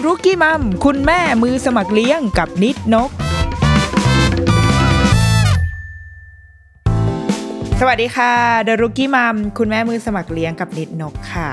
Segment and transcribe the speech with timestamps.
[0.00, 3.10] The Rookie Mom คุณแม่มือสมัครเลี้ยงกับนิดนก
[7.80, 8.32] สวัสดีค่ะ
[8.68, 11.48] The Rookie Mom คุณแม่มือสมัครเลี้ยงกับนิดนกค่ะ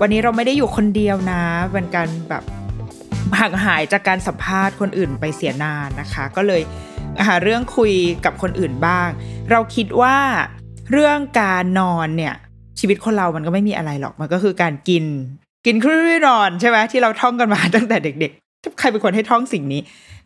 [0.00, 2.44] วันนี้เราไม่ได้อยู่คนเดียวนะเป็นการแบบ
[3.38, 6.62] ห่างหายจากการสัมภาษณ์คนอื่นไปเสียนานนะคะ ก็เลย
[7.26, 7.92] หาเรื่องคุย
[8.24, 9.08] กับคนอื่นบ้าง
[9.50, 10.16] เราคิดว่า
[10.92, 12.34] เรื่องการนอนเนี่ย
[12.78, 15.04] ชีวิตคนเรามันก็ไม่มีอะไรหรอก มันก็คือการกิน
[15.66, 19.80] กินครื่นอนใช่ไหมที่เราท่องกันมาตั้งแต่เด็กๆใครเป็นคนให้ท่องสิ่งนี้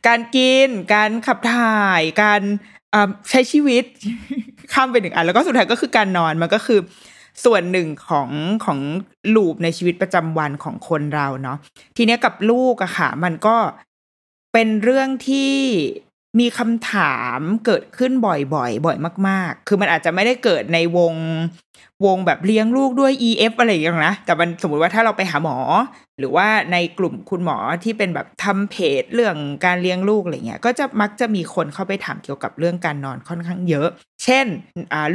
[0.06, 2.42] การกิน การขับถ่าย การ
[3.30, 3.84] ใช้ชีวิต
[4.72, 6.80] ข้ามไปหนึ่งอันแล้วก็สุดท้ายก็คือการนอนมันก็คือ
[7.44, 8.28] ส่วนหนึ่งของ
[8.64, 8.78] ของ
[9.34, 11.58] ลูปในชีวิตประจำวันของคนเราเนาะ
[11.96, 13.56] ทีเนี้ยกับลูกอะค่ะ มันก็
[14.52, 15.54] เป็นเรื่องที่
[16.38, 18.96] มีคำถามเกิดขึ้นบ่อยๆ บ่อย
[19.28, 21.14] มาก ๆ คือมันอาจจะไม่ได้เกิดในวง
[22.04, 25.56] วงแบบเลี้ยงลูกด้วย EF อะไรอย่างนี้นะ แต่มันสมมติว่าถ้าเราไปหาหมอ
[26.18, 33.88] หรือว่าในกลุ่มคุณหมอที่เป็นแบบทำเพจเรื่องการเลี้ยงลูกอะไรเงี้ย ก็จะมักจะมีคนเข้าไปถามเกี่ยวกับเรื่องการนอนค่อนข้างเยอะ
[34.24, 34.46] เช่น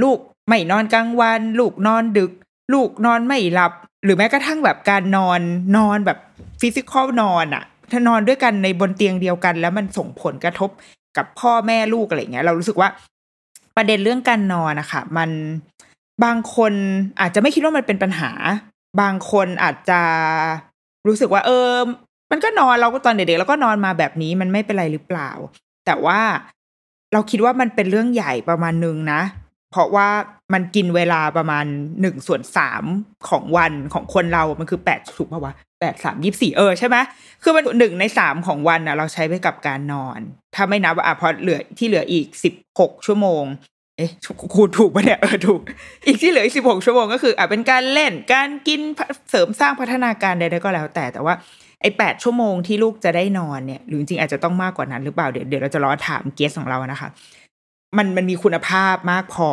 [0.04, 0.18] ลูก
[0.50, 2.32] ไม่นอนกลางวัน ลูกนอนดึก
[2.74, 3.72] ลูกนอนไม่หลับ
[4.04, 5.40] หรือแม้กระทั่งแบบการนอน
[5.78, 6.18] นอนแบบ
[6.62, 10.70] ฟิสิกอลนอนอะถ้านอนด้วยกันในบนเตียงเดียวกัน แล้วมันส่งผลกระทบ
[11.18, 12.90] กับพ่อแม่ลูกอะไรเงี้ย เรารู้สึกว่า
[13.76, 15.30] ประเด็นเรื่องการนอนนะคะมัน
[16.24, 16.74] บางคน
[17.22, 18.32] อาจจะไม่คิดว่ามันเป็นปัญหา
[19.02, 20.02] บางคนอาจจะ
[21.08, 21.72] รู้สึกว่า เออ
[22.32, 25.30] มันก็นอนเราก็ตอนเด็กๆแล้วก็นอนมาแบบนี้มันไม่เป็นไรหรือเปล่า
[25.86, 26.20] แต่ว่า
[27.14, 29.22] เราคิดว่ามันเป็นเรื่องใหญ่ประมาณนึงนะ
[29.72, 30.08] เพราะว่า
[30.54, 31.66] มันกินเวลาประมาณ
[32.02, 32.84] หนึ่งส่วนสาม
[33.30, 36.98] ของวันของคนเรา มันคือแปดถูกป่าวะแปดสามยี่สี่เออใช่ไหม
[37.44, 40.20] คือมันหนึ่งในสามของวันอะ เราใช้ไปกับการนอน
[40.56, 43.44] ถ้าไม่นับว่าอะพอเหลือที่เหลืออีกสิบหกชั่วโมง
[43.98, 44.12] เอ๊ะ
[44.56, 45.62] คูณถูกปะเนี่ยเออถูก
[46.06, 48.82] อีกที่เหลืออีกสิบหกชั่วโมงก็คืออะเป็นการเล่นการกิน
[49.30, 51.36] เสริมสร้างพัฒนาการใดๆก็แล้ว แต่แต่ว่า
[51.82, 57.10] ไอ้แปดชั่วโมงที่ลูกจะได้นอนเนี่ยหรือจริงอาจจะต้องมากกว่านั้นหรือเปล่าเดี๋ยวเดี๋ยวเราจะรอถามเกสของเรานะคะ
[57.98, 59.50] มันมันมีคุณภาพมากพอ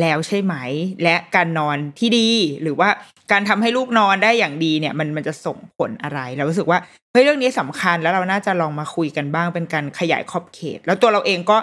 [0.00, 0.54] แล้วใช่ไหม
[1.02, 2.28] และการนอนที่ดี
[2.62, 2.88] หรือว่า
[3.32, 6.78] การทำให้ลูกนอนได้อย่างดีเนี่ย มันมันจะส่งผลอะไรเรารู้สึกว่า
[7.12, 11.56] เฮ้ยเรื่องนี้สำคัญแล้วเราน่าจะลองมาคุยกันบ้างเป็นการขยายขอบเขต แล้วตัวเราเองก็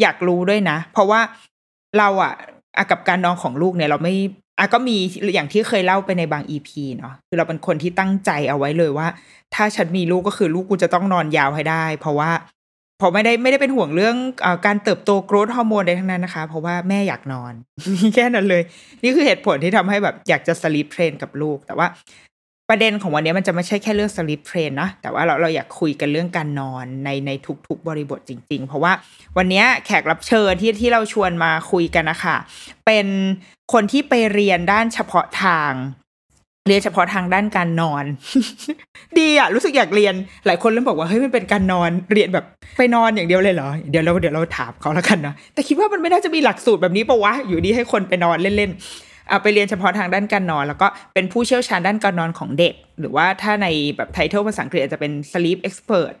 [0.00, 1.20] อยากรู้ด้วยนะ เพราะว่า
[1.98, 2.34] เราอะ
[2.76, 4.14] อะกับการนอนของลูกเนี่ย เราไม่
[4.58, 4.96] อะก็มี
[5.34, 9.06] อย่างที่เคยเล่าไปในบาง EP เนาะคือเราเป็นคนที่ตั้งใจเอาไว้เลยว่า
[9.54, 12.30] ถ้าฉันมีลูกก็คือลูกกูจะต้องนอนยาวให้ได้ เพราะว่า
[12.98, 17.52] เพราะไม่ได้ไม่ได้เป็นห่วงเรื่องอการเติบโต growth hormone ใดทั้งนั้นนะคะ เพราะว่าแม่อยากนอน
[18.14, 18.62] แค่นั้นเลย
[19.02, 21.86] นี่คือเหตุผลที่ทำให้แบบอยากจะ sleep train กับลูก แต่ว่า
[22.70, 27.30] ประเด็นของวันนี้มันจะไม่ใช่แค่เรื่อง sleep train นะ แต่ว่าเราเราอยากคุยกันเรื่องการนอนในใน
[27.66, 28.92] ทุกๆบริบทจริง ๆ เพราะว่า
[29.36, 32.36] วันนี้แขกรับเชิญที่ที่เราชวนมาคุยกันนะคะ
[32.86, 33.06] เป็น
[33.72, 35.72] คนที่ไปเรียนด้านเฉพาะทาง
[36.68, 38.04] เรียนเฉพาะทางด้านการนอน
[39.18, 40.14] ดีอะรู้สึกอยากเรียน
[40.46, 42.44] หลายคนเริ่มบอกว่าเฮ้ยมันเป็นการนอนเรียนแบบ
[42.76, 53.66] ไปนอนอย่างเดียวเลยเหรอเดี๋ยวเราเดี๋ยวเราถามเขาแล้วกันนะแต่คิดว่ามันไม่น่าจะมีหลักสูตรแบบนี้ปะวะอยู่ดีให้คนไปนอนเล่นๆเอาไปเรียนเฉพาะทางด้านการนอน แล้วก็เป็นผู้เชี่ยวชาญด้านการนอนของเด็ก หรือว่าถ้าใน
[53.96, 56.14] แบบไทเทลภาษาอังกฤษอาจจะเป็น sleep expert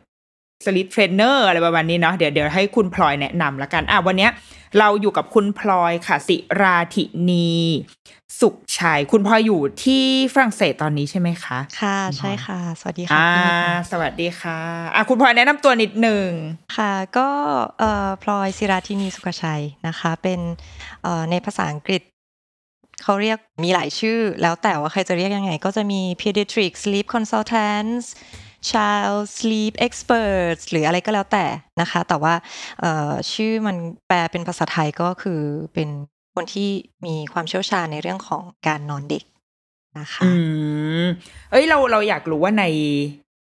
[0.64, 4.30] sleep trainer อะไรประมาณนี้เนาะเดี๋ยวเดี๋ยวให้คุณพลอยแนะนำละกันอะวันเนี้ย
[4.78, 7.52] เราอยู่กับคุณพลอยค่ะ สิราธินี
[8.40, 14.58] สุขชัย คุณพลอยอยู่ที่ฝรั่งเศสตอนนี้ใช่ไหมคะ ค่ะณพลอยใช่ค่ะ สวัสดีค่ะอ่าพี่นิดค่ะสวัสดีค่ะ
[14.94, 16.28] อะคุณพลอยแนะนำตัวนิดหนึ่ง
[16.76, 17.28] ค่ะ ก็
[17.78, 20.40] เอ่อพลอยศิราธินีสุขชัยนะคะ เป็น
[21.02, 22.02] เอ่อในภาษาอังกฤษ
[23.02, 28.06] เขาเรียกมีหลายชื่อ แล้วแต่ว่าใครจะเรียกยังไง ก็จะมี pediatric sleep consultants
[28.70, 31.44] child sleep experts หรืออะไรก็แล้วแต่
[31.80, 32.34] นะคะ แต่ว่า
[32.80, 33.76] เอ่อชื่อมัน
[34.06, 35.40] แปลเป็นภาษาไทยก็คือ
[35.74, 35.88] เป็น
[36.34, 36.70] คนที่
[37.06, 39.24] มีความเชี่ยวชาญในเรื่องของการนอนเด็ก
[39.98, 40.30] นะคะอื
[41.02, 41.06] ม
[41.50, 42.64] เอ้ยเราเราอยากรู้ว่าใน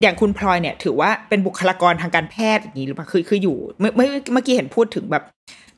[0.02, 5.24] อย่างคุณพลอยเนี่ย ถือว่าเป็นบุคลากรทางการแพทย์อย่างนี้หรือเปล่าคือคืออยู่เมื่อเมื่อเมื่อกี้เห็นพูดถึงแบบ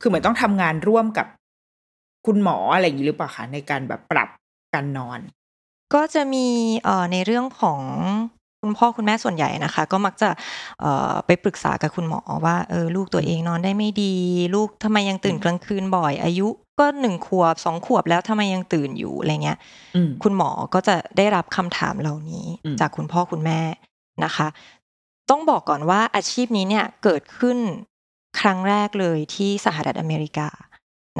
[0.01, 1.27] คือเหมือนต้องทำงานร่วมกับ
[2.25, 4.29] คุณหมออะไรอย่างนี้หรือเปล่าคะในการแบบปรับ
[4.73, 5.19] การนอน
[5.93, 6.47] ก็จะมี
[6.83, 7.81] เอ่อในเรื่องของ
[8.65, 10.29] คุณพ่อคุณแม่ส่วนใหญ่นะคะ ก็มักจะ
[10.81, 14.15] เอ่อไปปรึกษากับคุณหมอว่าเออลูกตัวเองนอนได้ไม่ดี
[14.55, 16.47] ลูกทำไมยังตื่นกลางคืนบ่อย อายุ
[16.79, 19.57] ก็หนึ่งขวบสองขวบแล้วทำไมยังตื่นอยู่อะไรเงี้ย
[19.95, 23.59] อืมคุณหมอก็จะได้รับคำถามเหล่านี้อืมจากคุณพ่อคุณแม่
[24.23, 24.47] นะคะ
[25.29, 27.57] ต้องบอกก่อนว่าอาชีพนี้เนี่ยเกิดขึ้น
[28.39, 30.49] ครั้งแรกเลยที่สหรัฐอเมริกา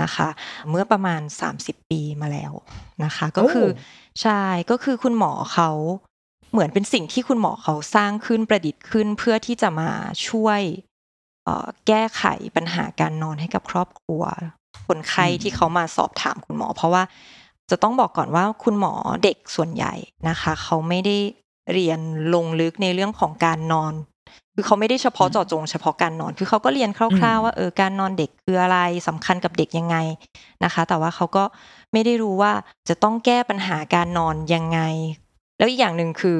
[0.01, 0.29] นะคะ
[0.69, 1.21] เมื่อประมาณ
[1.55, 2.53] 30 ปีมาแล้ว
[3.03, 3.67] นะคะ ก็คือ
[4.21, 5.69] ใช่ก็คือคุณหมอเขา
[6.55, 9.89] เหมือนเป็นสิ่งที่คุณหมอเขาสร้างขึ้นประดิษฐ์ขึ้น เพื่อที่จะมา
[10.27, 10.61] ช่วย
[11.43, 12.23] เอ่อแก้ไข
[12.55, 14.23] ปัญหาการนอนให้กับครอบครัว
[14.87, 17.03] คนไข้ที่เขามาสอบถามคุณหมอ เพราะว่า
[17.69, 18.93] จะต้องบอกก่อนว่าคุณหมอ
[19.23, 19.93] เด็กส่วนใหญ่
[20.29, 21.17] นะคะ เขาไม่ได้
[21.73, 21.99] เรียน
[22.33, 23.93] ลงลึกในเรื่องของการนอน
[24.53, 28.77] คือเขาไม่ได้เฉพาะเจาะจงเฉพาะการนอน คือเขาก็เรียนคร่าว ๆ ว่าเออการนอนเด็กคืออะไร
[29.07, 29.97] สำคัญกับเด็กยังไง
[30.63, 31.43] นะคะ แต่ว่าเขาก็
[31.93, 32.51] ไม่ได้รู้ว่า
[32.89, 34.79] จะต้องแก้ปัญหาการนอนยังไง
[35.57, 36.39] แล้วอีกอย่างหนึ่งคือ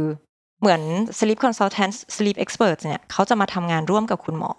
[0.59, 0.81] เหมือน
[1.17, 4.51] sleep consultant sleep expert เนี่ยเขาจะมาทำงานร่วมกับคุณหมอ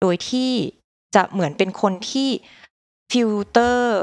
[0.00, 0.50] โดยที่
[1.14, 2.28] จะเหมือนเป็นคนที่
[3.10, 3.98] ฟิลเตอร์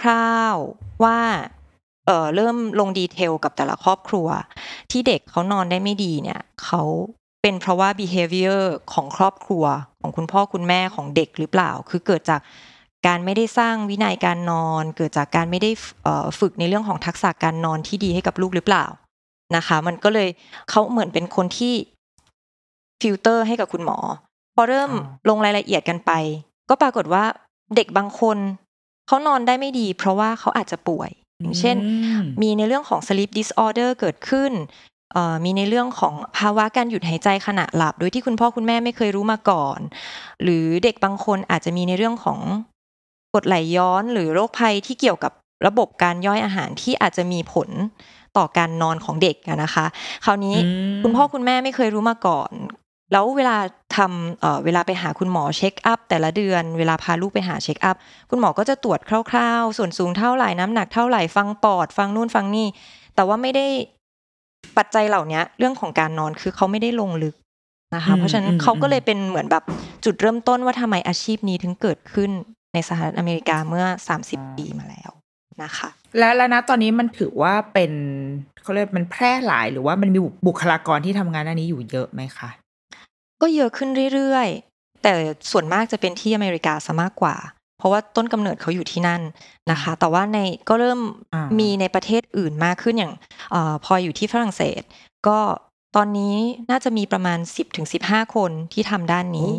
[0.00, 1.20] คร่าวๆว่า
[2.06, 4.28] เออเริ่มลง detail กับแต่ละครอบครัว
[4.90, 6.82] ที่เด็กเขานอนได้ไม่ดีเนี่ยเขา
[7.42, 8.62] เป็นเพราะว่า behavior
[8.92, 9.64] ของครอบครัว
[10.00, 12.40] ของคุณพ่อคุณแม่ของเด็กหรือเปล่า คือเกิดจาก
[13.06, 15.70] การไม่ได้สร้างวินัยการนอน เกิดจากการไม่ได้
[16.40, 18.86] ฝึกในเรื่องของทักษะการนอนที่ดีให้กับลูกหรือเปล่า
[19.56, 20.28] นะคะ มันก็เลย
[20.70, 21.74] เขาเหมือนเป็นคนที่
[23.00, 23.98] ฟิลเตอร์ให้กับคุณหมอ
[24.54, 26.12] พอเริ่มอ๋อลงรายละเอียดกันไป
[26.68, 27.24] ก็ปรากฏว่า
[27.76, 28.38] เด็กบางคน
[29.06, 31.10] เขานอนได้ไม่ดี เพราะว่าเขาอาจจะป่วย
[31.40, 34.52] อย่างเช่นอืมมีในเรื่องของ sleep disorder เกิดขึ้น
[35.12, 39.78] เอ่อมีในเรื่องของภาวะการหยุดหายใจขณะหลับ โดยที่คุณพ่อคุณแม่ไม่เคยรู้มาก่อน
[40.42, 42.40] หรือเด็กบางคนอาจจะมีในเรื่องของ
[43.32, 45.32] กรดไหลย้อนหรือโรคภัยที่เกี่ยวกับ
[45.66, 47.68] ระบบการย่อยอาหารที่อาจจะมีผล
[48.38, 49.86] ต่อการนอนของเด็กอะนะคะ
[50.24, 52.52] คราวนี้อืมคุณพ่อคุณแม่ไม่เคยรู้มาก่อน
[53.12, 53.56] แล้วเวลา
[53.96, 57.96] ทำเอ่อเวลาไปหาคุณหมอเช็คอัพแต่ละเดือนเวลาพาลูกไปหาเช็คอัพ
[58.30, 59.00] คุณหมอก็จะตรวจ
[59.30, 62.66] คร่าวๆ ส่วนสูงเท่าไหร่น้ำหนักเท่าไหร่ฟังปอด ฟังนู่นฟังนี่
[63.14, 63.66] แต่ว่าไม่ได้
[64.76, 67.34] ปัจจัยเหล่านี้เรื่องของการนอนคือเขาไม่ได้ลงลึก
[67.94, 69.64] นะคะอืมเพราะฉะนั้นอืมเขาก็เลยเป็นเหมือนแบบ
[70.04, 72.30] จุดเริ่มต้นว่าทำไมอาชีพนี้ถึงเกิดขึ้น
[72.74, 73.84] ในสหรัฐอเมริกาเมื่อ
[74.20, 75.10] 30 ปีมาแล้ว
[75.62, 75.88] นะคะ
[76.18, 77.92] และแล้วนะตอนนี้มันถือว่าเป็น
[78.62, 82.48] เขาเรียกมันแพร่หลายหรือว่ามันมีบุคลากรที่ทำงานอันนี้อยู่เยอะไหมคะ
[83.40, 85.12] ก็เยอะขึ้นเรื่อยๆ แต่
[85.50, 87.36] ส่วนมากจะเป็นที่อเมริกาซะมากกว่า
[87.78, 89.22] เพราะว่าต้นกำเนิดเขาอยู่ที่นั่น
[89.70, 90.38] นะคะ แต่ว่าใน
[90.68, 91.00] ก็เริ่ม
[91.34, 93.12] อ่ามีมีในประเทศอื่นมากขึ้นอย่าง
[93.50, 94.82] เออพออยู่ที่ฝรั่งเศส
[95.28, 95.38] ก็
[95.96, 96.34] ตอนนี้
[96.70, 99.50] น่าจะมีประมาณ 10ถึง15 คนที่ทำด้านนี้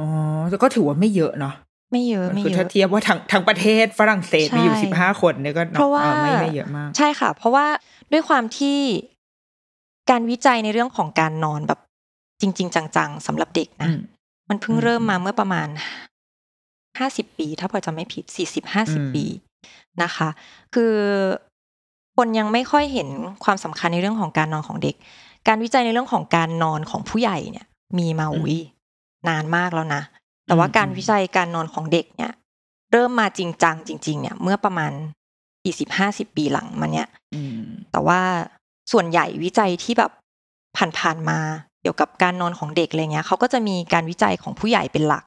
[0.00, 0.08] อ๋อ
[0.50, 1.54] แต่ก็ถือว่าไม่เยอะเนาะ
[1.94, 7.66] ไม่เยอะไม่คือเยถ้าอะเทียบว่าทั้งทั้งประเทศฝรั่งเศสมีอยู่ใช่สิบห้าคนเนี่ยก็นเพราะว่าออไม่ไม่เยอะมาก ใช่ค่ะ เพราะว่า
[8.12, 8.78] ด้วยความที่
[10.10, 11.80] การวิจัยในเรื่องของการนอนแบบ
[12.40, 14.00] จริง ๆ จังๆสำหรับเด็กนะอืม
[14.48, 15.68] มันเพิ่งอืมเริ่มมาเมื่อประมาณ
[16.98, 19.24] ห้าสิบปี ถ้าพอจะไม่ผิดสี่สิบห้าสิบอืมปี
[20.02, 20.28] นะคะ
[20.74, 20.94] คือ
[22.16, 23.08] คนยังไม่ค่อยเห็น
[23.44, 24.96] ความสำคัญในเรื่องของการนอนของเด็ก
[25.48, 27.66] การวิจัยในเรื่องของการนอนของผู้ใหญ่เนี่ย
[27.98, 28.58] มีมาอุ้ย
[29.28, 30.02] นานมากแล้วนะ
[30.46, 32.32] แต่ว่าการวิจัยการนอนของเด็กเนี่ย
[32.92, 34.92] เริ่มมาจริงจังจริง ๆ เนี่ย เมื่อประมาณ
[35.62, 37.60] สี่สิบห้าสิบปีหลังมาเนี่ยอืม
[37.92, 38.20] แต่ว่า
[38.92, 40.12] ส่วนใหญ่วิจัยที่แบบ
[40.98, 41.38] ผ่านๆมา
[41.82, 45.24] เกี่ยวกับการนอนของเด็กอะไรเงี้ยเขาก็จะมีการวิจัยของผู้ใหญ่เป็นหลัก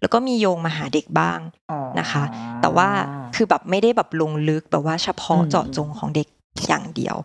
[0.00, 1.38] แล้วก็มีโยงมาหาเด็กบ้าง
[1.70, 2.24] อ๋อนะคะ
[2.60, 2.88] แต่ว่า
[3.36, 6.28] คือแบบไม่ได้แบบลงลึกแบบว่าเฉพาะอืมเจาะจงของเด็ก
[6.66, 7.16] อย่างเดียว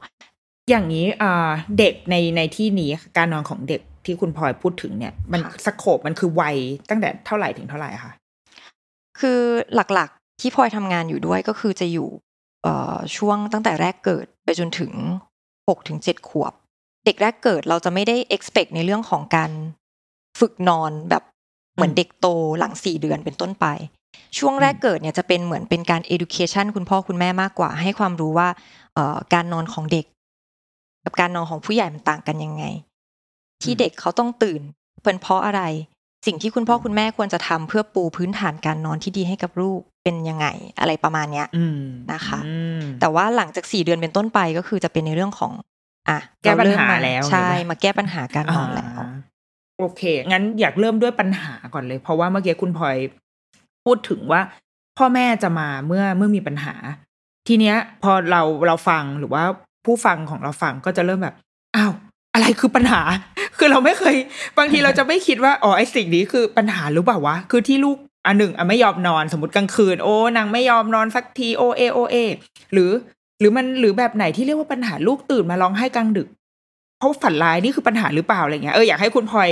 [0.69, 6.57] อย่างนี้อ่าเด็กในในที่นี้การนอนของเด็ก ที่คุณพลอยพูดถึงเนี่ย มันค่ะสโคปมันคือวัย
[6.89, 8.13] ตั้งแต่เท่าไหร่ถึงเท่าไหร่อะคะ
[9.19, 9.39] คือ
[9.75, 12.09] หลักๆที่พลอยทำงานอยู่ด้วยก็คือจะอยู่
[12.63, 14.91] เอ่อช่วงตั้งแต่แรกเกิดไปจนถึง
[15.67, 16.53] หกถึงเจ็ดขวบ
[17.05, 19.51] เด็กแรกเกิดเราจะไม่ได้ expect ในเรื่องของการ
[20.39, 21.23] ฝึกนอนแบบ
[21.75, 22.27] เหมือนเด็กโต
[22.59, 23.65] หลังสี่เดือนเป็นต้นไป
[24.37, 28.47] ช่วงแรกเกิดเนี่ยจะเป็นเหมือนเป็นการ education คุณพ่อคุณแม่มากกว่า ให้ความรู้ว่า
[28.93, 30.05] เอ่อการนอนของเด็ก
[31.05, 32.63] กับการนอนของผู้ใหญ่มันต่างกันยังไง
[33.63, 34.61] ที่เด็กเขาต้องตื่น
[35.03, 35.61] เป็นเพราะอะไร
[36.25, 40.47] สิ่งที่คุณพ่อคุณแม่ควรจะทำเพื่อปูพื้นฐานการนอนที่ดีให้กับลูกเป็นยังไง
[40.79, 41.81] อะไรประมาณเนี้ยอืม
[42.13, 45.51] นะคะอืมแต่ว่าหลังจากสี่เดือนเป็นต้นไปก็คือจะเป็นในเรื่องของ
[46.09, 49.07] อะแก้ปัญหาเรเริ่มมแล้วใช่ใช่ไหมมาแก้ปัญหาการนอนแล้วา
[49.79, 52.97] โอเค งั้นอยากเริ่มด้วยปัญหาก่อนเลย เพราะว่าเมื่อกี้คุณพลอย
[53.85, 54.41] พูดถึงว่า
[54.97, 56.73] พ่อแม่จะมาเมื่อเมื่อมีปัญหา
[57.47, 59.43] ทีเนี้ย พอเราเราฟังหรือว่า
[59.85, 61.35] ผู้ฟังของเราฟังก็จะเริ่มแบบ
[61.75, 61.93] อ้าว
[62.33, 63.01] อะไรคือปัญหา
[63.57, 64.15] คือเราไม่เคย
[64.57, 67.97] บางทีเราจะไม่คิดว่าอ๋อไอสิ่งนี้คือปัญหาหรือเปล่าวะคือที่ลูก
[68.27, 72.15] อันหนึ่งอะไม่ยอมนอนสมมติกลางคืน โอ้นางไม่ยอมนอนสักทีโอเอโอเอ
[72.73, 72.91] หรือ
[73.39, 76.27] หรือมันหรือแบบไหนที่เรียกว่าปัญหาลูกตื่นมาร้องไห้กลางดึก
[77.03, 79.49] ราะฝันร้ายนี่คือปัญหาหรือเปล่าอะไรเงี้ยเอออยากให้คุณพลอย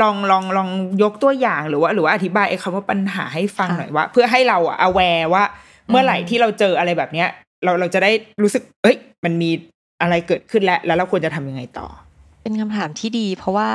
[0.00, 0.68] ลองลองลอง
[1.02, 5.44] ยกตัวอย่างหรือว่า หรือว่าอธิบายไอ้คำว่าปัญหาให้ฟังหน่อยว่า เพื่อให้เราอะ aware ว่า
[5.90, 7.28] เมื่อไหร่ที่เราเจออะไรแบบเนี้ย
[7.64, 8.10] เราเราจะได้
[8.42, 9.50] รู้สึก เอ้ย มันมี
[10.00, 11.86] อะไรเกิดขึ้นแล้ว แล้วเราควรจะทำยังไงต่อ
[12.42, 13.70] เป็นคำถามที่ดี เพราะว่า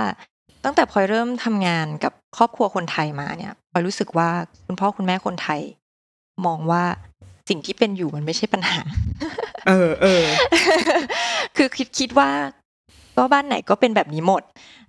[0.63, 4.29] ตั้งแต่พลอยเริ่มทำงานกับครอบครัวคนไทยมาเนี่ยพลอยรู้สึกว่า
[4.65, 5.59] คุณพ่อคุณแม่คนไทย
[6.45, 6.83] มองว่า
[7.49, 8.79] สิ่งที่เป็นอยู่มันไม่ใช่ปัญหา
[9.67, 10.23] เออเออ
[11.57, 12.29] คือคิดคิดว่า
[13.17, 14.43] ก็บ้านไหนก็เป็นแบบนี้หมด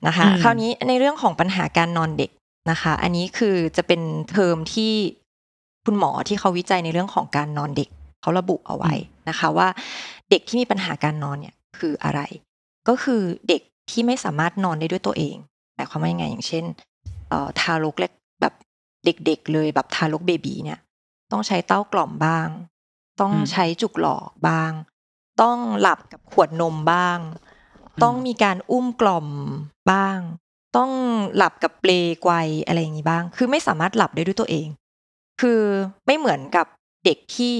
[0.07, 2.31] นะคะอืมคราวนี้ในเรื่องของปัญหาการนอนเด็ก
[2.71, 4.01] นะคะ อันนี้คือจะเป็น
[4.31, 4.93] เทอมที่
[5.85, 7.89] คุณหมอที่เขาวิจัยในเรื่องของการนอนเด็ก
[8.23, 8.93] เขาระบุเอาไว้
[9.29, 9.69] นะคะว่า
[10.31, 12.21] เด็กที่มีปัญหาการนอนเนี่ยคืออะไร
[12.89, 15.37] ก็คือเด็กที่ไม่สามารถนอนได้ด้วยตัวเอง
[15.75, 16.65] หมายความว่ายังไงอย่างเช่น
[17.29, 18.55] เอ่อทารกเล็กแบบ
[19.05, 20.79] เด็กๆเลยแบบทารกเบบีเนี่ย
[21.33, 22.49] ต้องใช้เต้ากล่อมบ้าง
[23.21, 24.73] ต้องอืมใช้จุกหลอกบ้าง
[25.43, 27.19] ต้องหลับกับขวดนมบ้าง
[28.03, 29.27] ต้องมีการอุ้มกล่อม
[29.93, 30.19] บ้าง
[30.77, 30.91] ต้อง
[31.37, 31.91] หลับกับเปล
[32.23, 32.33] ไกว
[32.67, 34.69] อะไรอย่างนี้บ้าง คือไม่สามารถหลับได้ด้วยตัวเอง
[35.41, 35.61] คือ
[36.07, 36.67] ไม่เหมือนกับ
[37.05, 37.55] เด็กที่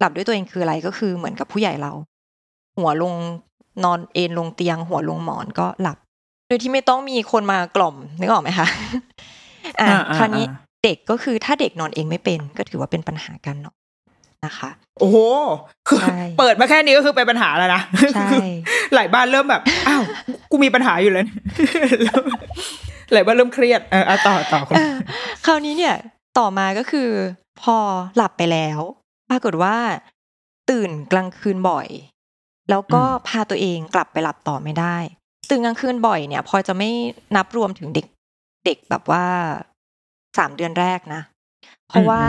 [0.00, 1.92] หลับด้วยตัวเองคืออะไรก็คือเหมือนกับผู้ใหญ่เรา
[2.78, 3.14] หัวลง
[3.84, 5.96] นอนเอนลงเตียง หัวลงหมอนก็หลับ
[6.48, 8.66] โดยที่ไม่ต้องมีคนมากล่อมนึกออกไหมคะ
[9.80, 13.76] อ่าอ่าอ่าคราวนี้อ่าเด็กก็คือถ้าเด็กนอนเองไม่เป็นก็ถือว่าเป็นปัญหาการนอน
[14.46, 15.16] นะคะ โอ้โห
[15.88, 17.82] คือใช่เปิดมาแค่นี้ก็คือเป็นปัญหาแล้วนะ
[18.14, 18.28] ใช่
[18.94, 20.02] หลายบ้านเริ่มแบบอ้าว
[20.50, 21.26] กูมีปัญหาอยู่แล้ว
[22.04, 22.24] เริ่ม
[23.12, 24.94] หลายบ้านเริ่มเครียดเออเอาต่อต่อคุณเออ
[25.46, 25.94] คราวนี้เนี่ย
[26.38, 27.08] ต่อมาก็คือ
[27.62, 27.76] พอ
[28.16, 28.80] หลับไปแล้ว
[29.30, 29.76] ปรากฏว่า
[30.70, 31.88] ตื่นกลางคืนบ่อย
[32.70, 34.96] แล้วก็พาตัวเองกลับไปหลับต่อไม่ได้
[35.50, 36.90] ตื่นกลางคืนบ่อยเนี่ยพลอยจะไม่
[37.36, 38.06] นับรวมถึงเด็ก
[38.64, 39.24] เด็กแบบว่า
[40.38, 41.22] สามเดือนแรกนะ
[41.88, 42.22] เพราะว่า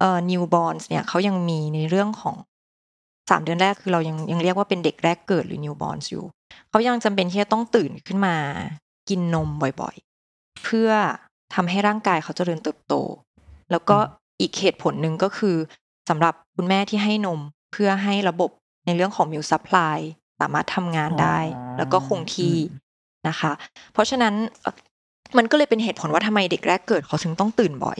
[0.00, 2.36] เอ่อ newborns เนี่ยเขายังมีในเรื่องของ
[3.30, 6.24] สามเดือนแรกคือเรายังยังเรียกว่าเป็นเด็กแรกเกิดหรือ newborns อยู่
[6.70, 8.36] เขายังจำเป็นที่จะต้องตื่นขึ้นมา
[9.08, 9.48] กินนม
[9.80, 10.90] บ่อยๆ เพื่อ
[11.54, 12.94] ทำให้ร่างกายเขาเจริญเติบโต
[13.70, 13.96] แล้วก็
[14.40, 15.56] อีกเหตุผลหนึ่งก็คือ
[16.08, 17.40] สำหรับคุณแม่ที่ให้นม
[17.72, 18.50] เพื่อให้ระบบ
[18.86, 19.96] ในเรื่องของ milk supply
[20.40, 23.52] สามารถทำงานได้อ๋อแล้วก็คงที่อืมนะคะ
[23.92, 24.74] เพราะฉะนั้นเอ่อ
[25.38, 27.98] มันก็เลยเป็นเหตุผลว่าทำไมเด็กแรกเกิดเขาถึงต้องตื่นบ่อย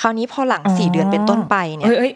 [0.00, 2.12] คราวนี้พอหลังสี่เดือนเป็นต้นไปเนี่ยเอ้ยเอ้ย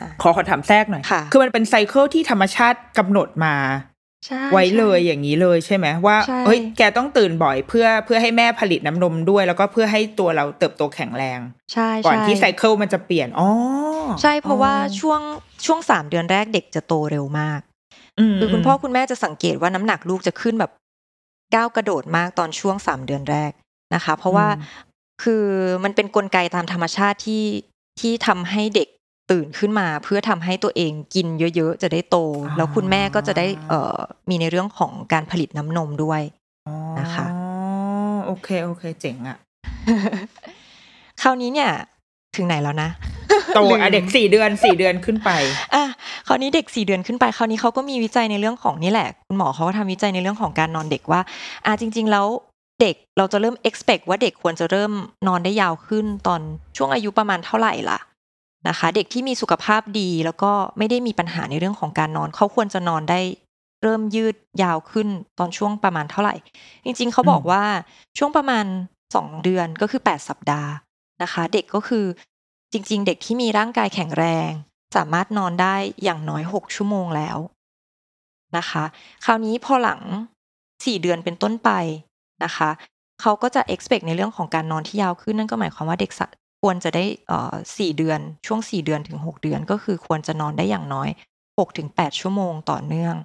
[0.00, 3.54] อะขอขอถามแทรกหน่อยค่ะคือมันเป็นไซเคิลที่ธรรมชาติกำหนดมา
[4.26, 11.38] ใช่ไว้เลยใช่อย่างนี้เลยใช่ไหมว่าใช่เฮ้ยแกต้องตื่นบ่อยเพื่อเพื่อให้แม่ผลิตน้ำนมด้วย แล้วก็เพื่อให้ตัวเราเติบโตแข็งแรง
[11.72, 13.50] ใช่ก่อนใช่ที่ไซเคิลมันจะเปลี่ยนอ๋อ
[14.22, 15.20] ใช่เพราะว่าอ๋อช่วง
[15.66, 17.60] ช่วงสามเดือนแรกเด็กจะโตเร็วมาก
[18.32, 20.72] มคือคุณพ่อคุณแม่จะสังเกตว่าน้ำหนักลูกจะขึ้นแบบ
[21.54, 23.52] ก้าวกระโดดมากตอนช่วงสามเดือนแรก
[23.94, 24.48] นะคะ เพราะว่า
[25.22, 25.44] คือ
[25.84, 27.44] มันเป็นนกลไกตามธรรมชาติที่
[28.00, 28.88] ที่ทำให้เด็ก
[29.30, 31.26] ตื่นขึ้นมาเพื่อทำให้ตัวเองกิน
[31.56, 32.16] เยอะๆ จะได้โต
[32.56, 33.96] แล้วคุณแม่ก็จะได้เอ่อ
[34.28, 36.22] มีในเรื่องของการผลิตน้ำนมด้วย
[36.68, 37.26] อ๋อนะคะ
[38.26, 39.36] โอเคโอเคเจ๋งอะ
[41.22, 41.70] คราวนี้เนี่ย
[42.36, 42.90] ถึงไหนแล้วนะ
[43.54, 45.30] โตลืมอะเด็กสี่เดือนสี่เดือนขึ้นไป
[45.74, 45.84] อะ
[46.26, 51.20] คราวนี้เด็กสี่เดือนขึ้นไป คราวนี้เขาก็มีวิจัยในเรื่องของนี่แหละ คุณหมอเขาก็ทำวิจัยในเรื่องของการนอนเด็กว่า
[51.66, 52.26] อะจริง ๆ แล้ว
[52.80, 54.92] เด็กเราจะเริ่ม expect ว่าเด็กควรจะเริ่ม
[55.28, 56.40] นอนได้ยาวขึ้นตอน
[56.76, 57.98] ช่วงอายุประมาณเท่าไหร่ล่ะ
[58.68, 63.20] นะคะ เด็กที่มีสุขภาพดีแล้วก็ไม่ได้มีปัญหาในเรื่องของการนอน เขาควรจะนอนได้
[63.82, 66.34] เริ่มยืดยาวขึ้นตอนช่วงประมาณเท่าไหร่
[66.84, 67.64] จริง ๆ เขาบอกว่า
[68.18, 68.64] ช่วงประมาณ
[69.14, 70.70] สองเดือนก็คือแปดสัปดาห์
[71.22, 72.04] นะคะ เด็กก็คือ
[72.72, 74.50] จริง ๆ เด็กที่มีร่างกายแข็งแรง
[74.96, 77.38] สามารถนอนได้อย่างน้อยหกชั่วโมงแล้ว
[78.56, 78.84] นะคะ
[79.24, 80.00] คราวนี้พอหลัง
[80.84, 81.70] สี่เดือนเป็นต้นไป
[82.44, 82.70] นะคะ
[83.20, 86.26] เขาก็จะ expect ในเรื่องของการนอนที่ยาวขึ้นนั่นก็หมายความว่าเด็กสะ
[86.62, 91.08] ควรจะได้เอ่อสี่เดือนช่วงสี่เดือนถึงหกเดือนก็คือควรจะนอนได้อย่างน้อย
[91.58, 93.16] หกถึงแปดชั่วโมงต่อเนื่อง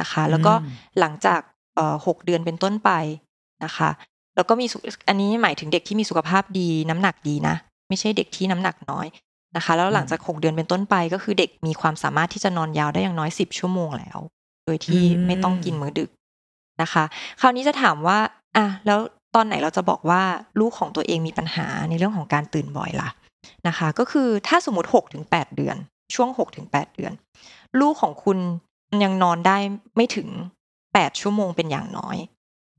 [0.00, 1.40] นะคะ แล้วก็อืมหลังจาก
[1.76, 2.90] เอ่อหกเดือนเป็นต้นไป
[3.64, 3.90] นะคะ
[4.36, 4.78] แล้วก็มีสุ
[5.08, 7.54] อันนี้หมายถึงเด็กที่มีสุขภาพดีน้ำหนักดีนะ
[7.88, 9.06] ไม่ใช่เด็กที่น้ำหนักน้อย
[9.56, 14.18] นะคะ แล้วหลังจากหกเดือนเป็นต้นไป ก็คือเด็กมีความสามารถที่จะนอนยาวได้อย่างน้อยสิบชั่วโมงแล้ว
[14.64, 16.10] โดยที่อืมไม่ต้องกินมื้อดึก
[16.82, 17.04] นะคะ
[17.40, 18.18] คราวนี้จะถามว่า
[18.56, 18.98] อะแล้ว
[19.34, 20.22] ตอนไหนเราจะบอกว่า
[20.60, 23.10] ลูกของตัวเองมีปัญหาในเรื่องของการตื่นบ่อยล่ะ
[23.68, 25.76] นะคะ ก็คือถ้าสมมติหกถึงแปดเดือน
[26.14, 27.12] ช่วงหกถึงแปดเดือน
[27.80, 28.38] ลูกของคุณ
[29.02, 29.58] ยังนอนได้
[29.96, 30.28] ไม่ถึง
[30.94, 32.16] แปดชั่วโมงเป็นอย่างน้อย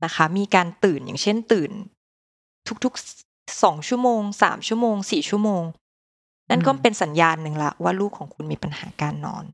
[0.04, 1.70] นะคะ มีการตื่นอย่างเช่นตื่น
[2.84, 5.62] ทุกๆสองชั่วโมงสามชั่วโมงสี่ชั่วโมง
[6.50, 9.44] นั่นก็อืมเป็นสัญญาณหนึ่งละว่าลูกของคุณมีปัญหาการนอน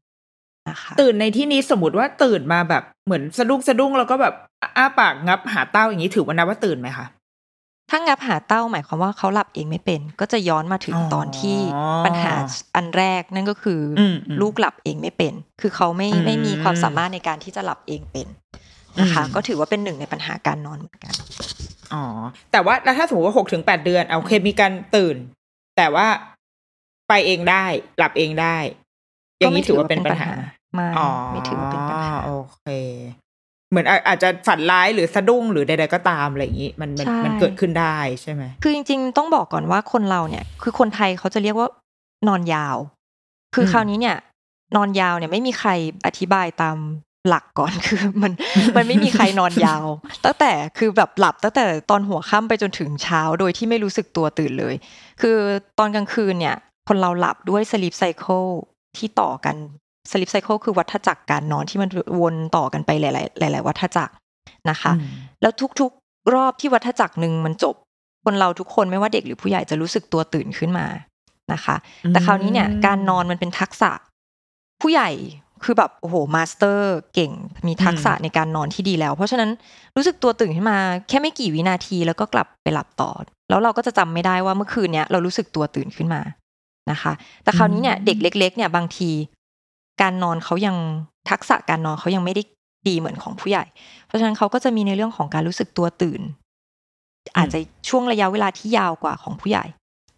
[0.68, 4.34] นะคะตื่นในที่นี้สมมติว่าตื่นมาแบบเหมือนสะดุ้งสะดุ้งแล้วก็แบบ
[4.76, 7.06] อ้าปากงับหาเต้าอย่างนี้ถือว่านับว่าตื่นไหมคะ
[7.90, 11.58] ถ้างับหาเต้าหมายความว่าเขาหลับเองไม่เป็น ก็จะย้อนมาถึงอ๋อตอนที่
[12.06, 12.32] ปัญหา
[12.76, 18.26] อันแรกนั่นก็คืออมอืมลูกหลับเองไม่เป็น คือเขาไม่อืมไม่มีความสามารถในการที่จะหลับเองเป็น
[19.00, 21.14] นะคะอืมก็ถือว่าเป็นหนึ่งในปัญหาการนอนเหมือนกัน
[21.92, 22.04] อ๋อ
[22.52, 25.16] แต่ว่าแล้วถ้าสมมติว่าหกถึงแปดเดือนเอาโอเคมีการตื่น
[25.76, 26.06] แต่ว่า
[27.08, 27.64] ไปเองได้
[27.98, 28.56] หลับเองได้
[29.38, 30.28] อย่างนี้ถือว่าเป็นปัญหา
[30.76, 32.66] ไม่อ๋อไม่ถือว่าเป็นปัญหาโอเค
[33.70, 41.68] เหมือนอาอาจจะฝันร้ายหรือสะดุ้งหรือใดๆก็ตามอะไรอย่างนี้มันมันใช่มันเกิดขึ้นได้ใช่ไหมคือจริง ๆ ต้องบอกก่อนว่าคนเราเนี่ย คือคนไทยเขาจะเรียกว่า
[42.28, 42.76] นอนยาว
[43.54, 44.16] คืออมคราวนี้เนี่ย
[44.76, 45.70] นอนยาวเนี่ยไม่มีใคร
[46.06, 46.76] อธิบายตาม
[47.28, 48.32] หลักก่อนคือมัน
[48.76, 49.86] มันไม่มีใครนอนยาว
[50.24, 54.74] ตั้งแต่คือแบบหลับตั้งแต่ตอนหัวค่ำไปจนถึงเช้าโดยที่ไม่รู้สึกตัวตื่นเลย
[55.20, 55.36] คือ
[55.78, 56.56] ตอนกลางคืนเนี่ย
[56.88, 58.48] คนเราหลับด้วย sleep cycle
[58.96, 59.56] ที่ต่อกัน
[60.10, 64.14] sleep cycle คือวัฏจักรการนอนที่มันวนต่อกันไปหลาย ๆ หลาย ๆ วัฏจักร
[64.70, 65.08] นะคะอืม
[65.42, 67.74] แล้วทุกๆรอบที่วัฏจักรหนึ่งมันจบ
[68.24, 70.86] คนเราทุกคนไม่ว่าเด็กหรือผู้ใหญ่จะรู้สึกตัวตื่นขึ้นมา
[71.52, 71.76] นะคะ
[72.08, 73.90] แต่คราวนี้เนี่ยอืมการนอนมันเป็นทักษะ
[74.80, 75.10] ผู้ใหญ่
[75.64, 77.32] คือแบบโอ้โหมาสเตอร์เก่ง
[77.66, 79.50] มีทักษะในการนอนที่ดีแล้ว เพราะฉะนั้น
[79.96, 83.10] รู้สึกตัวตื่นขึ้นมา แค่ไม่กี่วินาทีแล้วก็กลับไปหลับต่อ
[83.50, 86.20] แล้วเราก็จะจำไม่ได้ว่าเมื่อคืนเนี้ยเรารู้สึกตัวตื่นขึ้นมา
[86.90, 89.10] นะคะ แต่คราวนี้เนี่ยเด็กเล็ก ๆ เนี่ยบางที
[90.02, 90.76] การนอนเขายัง
[91.30, 92.42] ทักษะการนอนเขายังไม่ได้
[92.88, 93.64] ดีเหมือนของผู้ใหญ่
[94.06, 96.20] เพราะฉะนั้นเขาก็จะมีในเรื่องของการรู้สึกตัวตื่น
[97.36, 99.64] อาจจะช่วงระยะเวลาที่ยาวกว่าของผู้ใหญ่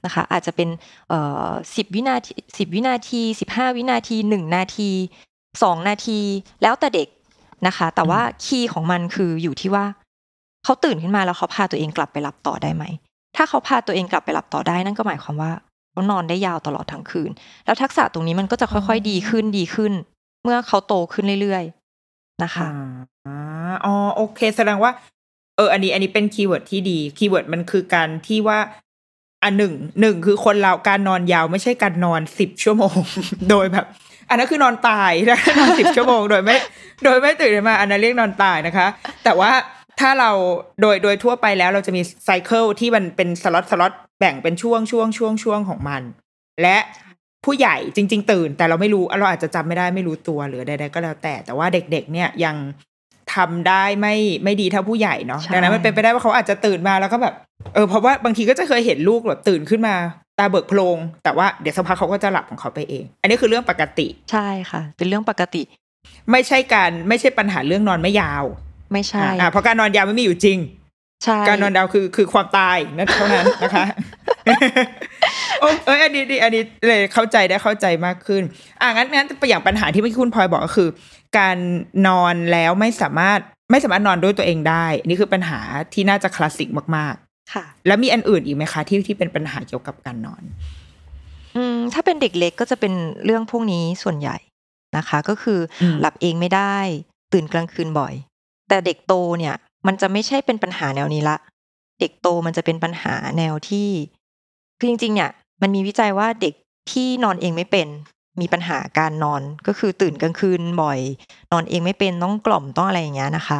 [0.04, 0.68] นะคะ อาจจะเป็น
[1.08, 4.90] เอ่อสิบวินาทีสิบวินาทีสิบห้าวินาทีหนึ่งนาที
[5.62, 6.20] สองนาที
[6.62, 7.08] แล้วแต่เด็ก
[7.66, 9.84] นะคะ แต่ว่าคีย์ของมันคืออยู่ที่ว่า
[10.64, 12.84] เขาตื่นขึ้นมาแล้วเขาพาตัวเองกลับไปหลับต่อได้ไหม
[13.36, 15.50] ถ้าเขาพาตัวเองกลับไปหลับต่อได้นั่นก็หมายความว่า
[15.98, 17.30] เขานอนได้ยาวตลอดทั้งคืน
[17.64, 19.92] แล้วทักษะตรงนี้มันก็จะค่อยๆดีขึ้นดีขึ้น
[20.44, 22.66] เมื่อเขาโตขึ้นเรื่อยๆนะคะ
[23.26, 24.90] อ่าอ๋อโอเค แสดงว่า
[25.56, 28.58] เออ อันนี้ อันนี้เป็น keyword ที่ดี keyword มันคือการที่ว่า
[29.44, 32.98] อันหนึ่งหนึ่งคือคนเราการนอนยาวไม่ใช่การนอนสิบชั่วโมง
[33.50, 33.86] โดยแบบ
[34.28, 36.56] อันนั้นคือนอนตายนะนอนสิบชั่วโมงโดยไม่
[37.04, 38.86] โดยไม่ตื่นมา อันนั้นเรียกนอนตายนะคะ
[39.24, 39.50] แต่ว่า
[40.00, 40.30] ถ้าเรา
[40.80, 46.02] โดยโดยทั่วไปแล้วเราจะมี cycle ที่มันเป็น slot slot แบ่งเป็นช่วงช่วงช่วงช่วงของมัน
[46.62, 46.78] และ
[47.44, 52.56] ผู้ใหญ่จริง ๆ ตื่น แต่เราไม่รู้เราอาจจะจำไม่ได้ไม่รู้ตัวหรือใดๆก็แล้วแต่ แต่ว่าเด็กๆ เนี่ยยัง
[53.34, 57.34] ทำได้ไม่ไม่ดีเท่าผู้ใหญ่เนาะใช่ดังนั้นมันเป็นไปได้ว่าเขาอาจจะตื่นมาแล้วก็แบบ
[57.74, 59.94] เออเพราะว่าบางทีก็จะเคยเห็นลูกแบบตื่นขึ้นมา
[60.38, 65.62] ตาเบิกโพลงแต่ว่าเดี๋ยวสักพักเขาก็จะหลับของเขาไปเอง อันนี้คือเรื่องปกติใช่ค่ะ เป็นเรื่องปกติ
[66.30, 68.44] ไม่ใช่การไม่ใช่ปัญหาเรื่องนอนไม่ยาว
[68.92, 70.58] ไม่ใช่อ่าเพราะการนอนยาวไม่มีอยู่จริง
[71.24, 73.86] ใช่การนอนยาวคือคือความตายนั่นเท่านั้นนะคะ
[75.60, 78.42] โอ้เอ้ยอันนี้ดีอันนี้เลยเข้าใจได้เข้าใจมากขึ้น
[78.80, 80.88] อะงั้นงั้นอย่างปัญหาที่เมื่อกี้คุณพลอยบอกก็คือ
[81.38, 81.58] การ
[82.08, 85.60] นอนแล้วไม่สามารถไม่สามารถนอนด้วยตัวเองได้ นี่คือปัญหา
[85.94, 87.14] ที่น่าจะคลาสสิกมาก
[87.52, 90.42] ค่ะๆแล้วมีอันอื่นอีกไหมคะ ที่ที่เป็นปัญหาเกี่ยวกับการนอน
[91.56, 92.92] อืมถ้าเป็นเด็กเล็กก็จะเป็น
[93.24, 94.36] เรื่องพวกนี้ส่วนใหญ่
[94.96, 96.76] นะคะ ก็คืออมหลับเองไม่ได้
[97.32, 98.14] ตื่นกลางคืนบ่อย
[98.68, 99.54] แต่เด็กโตเนี่ย
[99.86, 101.36] มันจะไม่ใช่เป็นปัญหาแนวนี้ละ
[102.00, 103.88] เด็กโตมันจะเป็นปัญหาแนวที่
[104.78, 105.30] คือจริงๆ เนี่ย
[105.62, 106.54] มันมีวิจัยว่าเด็ก
[106.92, 107.88] ที่นอนเองไม่เป็น
[108.40, 110.98] มีปัญหาการนอนก็คือตื่นกลางคืนบ่อย
[111.52, 113.58] นอนเองไม่เป็นต้องกล่อมต้องอะไรอย่างเงี้ยนะคะ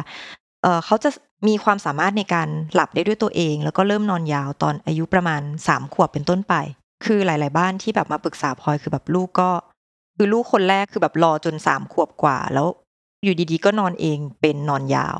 [0.61, 1.09] เเขาจะ
[1.47, 6.53] มีความสามารถในการหลับได้ด้วยตัวเอง แล้วก็เริ่มนอนยาวตอนอายุประมาณสามขวบเป็นต้นไป
[7.05, 9.49] คือหลาย ๆ บ้านที่แบบมาปรึกษาพลอยคือแบบลูกก็
[10.15, 12.67] คือลูกคนแรกคือแบบรอจนสามขวบกว่า แล้ว
[13.23, 15.19] อยู่ดีๆ ก็นอนเองเป็นนอนยาว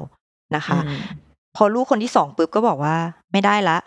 [0.56, 1.00] นะคะอืม
[1.56, 2.96] พอลูกคนที่สองปุ๊บก็บอกว่า
[3.32, 3.78] ไม่ได้ละ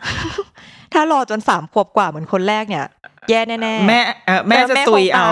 [0.92, 2.86] ถ้ารอจนสามขวบกว่าเหมือนคนแรกเนี่ย
[3.28, 5.26] แย่แน่ๆแม่เอ่อแม่จะตุยเอา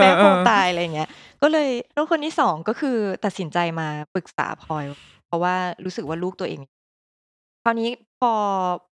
[0.00, 1.08] แม่คงเออตายอะไรอย่างเงี้ย
[1.42, 4.84] ก็เลยลูกคนที่สองก็คือตัดสินใจมาปรึกษาพลอย
[5.26, 6.60] เพราะว่ารู้สึกว่าลูกตัวเอง
[7.62, 8.32] คราวนี้พอ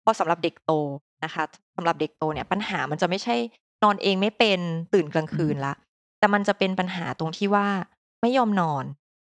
[0.05, 0.73] พอสำหรับเด็กโต
[1.25, 1.45] นะคะ
[1.77, 3.37] สำหรับเด็กโตเนี่ยปัญหามันจะไม่ใช่
[3.83, 4.61] นอนเองไม่เป็น
[4.95, 5.73] ตื่นกลางคืนละ
[6.19, 7.67] แต่มันจะเป็นปัญหาตรงที่ว่า
[8.21, 8.85] ไม่ยอมนอน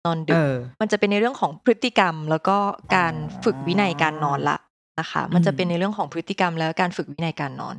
[0.06, 2.56] นอนดึเอกอมันจะเป็นในเรื่องของพฤติกรรม แล้วก็
[2.96, 3.14] การ
[3.44, 4.56] ฝึกวินัยการนอนละ
[5.00, 7.76] นะคะ มันจะเป็นในเรื่องของพฤติกรรมแล้วการฝึกวินัยการนอน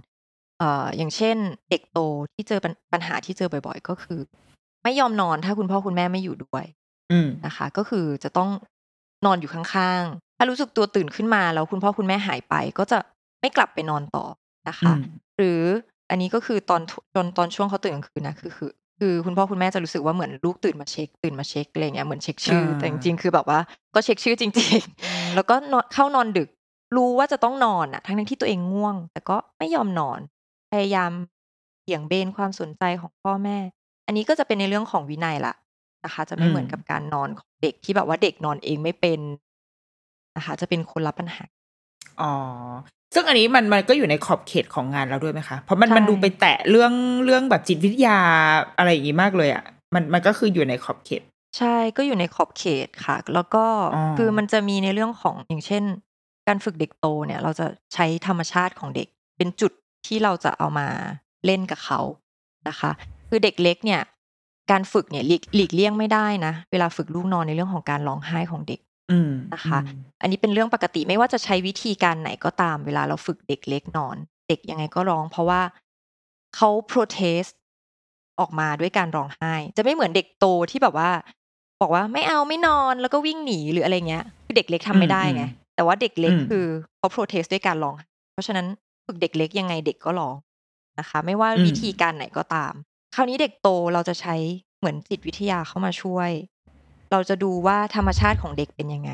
[0.60, 1.38] เอ่ออย่างเช่น
[1.70, 2.00] เด็กโต
[2.34, 4.20] ที่เจอปัญปัญหาที่เจอบ่อย ๆ ก็คือ
[4.84, 6.66] ไม่ยอมนอนถ้าคุณพ่อคุณแม่ไม่อยู่ด้วย
[7.12, 8.50] อืมนะคะ ก็คือจะต้อง
[9.26, 12.98] นอนอยู่ข้างๆ ถ้ารู้สึกตัวตื่นขึ้นมาแล้วคุณพ่อคุณแม่หายไป ก็จะ
[13.42, 14.26] ไม่กลับไปนอนต่อ
[14.70, 15.04] นะคะอืม
[15.38, 15.62] หรือ
[16.10, 16.82] อันนี้ก็คือตอน
[17.16, 23.60] ตอนตอนช่วงเขาตื่นกลางคืนนะคือคือ คือคุณพ่อคุณแม่จะรู้สึกว่าเหมือนลูกตื่นมาเช็ค ตื่นมาเช็คอะไรเงี้ยเหมือนเช็คชื่ออ่าแต่จริงๆคือแบบว่า
[23.96, 24.72] ก็เช็คชื่อจริง
[25.08, 26.50] ๆ แล้วก็นอนเข้านอนดึก
[26.96, 30.20] รู้ว่าจะต้องนอนอะทั้งๆที่ตัวเองง่วง แต่ก็ไม่ยอมนอน
[30.72, 31.12] พยายาม
[31.84, 33.58] เบี่ยงเบนความสนใจของพ่อแม่
[34.06, 35.54] อันนี้ก็จะเป็นในเรื่องของวินัยละ
[36.06, 39.20] นะคะ จะไม่เหมือนกับการนอนของเด็กที่แบบว่าเด็กนอนเองไม่เป็น
[40.38, 41.44] นะคะ จะเป็นคนละปัญหา
[42.22, 42.34] อ๋อ
[43.14, 46.94] ซึ่งอันนี้มันมันก็อยู่ในขอบเขตของงานเราด้วยไหมคะ เพราะมันใช่มันดูไปแตะเรื่อง
[47.26, 48.20] เรื่องแบบจิตวิทยา
[48.78, 51.22] อะไรอย่างงี้มากเลยอะมันมันก็คืออยู่ในขอบเขต
[51.58, 55.84] ใช่ก็อยู่ในขอบเขตค่ะ แล้วก็อ๋อคือมันจะมีในเรื่องของอย่างเช่น
[56.48, 59.72] การฝึกเด็กโตเนี่ย เราจะใช้ธรรมชาติของเด็ก เป็นจุด
[60.08, 60.88] ที่เราจะเอามา
[61.46, 62.00] เล่นกับเขา
[62.68, 62.92] นะคะ
[63.30, 64.02] คือเด็กเล็กเนี่ย
[64.72, 68.80] การฝึกเนี่ยหลีกหลีกเลี่ยงไม่ได้นะ เวลาฝึกลูกนอนในเรื่องของการร้องไห้ของเด็ก
[69.12, 75.62] อืม นะคะอืมอันนี้เป็นเรื่องปกติ ไม่ว่าจะใช้วิธีการไหนก็ตาม เวลาเราฝึกเด็กเล็กนอน เด็กยังไงก็ร้อง เพราะว่า
[76.56, 77.52] เขา protest
[78.40, 81.10] ออกมาด้วยการร้องไห้ จะไม่เหมือนเด็กโตที่แบบว่า
[81.82, 86.66] บอกว่า ไม่เอา ไม่นอน แล้วก็วิ่งหนี หรืออะไรเงี้ย คือเด็กเล็กทำไม่ได้ไงอืมแต่ว่าเด็กเล็กอืมคือ
[86.98, 88.68] เขา protest ด้วยการร้องไห้เพราะฉะนั้น
[89.06, 90.36] ฝึกเด็กเล็กยังไงเด็กก็ร้อง
[91.00, 92.74] นะคะ ไม่ว่าอืมวิธีการไหนก็ตาม
[93.16, 94.36] คราวนี้เด็กโตเราจะใช้
[94.80, 96.30] เหมือนจิตวิทยาเข้ามาช่วย
[97.14, 99.12] เราจะดูว่าธรรมชาติของเด็กเป็นยังไง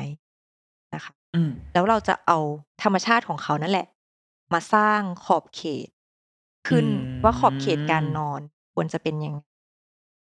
[0.94, 2.38] นะคะ อืม แล้วเราจะเอา
[2.82, 3.86] ธรรมชาติของเขานั่นแหละ
[4.52, 5.88] มาสร้างขอบเขต
[6.68, 8.40] ขึ้นอืมว่าขอบเขตการนอน
[8.74, 9.38] ควรจะเป็นยังไง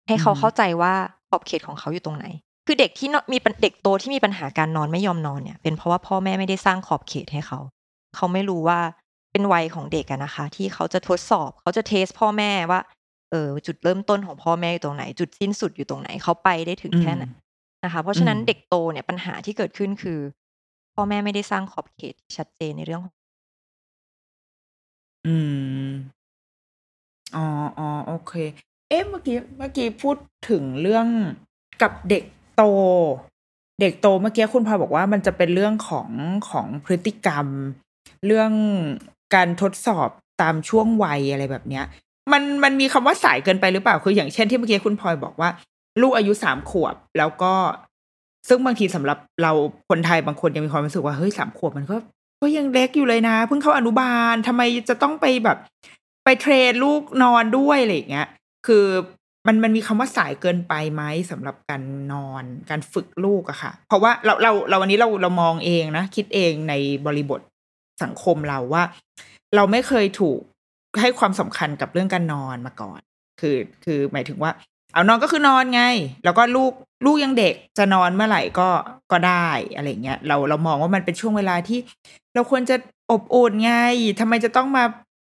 [0.06, 0.94] ให้เขาอืมเข้าใจว่า
[1.28, 2.26] ขอบเขตของเขาอยู่ตรงไหน
[2.66, 7.60] คือเด็กที่นอนมีปัญเด็กโตที่มีปัญหาการนอนไม่ยอมนอนเนี่ย เป็นเพราะว่าพ่อแม่ไม่ได้สร้างขอบเขตให้เขา
[8.16, 8.78] เขาไม่รู้ว่า
[9.32, 12.80] เป็นวัยของเด็กอะนะคะ ที่เขาจะทดสอบเขาจะเทสพ่อแม่ว่า
[13.30, 17.24] เออจุดเริ่มต้นของพ่อแม่อยู่ตรงไหน จุดสิ้นสุดอยู่ตรงไหนเขาไปได้ถึงแค่ไหน
[17.84, 20.18] นะคะ เพราะฉะนั้นอืมเด็กโตเนี่ยปัญหาที่เกิดขึ้น คือ
[20.94, 23.14] พ่อแม่ไม่ได้สร้างขอบเขตที่ชัดเจนในเรื่องของ
[25.26, 25.34] อื
[25.86, 25.88] ม
[27.36, 27.46] อ๋อ
[27.78, 28.32] อ๋อโอเค
[28.88, 30.16] เอ๊ะ เมื่อกี้ เมื่อกี้พูด
[30.50, 31.06] ถึงเรื่อง
[31.82, 32.24] กับเด็ก
[32.56, 32.62] โต
[33.80, 36.08] เด็กโตเมื่อกี้คุณพลอยบอกว่า มันจะเป็นเรื่องของ
[36.50, 37.46] ของพฤติกรรม
[38.26, 38.52] เรื่อง
[39.34, 40.08] การทดสอบ
[40.42, 41.84] ตามช่วงวัย อะไรแบบเนี้ย
[42.32, 45.48] มัน มันมีคำว่าสายเกินไปหรือเปล่า คืออย่างเช่น ที่เมื่อกี้คุณพลอยบอกว่า
[46.02, 47.52] ลูกอายุสามขวบ แล้วก็
[48.48, 49.52] ซึ่งบางทีสำหรับเรา
[49.90, 51.96] คนไทยบางคนยังมีความรู้สึกว่าเฮ้ยสามขวบมันก็
[52.42, 55.58] ก็ยังเล็กอยู่เลยนะ เพิ่งเข้าอนุบาลทำไมจะต้องไปแบบ
[56.24, 58.28] ไปเทรนลูกนอนด้วยอะไรอย่างเงี้ย
[58.66, 58.84] คือ
[59.46, 61.82] มันมันมีคำว่าสายเกินไปไหมสำหรับการ
[62.12, 66.74] นอนการฝึกลูกอะค่ะ เพราะว่าเราเราเราวันนี้เราเรามองเองนะ คิดเองใน
[67.06, 67.40] บริบท
[68.02, 68.82] สังคมเราว่า
[69.56, 70.40] เราไม่เคยถูก
[71.00, 73.00] ให้ความสำคัญกับเรื่องการนอนมาก่อน
[73.40, 74.50] คือคือหมายถึงว่า
[74.92, 75.82] เอานอนก็คือนอนไง
[76.24, 76.72] แล้วก็ลูก
[77.06, 78.68] ลูกยังเด็กจะนอนเมื่อไหร่ก็
[79.12, 81.78] ก็ได้อะไรเงี้ยเราเรามองว่ามันเป็นช่วงเวลาที่
[82.34, 82.76] เราควรจะ
[83.10, 83.74] อบอุ่นไง
[84.20, 84.84] ทำไมจะต้องมา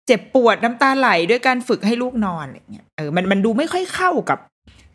[0.07, 4.39] เจ็บปวดน้ำตาไหลด้วยการฝึกให้ลูกนอนอะไรเงี้ยเออมันมันดูไม่ค่อยเข้ากับ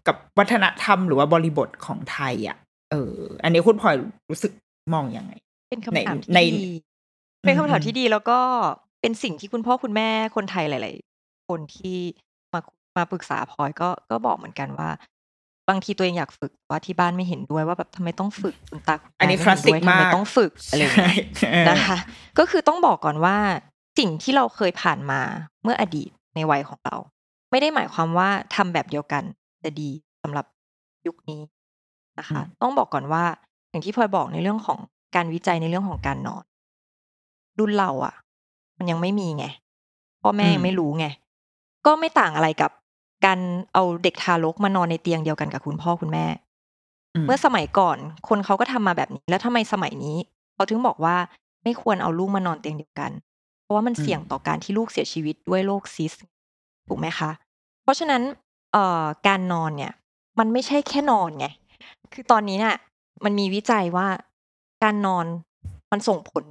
[0.07, 2.57] กับวัฒนธรรมหรือว่าบริบทของไทยอะ
[2.91, 3.95] เออ อันนี้คุณพลอย
[4.31, 4.53] รู้สึก
[4.95, 5.33] มองอยังไง
[5.71, 6.69] เป็นคำถามที่ในดี
[7.43, 8.39] เป็นคำถามอืมที่ดีแล้วก็
[9.01, 11.99] เป็นสิ่งที่คุณพ่อคุณแม่คนไทยหลาย ๆ คนที่
[12.97, 14.89] มามาปรึกษาพลอย ก็ ก็บอกเหมือนกันว่า
[15.69, 21.99] บางทีตัวเองอยากฝึกว่าที่บ้านไม่เห็นด้วยว่าแบบทำไมต้องฝึก คุณตาคุณอันยายนี้ไม่คลาสเห็นสิกด้วยทำมาไมกต้องฝึก อะไรอย่างเงี้ยใช่เออนะคะ
[22.39, 23.37] ก็คือต้องบอกก่อนว่า
[23.99, 25.21] สิ่งที่เราเคยผ่านมา
[25.63, 26.97] เมื่ออดีตในวัยของเรา
[27.51, 29.23] ไม่ได้หมายความว่าทำแบบเดียวกัน
[29.65, 29.91] จะดี
[30.23, 30.47] สำหรับ
[31.07, 31.41] ยุคนี้
[32.19, 33.25] นะคะอืมต้องบอกก่อนว่า
[33.71, 34.79] อย่างที่พลอยบอกในเรื่องของ
[35.17, 36.45] การวิจัยในเรื่องของการนอน
[37.59, 38.15] รุ่นเราอะ
[38.79, 39.45] มันยังไม่มีไง
[40.23, 41.07] พ่อแม่ยังไม่รู้ไง
[41.87, 42.71] ก็ไม่ต่างอะไรกับ
[43.25, 43.39] การ
[43.75, 46.27] เอาเด็กทารกมานอนในเตียงเดียวกันกับคุณพ่อคุณแม่
[47.27, 50.17] เมื่อสมัยก่อนคนเขาก็ทำมาแบบนี้ แล้วทำไมสมัยนี้
[50.55, 51.17] เขาถึงบอกว่า
[51.65, 53.11] ไม่ควรเอาลูกมานอนเตียงเดียวกัน
[53.63, 56.13] เพราะว่ามันอืมเสี่ยงต่อการที่ลูกเสียชีวิตด้วยโรคซิส
[56.89, 57.31] ถูกไหมคะ
[57.83, 58.23] เพราะฉะนั้น
[58.73, 59.93] เอ่อการนอนเนี่ย
[60.39, 61.47] มันไม่ใช่แค่นอนไง
[62.13, 62.77] คือตอนนี้เนี่ย
[63.25, 64.07] มันมีวิจัยว่า
[64.83, 65.27] การนอน
[65.93, 66.45] มันส่งผล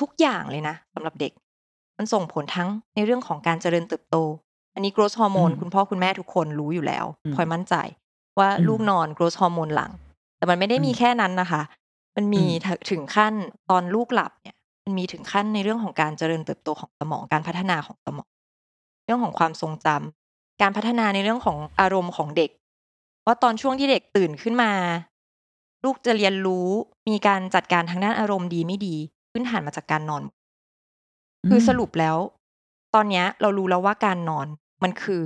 [0.00, 1.32] ทุกอย่างเลยนะสำหรับเด็ก
[2.02, 4.16] มันส่งผลทั้งในเรื่องของการเจริญเติบโต
[4.74, 7.74] อันนี้ growth hormone อืมคุณพ่อคุณแม่ทุกคนรู้อยู่แล้วอืมพลอยมั่นใจ
[8.38, 9.90] ว่าอืมลูกนอน growth hormone หลัง
[10.36, 11.62] แต่มันไม่ได้มีอืมแค่นั้นนะคะ
[12.16, 13.34] มันมีอืมถึถึงขั้น
[13.70, 18.28] ตอนลูกหลับเนี่ย มันมีถึงขั้นในเรื่องของการเจริญเติบโตของสมองการพัฒนาของสมอง
[19.04, 22.50] เรื่องของความทรงจำการพัฒนาในเรื่องของอารมณ์ของเด็ก
[23.26, 24.72] ว่าตอนช่วงที่เด็กตื่นขึ้นมา
[25.84, 26.68] ลูกจะเรียนรู้
[27.08, 28.96] มีการจัดการทางด้านอารมณ์ดีไม่ดี
[29.30, 30.22] พื้นฐานมาจากการนอน
[31.48, 32.16] คือสรุปแล้ว
[32.94, 34.46] ตอนเนี้ยเรารู้แล้วว่าการนอน
[34.82, 35.24] มันคือ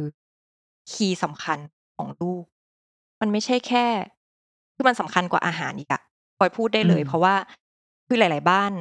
[0.91, 1.59] คีย์สำคัญ
[1.97, 2.43] ของลูก
[3.21, 3.87] มันไม่ใช่แค่
[4.75, 6.01] คือมันสำคัญกว่าอาหารอีกอะ
[6.37, 7.35] พลอยพูดได้เลยอืมเพราะว่า
[8.07, 8.73] คือหลาย ๆ บ้าน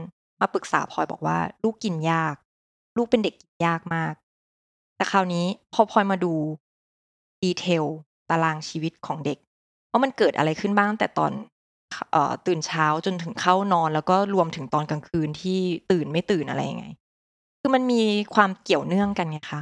[0.41, 2.35] มาปรึกษาพลอยบอกว่า ลูกกินยาก
[2.97, 4.13] ลูกเป็นเด็กกินยากมาก
[4.95, 6.33] แต่คราวนี้พอพลอยมาดู
[7.43, 7.85] ดีเทล
[8.29, 9.37] ตารางชีวิตของเด็ก
[9.91, 11.31] ว่ามันเกิดอะไรขึ้นบ้างตั้งแต่ตอน
[12.11, 15.59] เอ่อ ตื่นเช้าจนถึงเข้านอน แล้วก็รวมถึงตอนกลางคืนที่
[15.91, 16.85] ตื่นไม่ตื่นอะไรยังไง
[17.67, 18.03] คือมันมี
[18.35, 19.61] ความเกี่ยวเนื่องกันไงคะ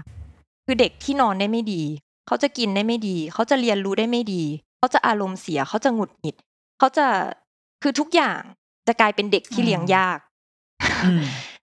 [0.65, 1.83] คือเด็กที่นอนได้ไม่ดี
[2.27, 4.43] เขาจะกินได้ไม่ดี เขาจะเรียนรู้ได้ไม่ดี
[4.77, 6.35] เขาจะอารมณ์เสีย เขาจะหงุดหงิด
[6.79, 7.05] เขาจะ
[7.83, 8.39] คือทุกอย่าง
[8.87, 10.19] จะกลายเป็นเด็กที่เลี้ยงยาก
[11.05, 11.21] อืม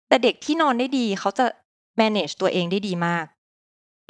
[0.09, 1.45] แต่เด็กที่นอนได้ดี เขาจะ
[2.01, 3.27] manage ตัวเองได้ดีมาก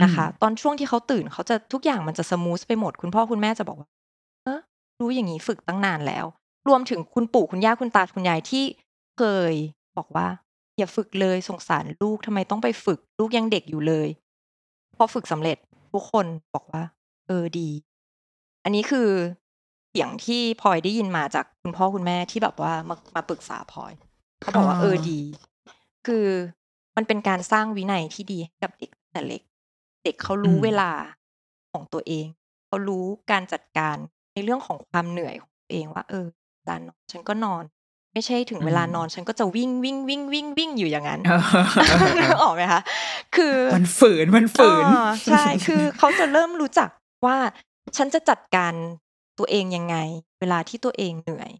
[0.03, 3.89] นะคะอืมตอนช่วงที่เขาตื่น เขาจะทุกอย่างมันจะสมูทไปหมด คุณพ่อคุณแม่จะบอกว่า
[4.45, 4.61] เออ
[5.01, 6.25] รู้อย่างนี้ฝึกตั้งนานแล้ว
[6.69, 8.65] รวมถึงคุณปู่คุณย่าคุณตาคุณยายที่
[9.19, 9.55] เคย
[9.99, 10.27] บอกว่า
[10.79, 14.09] อย่าฝึกเลยสงสารลูกทำไมต้องไปฝึก ลูกยังเด็กอยู่เลย
[14.97, 15.59] พอฝึกสำเร็จ
[15.93, 16.83] ทุกคนบอกว่า
[17.27, 17.69] เออดี
[18.65, 19.09] อันนี้คือ
[19.91, 23.93] เสียงที่พลอยได้ยินมาจากคุณพ่อคุณแม่ที่แบบว่ามามาปรึกษาพลอย
[24.41, 25.21] เขาบอกว่าอ๋อเออดี
[26.07, 26.27] คือ
[26.97, 29.43] มันเป็นการสร้างวินัยที่ดีให้กับเด็กตั้งแต่เล็ก
[30.05, 30.91] เด็กเขารู้เวลา
[31.73, 32.27] ของตัวเอง
[32.67, 33.97] เขารู้การจัดการ
[34.33, 36.27] ในเรื่องของความเหนื่อยของตัวเองว่า เออ
[36.59, 37.65] เวลานอนฉันก็นอน
[38.13, 41.21] ไม่ใช่ถึงเวลานอน ฉันก็จะวิ่ง วิ่ง วิ่ง วิ่ง วิ่งอยู่อย่างนั้น
[42.23, 42.81] นึกออกไหมคะ
[43.37, 46.89] คือ มันฝืน มันฝืนอ่าใช่ คือเขาจะเริ่มรู้จัก
[47.27, 47.37] ว่า
[47.97, 48.75] ฉันจะจัดการ
[49.39, 49.97] ตัวเองยังไง
[50.41, 51.51] เวลาที่ตัวเองเหนื่อย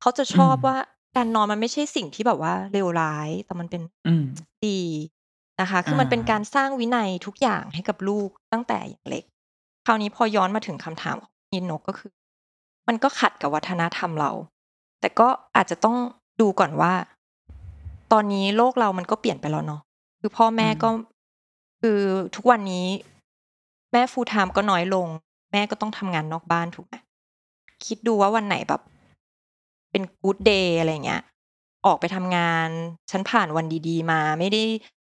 [0.00, 0.76] เขาจะชอบอืมว่า
[1.16, 4.24] การนอนมันไม่ใช่สิ่งที่แบบว่าเลวร้าย แต่มันเป็น อืม
[4.66, 4.80] ดี
[5.60, 9.24] นะคะคือมันอ่าเป็นการสร้างวินัยทุกอย่างให้กับลูกตั้งแต่อย่างเล็ก
[9.86, 12.10] คราวนี้พอย้อนมาถึงคำถามของยินนก ก็คือ
[12.88, 14.30] มันก็ขัดกับวัฒนธรรมเรา
[15.00, 15.96] แต่ก็อาจจะต้อง
[16.40, 16.92] ดูก่อนว่า
[18.12, 19.80] ตอนนี้โลกเรามันก็เปลี่ยนไปแล้วเนาะ
[20.20, 20.88] คือพ่อแม่ก็
[21.80, 21.98] คือ
[22.36, 22.86] ทุกวันนี้
[23.92, 25.06] แม่ full-time ก็น้อยลง
[25.52, 26.94] แม่ก็ต้องทำงานนอกบ้านถูกไหม
[27.84, 28.80] คิดดูว่าวันไหนแบบ
[29.90, 31.22] เป็นกู๊ดเดย์อะไรเงี้ย
[31.86, 32.68] ออกไปทำงาน
[33.10, 34.62] ฉันผ่านวันดี ๆ มา ไม่ได้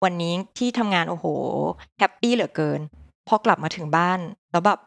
[0.03, 1.25] วันนี้ที่ทำงานโอ้โห
[1.99, 2.79] happy เหลือเกิน
[3.27, 4.19] พอกลับมาถึงบ้าน
[4.51, 4.79] แล้วแบบ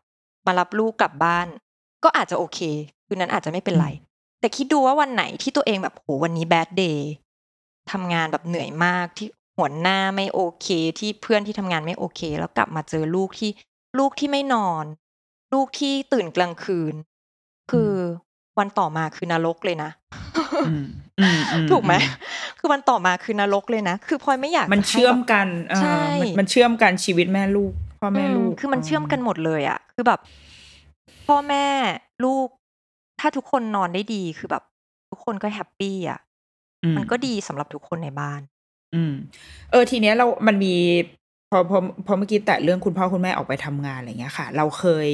[0.47, 1.47] มารับลูกกลับบ้าน
[2.05, 2.59] ก็อาจจะโอเค
[3.07, 3.87] คืนนั้นอาจจะไม่เป็นไร
[4.41, 7.13] แต่คิดดูว่าวันไหนที่ตัวเองแบบโหวันนี้ bad day
[7.93, 13.51] ทำงานแบบเหนื่อยมากที่หัวหน้าไม่โอเค ที่เพื่อนที่ทำงานไม่โอเค แล้วกลับมาเจอลูกที่
[13.99, 14.85] ลูกที่ไม่นอน
[15.55, 16.95] ลูกที่ตื่นกลางคืน
[17.71, 17.93] คือ
[18.59, 19.91] วันต่อมาคือนรกเลยนะ
[20.69, 20.87] อืม
[21.21, 21.95] อืมอืถูกไหม
[22.59, 30.21] คือวันต่อมาคือนรกเลยนะ คือพลอยไม่อยากมันจะให้เชื่อมแบบกันเออใช่มันมันเชื่อมกันชีวิตแม่ลูกพ่อแม่ลูกอืคือมันเชื่อมกันหมดเลยอะคือแบบ
[31.27, 31.67] พ่อแม่
[32.25, 32.49] ลูก
[33.21, 34.65] ถ้าทุกคนนอนได้ดี คือแบบ
[35.11, 36.21] ทุกคนก็แฮปปี้อะ
[36.85, 38.41] อืมันก็ดีสำหรับทุกคนในบ้าน
[38.95, 39.13] อืม
[39.71, 40.75] เออ ทีเนี้ยเรา มันมี
[41.51, 45.11] พอ พอ พอเมื่อกี้แต่เรื่องคุณพ่อคุณแม่ออกไปทำงานอะไรเงี้ยค่ะ เราเคย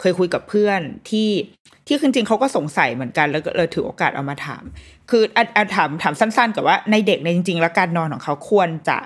[0.00, 1.28] เคยคุยกับเพื่อนที่
[1.86, 4.62] ที่จริงๆเขาก็สงสัยเหมือนกัน แล้วก็เลยถือโอกาสเอามาถาม
[5.10, 8.98] คืออะอะถาม ถามสั้นๆกับว่าในเด็กในยจริงๆ แล้วการนอนของเขาควรจะ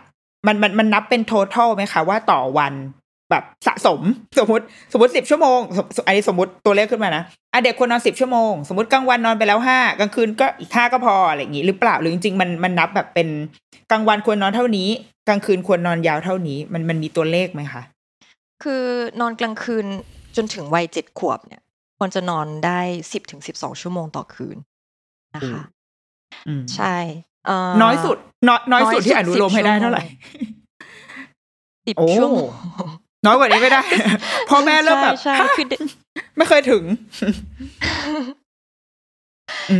[0.46, 2.74] มัน มัน มันนับเป็น total ไหมคะว่าต่อวัน
[3.30, 4.00] แบบสะสม
[4.38, 13.28] สมมติสมมติสิบชั่วโมงสมอันนี้สมมติตัวเลขขึ้นมานะอะเด็กควรนอนสิบชั่วโมง สมมติกลางวันนอนไปแล้วห้ากลางคืนก็อีกห้าก็พออะไรอย่างงี้หรือเปล่าหรือจริงๆมันมันนับแบบเป็น
[13.90, 14.88] กลางวันควรนอนเท่านี้
[15.28, 17.82] กลางคืนควรนอนยาวเท่านี้ มันมันมีตัวเลขไหมคะ
[18.62, 18.84] คือ
[19.20, 19.86] นอนกลางคืน
[20.36, 21.62] จนถึงวัยเจ็ดขวบเนี่ย
[21.98, 22.80] ควรจะนอนได้
[23.12, 24.56] สิบถึงสิบสองชั่วโมงต่อคืน
[25.36, 25.62] นะคะ
[26.46, 26.96] อืมใช่
[27.46, 28.16] เอ่อน้อยสุด
[28.48, 30.02] น้อยน้อยสุดที่อนุโลมให้ได้เท่าไหร่
[31.86, 32.48] สิบโอ้ชั่วโมง
[33.26, 33.82] น้อยกว่านี้ไม่ได้
[34.50, 35.80] พ่อแม่เริ่มแบบใช่ใช่คือเด็ก
[36.36, 36.82] ไม่เคยถึง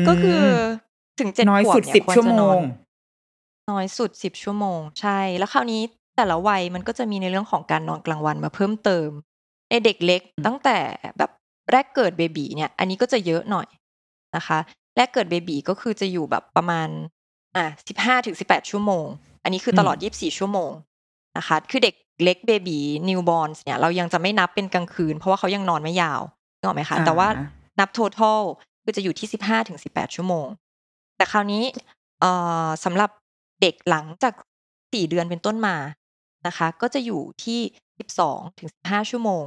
[0.08, 0.42] ก็คือม
[1.20, 2.60] ถึงเจ็ดน้อยขวบสุดเนี่ยสิบควรชั่วจะโมนอนง
[3.70, 5.82] น้อยสุดสิบชั่วโมง ใช่ แล้วคราวนี้
[6.16, 9.08] แต่ละวัยมันก็จะมีในเรื่องของการนอนกลางวันมาเพิ่มเติม
[9.70, 10.78] ในเด็กเล็กอืมตั้งแต่
[11.18, 11.30] แบบ
[11.72, 13.68] แรกเกิดเบบีเนี่ย อันนี้ก็จะเยอะหน่อย
[14.36, 14.58] นะคะ
[14.96, 16.88] แรกเกิดเบบีก็คือจะอยู่แบบประมาณ
[17.56, 19.06] อะสิบห้าถึงสิบแปดชั่วโมง
[19.42, 20.70] อันนี้คือตลอดยี่สิบสี่ชั่วโมง
[21.38, 22.78] นะคะ คือเด็ก เล็กเบบี
[23.08, 26.22] นิวบอ r เนี่ยเรายังจะไม่นับเป็นกลางคืน เพราะว่าเขายังนอนไม่ยาว
[26.58, 27.46] นึกออกไหมคะ แต่ว่าอ่า
[27.80, 28.40] นับ total
[28.82, 30.46] คือจะอยู่ที่สิบห้าถึงสิบแปดชั่วโมง
[31.16, 31.62] แต่คราวนี้
[32.20, 32.30] เอ่
[32.66, 33.10] อสำหรับ
[33.60, 34.34] เด็กหลังจาก
[34.92, 35.76] สี่เดือนเป็นต้นมา
[36.46, 37.60] นะคะ ก็จะอยู่ที่
[37.98, 39.44] สิบสองถึงสิบห้าชั่วโมง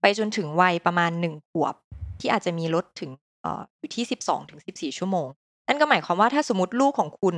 [0.00, 1.74] ไปจนถึงวัยประมาณหนึ่งขวบ
[2.20, 3.10] ที่อาจจะมีลดถึง
[3.42, 5.26] เอ่ออยู่ที่สิบสองถึงสิบสี่ชั่วโมง
[5.68, 7.36] นั่นก็หมายความว่าถ้าสมมติลูกของคุณ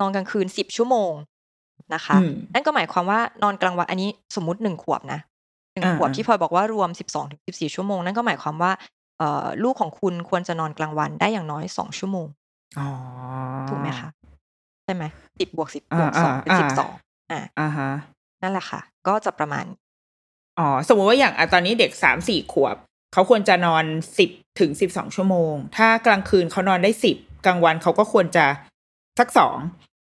[0.00, 1.12] นอนกลางคืนสิบชั่วโมง
[1.94, 5.20] นะคะอืมนั่นก็หมายความว่านอนกลางวันอันนี้สมมติหนึ่งขวบนะ
[5.72, 8.72] หนึ่งอ่าขวบอ่าที่พลอยบอกว่ารวมสิบสองถึงสิบสี่ชั่วโมง นั่นก็หมายความว่า
[9.18, 12.26] เอ่อลูกของคุณควรจะนอนกลางวันได้อย่างน้อยสองชั่วโมง
[12.78, 12.88] อ๋อ
[13.68, 14.08] ถูกไหมคะ
[14.84, 15.04] ใช่ไหม
[15.38, 16.92] สิบบวกสิบอ่าบวกสองอ่าเป็นสิบสอ่าอง
[17.30, 17.90] อ่าอ่าฮะ
[18.42, 19.64] นั่นแหละค่ะ ก็จะประมาณ
[20.58, 22.76] อ๋อสมมติว่าอย่างอะตอนนี้เด็กสามสี่ขวบ
[23.12, 23.84] เขาควรจะนอน
[24.18, 28.44] สิบถึงสิบสองชั่วโมง ถ้ากลางคืนเขานอนได้สิบกลางวันเขาก็ควรจะ
[29.18, 29.56] สักสอง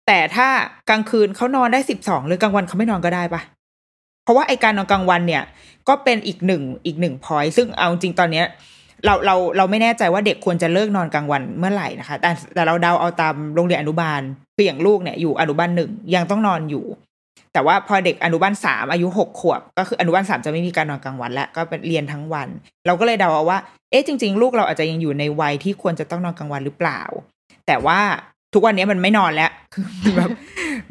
[0.07, 0.47] แต่ถ้า
[0.89, 3.41] กลางคืนเขานอนได้สิบสองหรือกลางวันเขาไม่นอนก็ได้ปะ
[4.23, 5.43] เพราะว่าไอการนอนกลางวันเนี่ย
[5.87, 8.45] ก็เป็นอีกหนึ่งอีกหนึ่งพอยซึ่งเอาจริงตอนเนี้ย
[9.05, 14.21] เราเราเราไม่แน่ใจว่าเด็กควรจะเลิกนอนกลางวันเมื่อไหร่นะคะ แต่แต่เราเดาเอาตามโรงเรียนอนุบาล
[14.55, 16.85] คืออย่างลูกเนี่ยอยู่อนุบาลหนึ่งยังต้องนอนอยู่
[17.53, 22.47] แต่ว่าพอเด็กอนุบาลสามอายุหกขวบ ก็คืออนุบาลสามจะไม่มีการนอนกลางวันแล้วก็เป็นเรียนทั้งวัน
[22.85, 23.59] เราก็เลยเดาเอาว่า
[23.91, 27.01] เอ๊ะจริง ๆ ลูกเราอาจจะยังอยู่ในวัยที่ควรจะต้องนอนกลางวันหรือเปล่า
[27.67, 27.99] แต่ว่า
[28.53, 29.51] ทุกวันนี้มันไม่นอนแล้ว
[30.03, 30.29] คือแบบ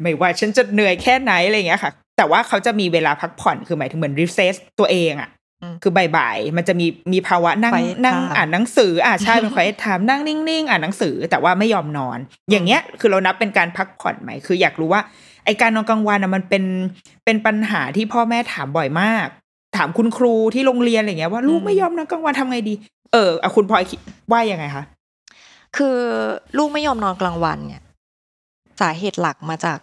[0.01, 5.29] ไม่ว่าฉันจะเหนื่อยแค่ไหนอะไรอย่างเงี้ยค่ะ แต่ว่าเขาจะมีเวลาพักผ่อนคือหมายถึงเหมือน reset ตัวเองอะ
[5.61, 12.17] อืมคือบ่ายๆมันจะมีมีภาวะนั่ง quiet นั่ง time อ่านหนังสืออ่าใช่เป็น quiet time นั่งนิ่งๆ อ่านหนังสือแต่ว่าไม่ยอมนอน
[12.51, 15.01] อย่างเงี้ยคือเรานับเป็นการพักผ่อนไหมคืออยากรู้ว่า
[15.45, 16.63] ไอการนอนกลางวันอะมันเป็น
[17.25, 19.27] เป็นปัญหาที่พ่อแม่ถามบ่อยมาก
[19.77, 22.73] ถามคุณครูที่โรงเรียนอะไรเงี้ยว่าลูกไม่ยอมนอนกลางวันทำไงดี
[23.13, 23.99] เอออะคุณพลอยคิด
[24.31, 24.83] ว่ายังไงคะ
[25.77, 25.97] คือ
[26.57, 27.83] ลูกไม่ยอมนอนกลางวันเนี่ย
[28.81, 29.79] สาเหตุหลักมาจาก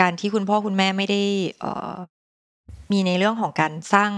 [0.00, 1.22] การที่คุณพ่อคุณแม่ไม่ได้
[1.60, 1.94] เอ่อ
[2.92, 4.10] มีในเรื่องของการสร้าง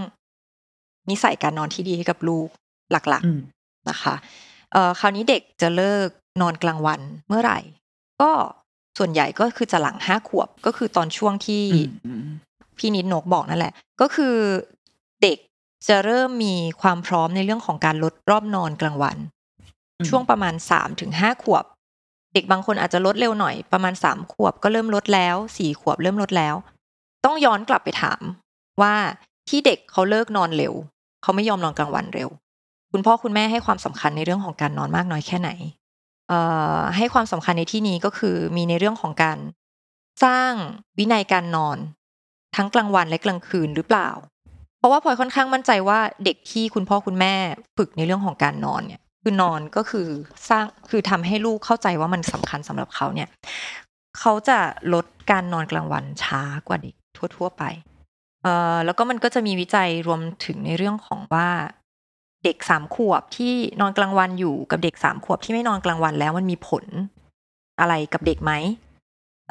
[1.09, 2.47] นิสัยการนอนที่ดีให้กับลูก
[2.91, 4.15] หลักอืมๆนะคะ
[4.71, 6.07] เอ่อคราวนี้เด็กจะเลิก
[6.41, 7.59] นอนกลางวันเมื่อไหร่
[8.21, 8.31] ก็
[8.97, 11.63] ส่วนใหญ่ก็คือจะหลังห้าขวบก็คือตอนช่วงที่
[12.05, 12.25] อืม
[12.77, 14.35] พี่นิดนกบอกนั่นแหละ ก็คือ
[15.21, 15.37] เด็ก
[15.87, 19.17] จะเริ่มมีความพร้อมในเรื่องของการลดรอบนอนกลางวัน
[19.99, 21.65] อืม ช่วงประมาณสามถึงห้าขวบ
[22.33, 26.55] เด็กบางคนอาจจะลดเร็วหน่อยประมาณสามขวบก็เริ่มลดแล้วสี่ขวบเริ่มลดแล้ว
[27.25, 28.21] ต้องย้อนกลับไปถาม
[28.81, 28.93] ว่า
[29.49, 30.73] ที่เด็กเขาเลิกนอนเร็ว
[31.21, 32.29] เขาไม่ยอมนอนกลางวันเร็ว
[32.91, 35.49] คุณพ่อคุณแม่ให้ความสำคัญในเรื่องของการนอนมากน้อยแค่ไหน
[36.29, 36.39] เอ่
[36.75, 39.37] อให้ความสำคัญในที่นี้ก็คือมีในเรื่องของการ
[40.23, 40.51] สร้าง
[40.97, 41.77] วินัยการนอน
[42.55, 44.09] ทั้งกลางวันและกลางคืนหรือเปล่า
[44.77, 47.33] เพราะว่าพลอยค่อนข้างมั่นใจว่าเด็กที่คุณพ่อคุณแม่
[47.77, 50.07] ฝึกในเรื่องของการนอนเนี่ย คือนอนก็คือ
[50.49, 53.29] สร้างคือทำให้ลูกเข้าใจว่ามันสำคัญสำหรับเขาเนี่ย
[54.19, 54.59] เขาจะ
[54.93, 56.95] ลดการนอนกลางวันช้ากว่าเด็ก
[57.37, 57.63] ทั่ว ๆ ไป
[58.43, 61.47] เอ่อแล้วก็มันก็จะมีวิจัยรวมถึงในเรื่องของว่า
[62.43, 66.85] เด็กสามขวบที่นอนกลางวันอยู่กับเด็กสามขวบที่ไม่นอนกลางวันแล้วมันมีผล
[67.79, 68.53] อะไรกับเด็กไหม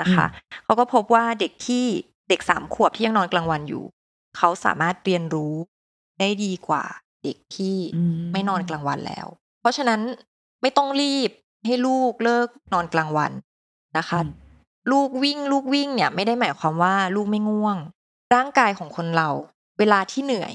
[0.01, 0.27] นะคะ
[0.65, 1.85] เขาก็พบว่าเด็กที่
[2.29, 3.85] เด็กสามขวบที่ยังนอนกลางวันอยู่
[4.37, 5.55] เขาสามารถเรียนรู้
[6.21, 6.85] ได้ดีกว่า
[7.25, 9.27] เด็กที่อืมไม่นอนกลางวันแล้ว
[9.63, 10.01] เพราะฉะนั้น
[10.63, 11.31] ไม่ต้องรีบ
[11.67, 13.33] ให้ลูกเลิกนอนกลางวัน
[13.99, 14.31] นะคะอืม
[14.93, 17.77] ลูกวิ่งลูกวิ่งเนี่ย ไม่ได้หมายความว่าลูกไม่ง่วง
[18.35, 19.29] ร่างกายของคนเรา
[19.79, 20.53] เวลาที่เหนื่อย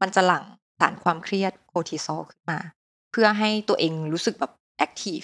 [0.00, 0.44] มันจะหลั่ง
[0.80, 2.58] สารความเครียดโคร์ติซอลขึ้นมา
[3.12, 5.20] เพื่อให้ตัวเองรู้สึกแบบแอคทีฟ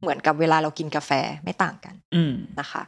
[0.00, 1.10] เหมือนกับเวลาเรากินกาแฟ
[1.44, 2.82] ไม่ต่างกันอืมนะคะ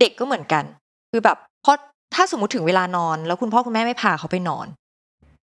[0.00, 0.64] เด็กก็เหมือนกัน
[1.10, 1.76] คือแบบเพราะ
[2.14, 4.66] ถ้าสมมติถึงเวลานอน แล้วคุณพ่อคุณแม่ไม่พาเขาไปนอน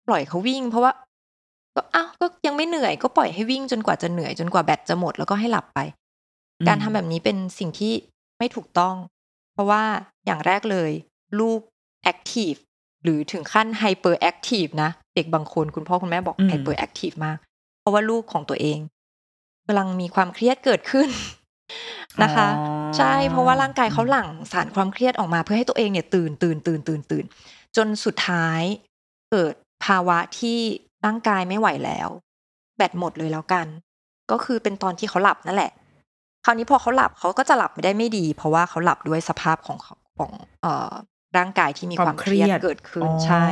[0.07, 0.91] ปล่อยเขาวิ่ง เพราะว่า
[1.77, 5.79] ก็อ้าวก็ยังไม่เหนื่อยก็ปล่อยให้วิ่งจนกว่าจะเหนื่อยจนกว่าแบตจะหมดแล้วก็ให้หลับไป
[6.59, 7.93] อืมการทำแบบนี้เป็นสิ่งที่
[8.37, 8.95] ไม่ถูกต้อง
[9.53, 9.83] เพราะว่า
[10.25, 10.91] อย่างแรกเลย
[11.39, 11.59] ลูก
[12.03, 12.53] active
[13.03, 17.37] หรือถึงขั้น hyperactive นะ เด็กบางคนคุณพ่อคุณแม่บอกอืม hyperactive มาก
[17.79, 18.79] เพราะว่าลูกของตัวเอง
[19.67, 21.09] กำลังมีความเครียดเกิดขึ้น
[22.23, 27.25] นะคะอ๋อใช่เพราะว่าร่างกายเขาหลั่งสารความเครียดออกมาเพื่อให้ตัวเองเนี่ยตื่นตื่นตื่นตื่นตื่น
[27.77, 28.61] จนสุดท้าย
[29.31, 29.53] เกิด
[29.85, 30.59] ภาวะที่
[31.05, 32.09] ร่างกายไม่ไหวแล้ว
[32.77, 33.67] แบตหมดเลยแล้วกัน
[34.31, 35.71] ก็คือเป็นตอนที่เขาหลับนั่นแหละ
[36.45, 40.31] คราวนี้พอเขาหลับเขาก็จะหลับไม่ได้ไม่ดี เพราะว่าเขาหลับด้วยสภาพของเขาของ
[40.61, 40.91] เอ่อ
[41.37, 43.45] ร่างกายที่มีความเครียดเกิดขึ้นใช่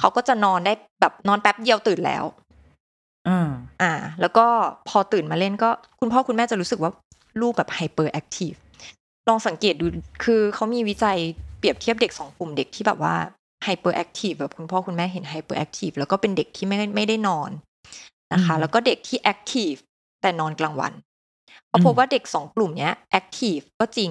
[0.00, 2.24] เขาก็จะนอนได้แบบนอนแป๊บเดียวตื่นแล้ว
[3.28, 3.50] อ่า
[3.82, 4.46] อ่า แล้วก็
[4.88, 6.92] พอตื่นมาเล่นก็คุณพ่อคุณแม่จะรู้สึกว่า
[7.40, 8.52] ลูกแบบ hyperactive
[9.28, 9.86] ลองสังเกตดู
[10.24, 11.18] คือเขามีวิจัย
[11.58, 13.14] เปรียบเทียบเด็กสองกลุ่มเด็กที่แบบว่า
[13.64, 17.50] hyperactive แบบคุณพ่อคุณแม่เห็น hyperactive แล้วก็เป็นเด็กที่ไม่ไม่ได้นอน
[18.32, 19.72] นะคะอืมแล้วก็เด็กที่ active
[20.22, 20.92] แต่นอนกลางวัน
[21.68, 24.10] เขาพบอืมว่าเด็กสองกลุ่มเนี้ย active ก็จริง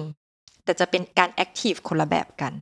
[0.64, 2.52] แต่จะเป็นการ active คนละแบบกัน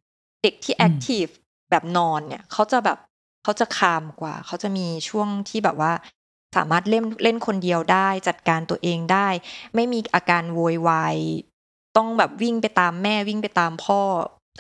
[0.43, 1.25] เด็กที่ active
[1.71, 2.99] แบบนอนเนี่ยเขาจะแบบ
[3.43, 5.93] เขาจะ calm กว่า เขาจะมีช่วงที่แบบว่า
[6.57, 9.29] สามารถเล่นเล่นคนเดียวได้ จัดการตัวเองได้
[9.75, 11.17] ไม่มีอาการโวยวาย
[11.97, 14.01] ต้องแบบวิ่งไปตามแม่วิ่งไปตามพ่อ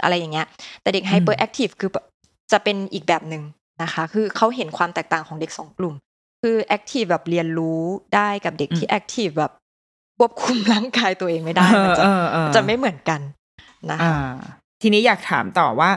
[0.02, 0.46] อะไรอย่างเงี้ย
[0.82, 2.04] แต่เด็ก hyperactive คือแบบ
[2.52, 3.42] จะเป็นอีกแบบหนึ่ง
[3.82, 5.94] นะคะ คือเขาเห็นความแตกต่างของเด็กสองกลุ่ม
[6.42, 7.80] คือแอคทีฟแบบเรียนรู้
[8.14, 9.52] ได้กับเด็กที่แอคทีฟแบบ
[10.18, 13.20] ควบคุมร่างกายตัวเองไม่ได้มันจะเออเออเออจะไม่เหมือนกัน
[13.90, 14.32] นะคะอ่า
[14.82, 15.90] ทีนี้อยากถามต่อว่า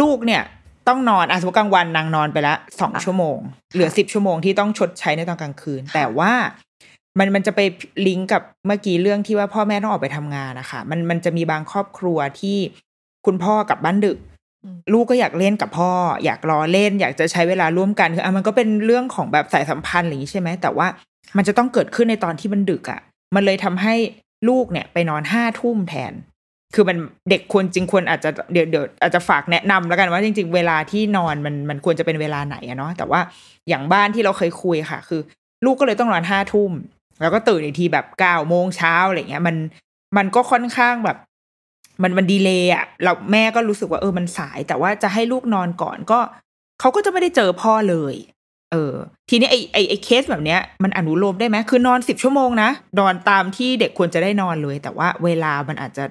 [0.00, 0.42] ลูกเนี่ย
[0.88, 3.38] ต้องนอนอะสมมติกลางวันนางนอนไปละสองค่ะชั่วโมง
[3.74, 6.32] เหลือสิบชั่วโมงที่ต้องชดใช้ในตอนกลางคืน แต่ว่า
[7.18, 7.60] มันมันจะไป
[8.06, 12.58] ลิงก์กับเมื่อกี้เรื่องที่ว่าพ่อแม่ต้องออกไปทำงานนะคะมันมันจะมีบางครอบครัวที่
[13.26, 14.27] คุณพ่อกลับบ้านดึกอืม
[14.92, 15.90] ลูกก็อยากเล่นกับพ่อ
[16.24, 20.86] อยากรอเล่น อยากจะใช้เวลาร่วมกันคืออะมันก็เป็นเรื่องของแบบสายสัมพันธ์อะไรอย่างนี้ใช่ไหมแต่ว่า
[21.36, 23.00] มันจะต้องเกิดขึ้นในตอนที่มันดึกอะ่ะ
[23.34, 23.94] มันเลยทำให้
[24.48, 26.12] ลูกเนี่ยไปนอนห้าทุ่มแทน
[26.74, 26.96] คือมัน
[27.30, 33.20] เด็กควรจริงควรอาจจะเดี๋ยวเดี๋ยวอาจจะฝากแนะนำแล้วกันว่าจริง ๆ เวลาที่นอนมันมันควรจะเป็นเวลาไหนอะเนาะแต่ว่า
[33.68, 35.20] อย่างบ้านที่เราเคยคุยค่ะ คือ
[35.64, 36.72] ลูกก็เลยต้องนอนห้าทุ่ม
[37.20, 39.56] แล้วก็ตื่นอีกทีแบบเก้าโมงเช้าอะไรเงี้ยมัน
[40.16, 41.18] มันก็ค่อนข้างแบบ
[42.02, 46.18] มันมันดีเลยอะเราแม่ก็รู้สึกว่าเออมันสาย แต่ว่าจะให้ลูกนอนก่อนก็
[46.80, 48.14] เขาก็จะไม่ได้เจอพ่อเลย
[48.72, 48.94] เออ
[49.28, 56.04] ทีนี้ไอไอไอเคสแบบเนี้ย มันอนุโลมได้ไหมคือนอนสิบชั่วโมงนะนอนตามที่เด็กควรจะได้นอนเลย แต่ว่าเวลามันอาจจะ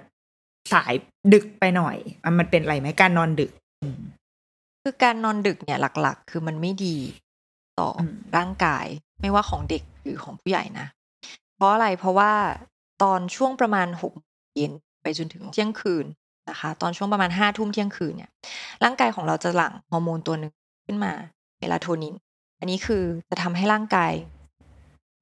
[0.74, 0.94] สาย
[1.34, 3.52] ดึกไปหน่อยอะมันเป็นอะไรไหมการนอนดึก
[3.84, 4.00] อืม
[4.84, 6.98] คือการนอนดึกเนี่ยหลัก ๆ คือมันไม่ดี
[7.80, 8.86] ต่ออมร่างกาย
[9.22, 10.88] ไม่ว่าของเด็กหรือของผู้ใหญ่นะ
[11.56, 12.32] เพราะอะไรเพราะว่า
[13.04, 14.14] ตอนช่วงประมาณหก
[14.56, 14.72] เย็น
[15.02, 16.06] ไปจนถึงเที่ยงคืน
[16.50, 18.32] นะคะ ตอนช่วงประมาณห้าทุ่มเที่ยงคืนเนี่ย
[18.84, 20.52] ร่างกายของเราจะหลั่งฮอร์โมนตัวหนึ่ง
[20.86, 21.12] ขึ้นมา
[21.58, 22.16] เมลาโทนิน
[22.60, 24.14] อันนี้คือจะทำให้ร่างกาย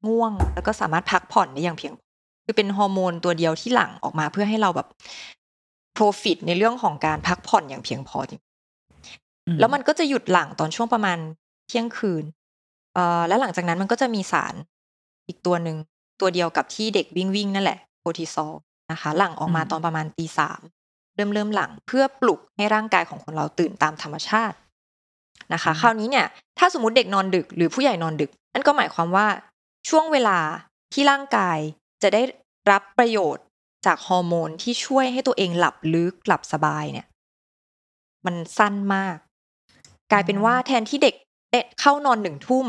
[0.08, 2.06] ง่วงแล้วก็สามารถพักผ่อนได้อย่างเพียงพอ
[2.46, 4.88] คือเป็นฮอร์โมนตัวเดียวที่หลั่งออกมาเพื่อให้เราแบบ
[5.98, 8.42] profit ในเรื่องของการพักผ่อนอย่างเพียงพอจริง
[9.48, 11.18] อืแล้วมันก็จะหยุดหลั่งตอนช่วงประมาณ
[11.68, 12.24] เที่ยงคืน
[12.94, 14.54] เอ่อ แล้วหลังจากนั้นมันก็จะมีสาร
[15.28, 15.78] อีกตัวหนึ่ง
[16.22, 18.54] ตัวเดียวกับที่เด็กวิ่งวิ่งนั่นแหละโคทิซอล
[18.92, 20.60] นะคะ หลั่งออกมาตอนประมาณตีสาม
[21.16, 24.58] เริ่มเริ่มหลั่งเพื่อปลุกให้ร่างกายของคนเราตื่นตามธรรมชาติ
[25.54, 26.26] นะคะ คราวนี้เนี่ย
[26.60, 29.28] ถ้าสมมติเด็กนอนดึกหรือผู้ใหญ่นอนดึกนั่นก็หมายความว่า
[29.90, 30.40] ช่วงเวลา
[30.94, 31.58] ที่ร่างกาย
[32.04, 32.22] จะได้
[32.72, 33.46] รับประโยชน์
[33.86, 37.08] จากฮอร์โมนที่ช่วยให้ตัวเองหลับลึกหลับสบายเนี่ย
[38.26, 39.18] มันสั้นมาก
[40.12, 41.16] กลายเป็นว่าแทนที่เด็ก
[41.52, 42.66] ได้เข้านอนหนึ่งทุ่ม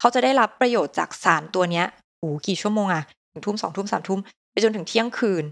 [0.00, 1.86] เขาจะได้รับประโยชน์จากสารตัวเนี้ย
[2.18, 4.20] โอ้กี่ชั่วโมงอะหนึ่งทุ่มสองทุ่มสามทุ่ม
[4.54, 5.44] ไปจนถึงเที่ยงคืน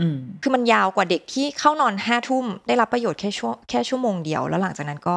[0.00, 5.16] อืมคือมันยาวกว่าเด็กที่เข้านอนห้าทุ่มได้รับประโยชน์แค่ชั่วแค่ชั่วโมงเดียวแล้วหลังจากนั้นก็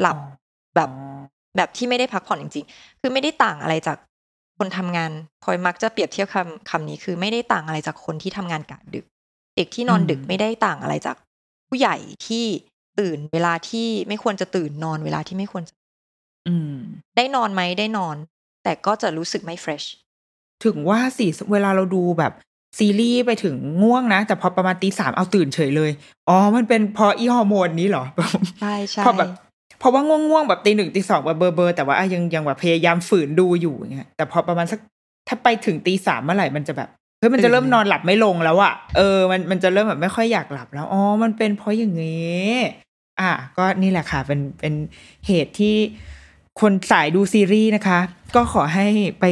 [0.00, 0.16] หลับ
[0.74, 0.90] แบบ
[1.56, 3.96] แบบที่ไม่ได้พักผ่อนจริงๆ คือไม่ได้ต่างอะไรจาก
[4.58, 5.10] คนทำงาน
[5.42, 9.04] พลอยมักจะเปรียบเทียบคำคำนี้คือไม่ได้ต่างอะไรจากคนที่ทำงานกะดึก
[9.56, 11.16] เด็กที่นอนดึกอืมไม่ได้ต่างอะไรจาก
[11.68, 11.96] ผู้ใหญ่
[12.26, 12.44] ที่
[12.98, 15.74] ตื่นเวลาที่ไม่ควรจะตื่นนอนเวลาที่ไม่ควรจะ
[16.48, 16.76] อืม
[17.16, 18.16] ได้นอนไหมได้นอน
[18.64, 19.84] แต่ก็จะรู้สึกไม่เฟรช
[20.64, 22.32] ถึงว่าสิเวลาเราดูแบบ
[22.78, 25.90] ซีรีส์ไปถึงง่วงนะ แต่พอประมาณตีสามเอาตื่นเฉยเลย
[26.28, 28.04] อ๋อ มันเป็นเพราะอีฮอร์โมนนี้เหรอ
[28.60, 29.28] ใช่ใช่พอแบบ
[29.78, 34.78] เพราะว่าง่วงๆแบบตีหนึ่งตีสองแบบเบอร์เบอร์แต่ว่าอะยังยังแบบพยายามฝืนดูอยู่อย่างเงี้ยแต่พอประมาณสัก
[35.28, 36.88] ถ้าไปถึงตีสามเมื่อไหร่มันจะแบบ
[37.18, 42.48] เฮ้ยมันจะเริ่มนอนหลับไม่ลงแล้วอะเออมันมันจะเริ่มแบบไม่ค่อยอยากหลับแล้วอ๋อมันเป็นเพราะอย่างงี้
[43.20, 44.74] อะก็นี่แหละค่ะเป็นเป็น
[45.26, 45.76] เหตุที่
[46.60, 47.98] คนสายดูซีรีส์นะคะ
[48.34, 48.86] ก็ขอให้
[49.20, 49.24] ไป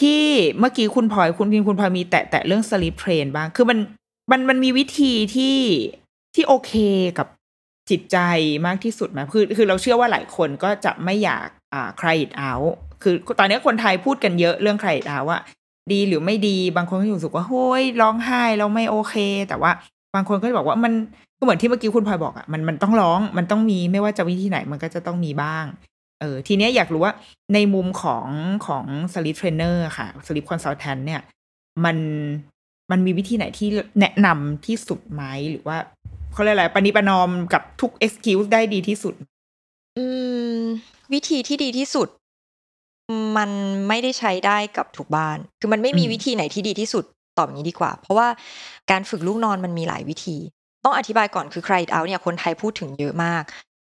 [0.00, 0.22] ที่
[0.58, 3.78] เมื่อกี้คุณพลอยคุณพิมคุณพลอยมีแตะแตะเรื่อง sleep train บ้าง คือมัน
[4.30, 5.58] มันมันมีวิธีที่
[6.34, 6.72] ที่โอเค
[7.18, 7.26] กับ
[7.90, 8.18] จิตใจ
[8.66, 12.72] มากที่สุดไหมคือคือเราเชื่อว่าหลายคนก็จะไม่อยากอ่า cry it out
[13.02, 15.38] คือตอนนี้คนไทยพูดกันเยอะเรื่อง cry it out ว่า
[15.92, 19.14] ดีหรือไม่ดีบางคนก็รู้สึกว่าโฮ้ยร้องไห้เราไม่โอเค
[19.48, 19.70] แต่ว่า
[20.14, 20.92] บางคนก็จะบอกว่ามัน
[21.38, 25.64] ก็เหมือนที่เมื่อกี้คุณพลอยบอกอะมันมันต้องร้องมันต้องมีไม่ว่าจะวิธีไหนมันก็จะต้องมีบ้าง
[26.22, 27.12] เออทีเนี้ยอยากรู้ว่า
[27.54, 28.26] ในมุมของ
[28.66, 31.20] ของ sleep trainer ค่ะ sleep consultant เนี่ย
[31.84, 31.96] มัน
[32.90, 33.68] มันมีวิธีไหนที่
[34.00, 35.76] แนะนำที่สุดไหมหรือว่า
[36.32, 39.14] เขาเรียกอะไรปณิประนอมกับทุก excuse ได้ดีที่สุด
[39.98, 40.06] อื
[40.56, 40.60] ม
[41.12, 42.08] วิธีที่ดีที่สุด
[43.36, 43.50] มัน
[43.88, 47.04] ไม่ได้ใช้ได้กับทุกบ้าน คือมันไม่มีอืมวิธีไหนที่ดีที่สุด
[47.38, 48.28] ตอบอย่างนี้ดีกว่า เพราะว่า
[48.90, 50.36] การฝึกลูกนอนมันมีหลายวิธี
[50.84, 53.42] ต้องอธิบายก่อนคือ cry it out เนี่ยคนไทยพูดถึงเยอะมาก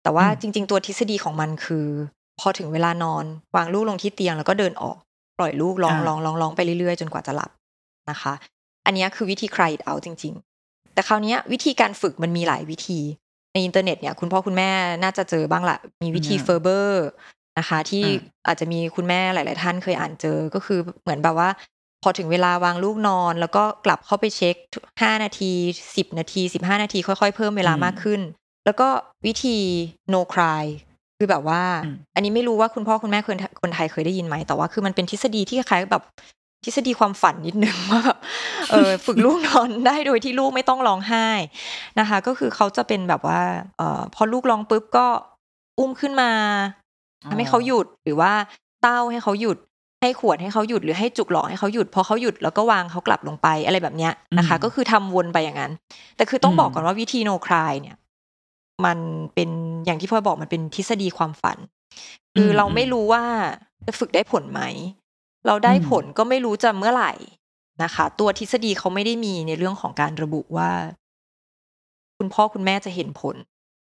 [0.04, 1.88] แต่ว่าอืมจริง ๆ ตัวทฤษฎีของมันคือ
[2.40, 3.26] พอถึงเวลานอน
[3.56, 4.98] วางลูกลงที่เตียงแล้วก็เดินออก
[5.38, 7.52] ปล่อยลูกร้องร้องร้องร้องไปเรื่อยๆ จนกว่าจะหลับ
[8.10, 8.34] นะคะ
[8.86, 10.34] อันเนี้ยคือวิธี cry it out จริง
[10.64, 13.00] ๆ แต่คราวเนี้ยวิธีการฝึกมันมีหลายวิธี
[13.54, 14.72] ในอินเทอร์เน็ตเนี่ยคุณพ่อคุณแม่
[15.04, 17.06] น่าจะเจอบ้างละมีวิธีอืมเฟอร์เบอร์
[17.60, 21.50] นะคะ ที่อืมอาจจะมีคุณแม่หลาย ๆ ท่านเคยอ่านเจอก็คือเหมือนแบบว่า
[22.04, 24.56] พอถึงเวลาวางลูกนอน แล้วก็กลับเข้าไปเช็ค
[25.02, 25.52] ห้านาที
[25.96, 28.22] สิบนาทีสิบห้านาที ค่อย ๆ เพิ่มเวลามากขึ้น
[28.66, 28.88] แล้วก็
[29.26, 29.58] วิธี
[30.14, 30.64] no cry
[31.22, 36.04] คือแบบว่าอืมอันนี้ไม่รู้ว่าคุณพ่อคุณแม่คนคนไทยเคยได้ยินไหม แต่ว่าคือมันเป็นทฤษฎีที่คล้ายๆแบบ
[36.66, 38.18] ทฤษฎีความฝันนิดนึงว่าแบบ
[38.72, 41.28] เออฝึกลูกนอนได้โดยที่ลูกไม่ต้องร้องไห้
[42.00, 43.40] นะคะ ก็คือเขาจะเป็นแบบว่า
[43.78, 45.06] เอ่อพอลูกร้องปุ๊บก็
[45.80, 46.32] อุ้มขึ้นมา
[47.30, 48.32] ทำให้เขาหยุดหรือว่า
[48.82, 49.58] เต้าให้เขาหยุด
[50.02, 55.72] ให้ขวดให้เขาหยุดหรือให้จุกหลอกให้เขาหยุดพอเขาหยุดแล้วก็วางเขากลับลงไปอะไรแบบเนี้ยนะคะอืมก็คือทำวนไปอย่างนั้น
[56.16, 57.98] แต่คือต้องอืมบอกก่อนว่าวิธี no cry เนี่ย
[58.86, 59.00] มัน
[59.34, 59.50] เป็น
[59.86, 61.58] อย่างที่พ่อยบอกมันเป็นทฤษฎีความฝัน
[62.36, 63.24] คืออมเราไม่อืมรู้ว่า
[63.86, 64.62] จะฝึกได้ผลไหม
[65.48, 67.14] เราได้อืมผลก็ไม่รู้จะเมื่อไหร่
[67.84, 70.72] นะคะ ตัวทฤษฎีเขาไม่ได้มีในเรื่องของการระบุว่า
[72.18, 73.36] คุณพ่อคุณแม่จะเห็นผล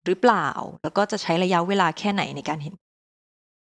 [0.06, 0.48] หรือเปล่า
[0.84, 2.76] แล้วก็จะใช้ระยะเวลาแค่ไหนในการเห็น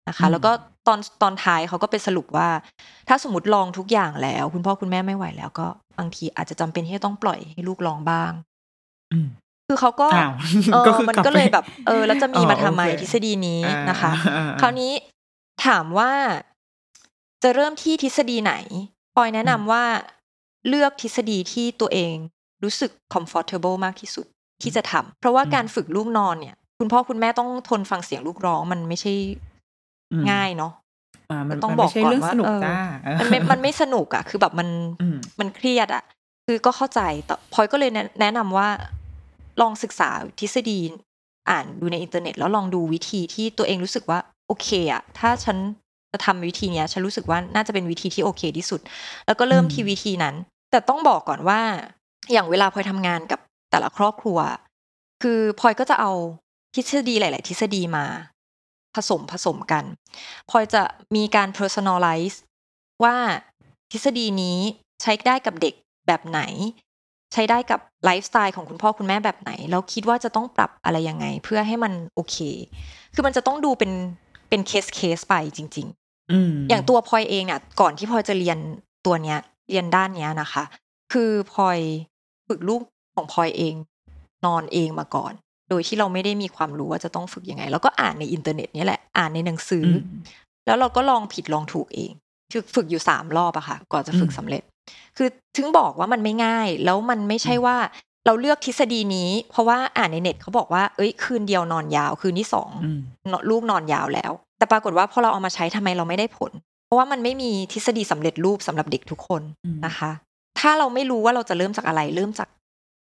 [0.09, 0.51] นะคะ แล้วก็
[0.87, 2.49] ตอนตอนท้ายเขาก็ไปสรุปว่า
[3.07, 5.67] ถ้าสมมติลองทุกอย่างแล้ว คุณพ่อคุณแม่ไม่ไหวแล้วก็
[5.97, 8.31] บางทีอาจจะจำเป็นที่จะต้องปล่อยให้ลูกลองบ้าง
[9.11, 9.27] อืม
[9.73, 10.33] คือเขาก็อ้าว
[10.73, 14.91] เออก็คือมันกลับก็เลยไปแบบ เออ แล้วจะมีอ๋อมาทำไมโอเคทฤษฎีนี้อ่านนะคะอ่าคราวนี้
[15.65, 16.11] ถามว่า
[17.43, 18.53] จะเริ่มที่ทฤษฎีไหน
[19.15, 19.83] ปอยแนะนำว่า
[20.67, 22.15] เลือกทฤษฎีที่ตัวเอง
[22.63, 24.25] รู้สึก comfortable มากที่สุด
[24.61, 29.13] ที่จะทำเพราะว่าการฝึกลูกนอนเนี่ย คุณพ่อคุณแม่ต้องทนฟังเสียงลูกร้องมันไม่ใช่
[30.11, 30.73] อืมง่ายเนาะ
[31.31, 32.77] อ่ามันต้องมันบอกไม่ใช่ก่อนเรื่องว่าสนุกเออจ้า
[33.19, 34.67] มันไม่มันไม่สนุกอะคือแบบมัน
[35.01, 36.03] อืมมันเครียดอะ
[36.45, 38.67] คือก็เข้าใจแต่พลอยก็เลยแนะแนะนำว่า
[39.61, 40.79] ลองศึกษาทฤษฎี
[41.49, 45.57] อ่านดูในอินเทอร์เน็ต แล้วลองดูวิธีที่ตัวเองรู้สึกว่าโอเคอะถ้าฉัน
[46.11, 48.81] จะทำวิธีเนี้ย ฉันรู้สึกว่าน่าจะเป็นวิธีที่โอเคที่สุด
[49.25, 50.35] แล้วก็เริ่มอืมที่วิธีนั้น
[50.71, 51.61] แต่ต้องบอกก่อนว่า
[52.31, 53.39] อย่างเวลาพลอยทำงานกับ
[53.71, 54.39] แต่ละครอบครัว
[55.21, 56.11] คือพลอยก็จะเอา
[56.75, 58.05] ทฤษฎีหลาย ๆ ทฤษฎีมา
[58.95, 59.83] ผสมผสมกัน
[60.49, 60.83] พลอยจะ
[61.15, 62.37] มีการ personalize
[63.03, 63.15] ว่า
[63.91, 64.57] ทฤษฎีนี้
[65.01, 65.73] ใช้ได้กับเด็ก
[66.07, 66.41] แบบไหน
[67.33, 72.37] ใช้ได้กับไลฟ์สไตล์ของคุณพ่อคุณแม่แบบไหน แล้วคิดว่าจะต้องปรับอะไรยังไง เพื่อให้มันโอเค
[73.13, 73.91] คือมันจะต้องดูเป็น
[74.49, 78.57] เป็นเคสเคสไปจริงๆอืมอย่างตัวพลอยเองเนี่ยก่อนที่พลอยจะเรียน
[79.05, 80.63] ตัวเนี้ย เรียนด้านเนี้ยนะคะ
[81.13, 81.79] คือพลอย
[82.47, 82.81] ฝึกลูก
[83.15, 83.75] ของพลอยเอง
[84.45, 85.33] นอนเองมาก่อน
[85.69, 90.21] โดยที่เราไม่ได้มีความรู้ว่าจะต้องฝึกยังไง แล้วก็อ่านในอินเทอร์เน็ตเนี่ยแหละอ่านในหนังสืออือม
[90.65, 92.11] แล้วเราก็ลองผิดลองถูกเอง
[92.53, 94.63] ฝึกฝึกอยู่สามรอบอะค่ะก่อนจะฝึกอืมสำเร็จ
[95.17, 95.27] คือ
[95.57, 97.77] ถึงบอกว่ามันไม่ง่าย แล้วมันไม่ใช่ว่า
[98.25, 106.51] เราเลือกทฤษฎีนี้ เพราะว่าอ่านในเน็ตเขาบอกว่า เอ้ย คืนเดียวนอนยาว คืนที่สองอืมลูกนอนยาวแล้ว แต่ปรากฏว่าพอเราเอามาใช้ทำไมเราไม่ได้ผล
[106.85, 110.11] เพราะว่ามันไม่มีทฤษฎีสำเร็จรูปสำหรับเด็กทุกคนอืมนะคะ
[110.59, 112.47] ถ้าเราไม่รู้ว่าเราจะเริ่มจากอะไร เริ่มจาก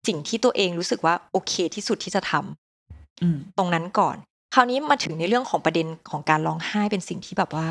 [0.09, 4.17] สิ่งที่ตัวเองรู้สึกว่าโอเคที่สุดที่จะทำอืมตรงนั้นก่อน
[4.55, 7.67] คราวนี้มาถึงในเรื่องของประเด็นของการร้องไห้เป็นสิ่งที่แบบว่า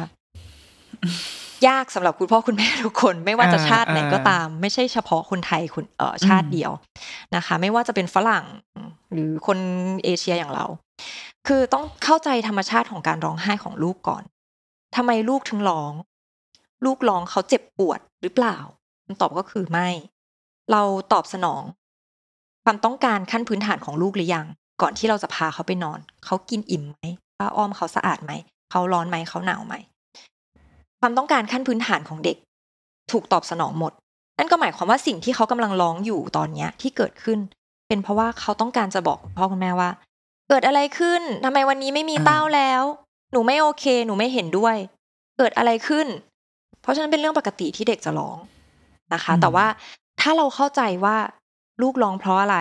[1.67, 6.71] ยากสำหรับคุณพ่อคุณแม่ทุกคน ไม่ว่าจะอ่าชาติไหนก็อ่าตาม ไม่ใช่เฉพาะคนไทยคนเออชาติอืมเดียว
[7.35, 8.45] นะคะ ไม่ว่าจะเป็นฝรั่ง
[9.13, 9.57] หรือคน
[10.03, 10.65] เอเชียอย่างเรา
[11.47, 14.23] คือต้องเข้าใจธรรมชาติของการร้องไห้ของลูกก่อน
[14.95, 15.93] ทำไมลูกถึงร้อง
[16.85, 18.57] ลูกร้องเขาเจ็บปวดหรือเปล่า
[19.05, 19.89] คำตอบก็คือไม่
[20.71, 20.81] เรา
[21.13, 21.63] ตอบสนอง
[22.63, 24.45] ความต้องการขั้นพื้นฐานของลูกหรือยัง
[24.81, 26.99] ก่อนที่เราจะพาเขาไปนอน เขากินอิ่มไหม
[27.37, 28.31] ผ้าอ้อมเขาสะอาดไหม
[28.71, 29.75] เขาร้อนไหมเขาหนาวไหม
[30.99, 32.37] ความต้องการขั้นพื้นฐานของเด็ก
[33.11, 33.93] ถูกตอบสนองหมด
[34.37, 37.39] นั่นก็หมายความว่าสิ่งที่เขากำลังร้องอยู่ตอนเนี้ยที่เกิดขึ้น
[37.87, 39.89] เป็นเพราะว่าเขาต้องการจะบอกคุณพ่อคุณแม่ว่า
[40.49, 42.83] เกิดอะไรขึ้นทำไมวันนี้ไม่มีอ่าเต้าแล้ว
[43.31, 44.75] หนูไม่โอเค หนูไม่เห็นด้วย
[45.37, 46.07] เกิดอะไรขึ้น
[46.81, 48.37] เพราะฉะนั้นเป็นเรื่องปกติที่เด็กจะร้อง
[49.13, 49.65] นะคะ แต่ว่า
[50.21, 51.17] ถ้าเราเข้าใจว่า
[51.81, 52.57] ลูกร้องเพราะอะไร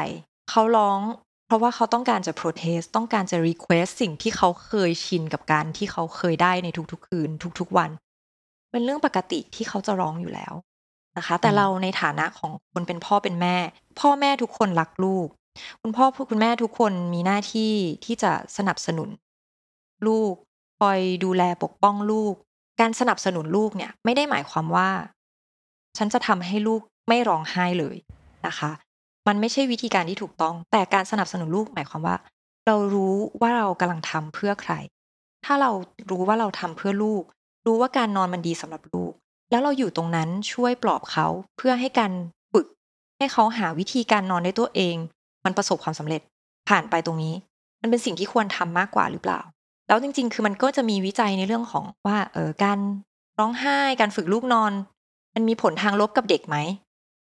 [0.50, 1.00] เขาร้อง
[1.46, 7.30] เพราะว่าเขาต้องการจะ protest ต้องการจะ request สิ่งที่เขาเคยชินกับการที่เขาเคยได้ในทุกๆ คืน
[7.60, 7.90] ทุกๆ วัน
[8.70, 10.54] เป็นเรื่องปกติที่เขาจะร้องอยู่แล้ว
[11.16, 13.56] นะคะ แต่อืมเราในฐานะของคนเป็นพ่อเป็นแม่
[14.00, 15.28] พ่อแม่ทุกคนรักลูก
[15.82, 17.72] คุณพ่อคุณแม่ทุกคนมีหน้าที่
[18.04, 19.08] ที่จะสนับสนุน
[20.06, 20.32] ลูก
[20.80, 22.34] คอยดูแลปกป้องลูก
[22.80, 24.88] การสนับสนุนลูกเนี่ย ไม่ได้หมายความว่า
[25.96, 27.96] ฉันจะทำให้ลูกไม่ร้องไห้เลย
[28.46, 28.70] นะคะ
[29.26, 32.16] มันไม่ใช่วิธีการที่ถูกต้อง แต่การสนับสนุนลูกหมายความว่า
[32.66, 34.74] เรารู้ว่าเรากำลังทำเพื่อใคร
[35.44, 35.70] ถ้าเรา
[36.10, 37.22] รู้ว่าเราทำเพื่อลูก
[37.66, 39.12] รู้ว่าการนอนมันดีสำหรับลูก
[39.50, 42.12] แล้วเราอยู่ตรงนั้นช่วยปลอบเขาเพื่อให้การ
[42.52, 42.66] ฝึก
[43.18, 44.96] ให้เขาหาวิธีการนอนในตัวเอง
[45.44, 46.20] มันประสบความสำเร็จ
[46.68, 47.34] ผ่านไปตรงนี้
[47.80, 49.40] มันเป็นสิ่งที่ควรทำมากกว่าหรือเปล่า
[49.88, 52.78] แล้วจริง ๆ คือมันก็จะมีวิจัยในเรื่องของว่าเออการ
[53.38, 54.72] ร้องไห้การฝึกลูกนอน
[55.34, 56.56] มันมีผลทางลบกับเด็กไหม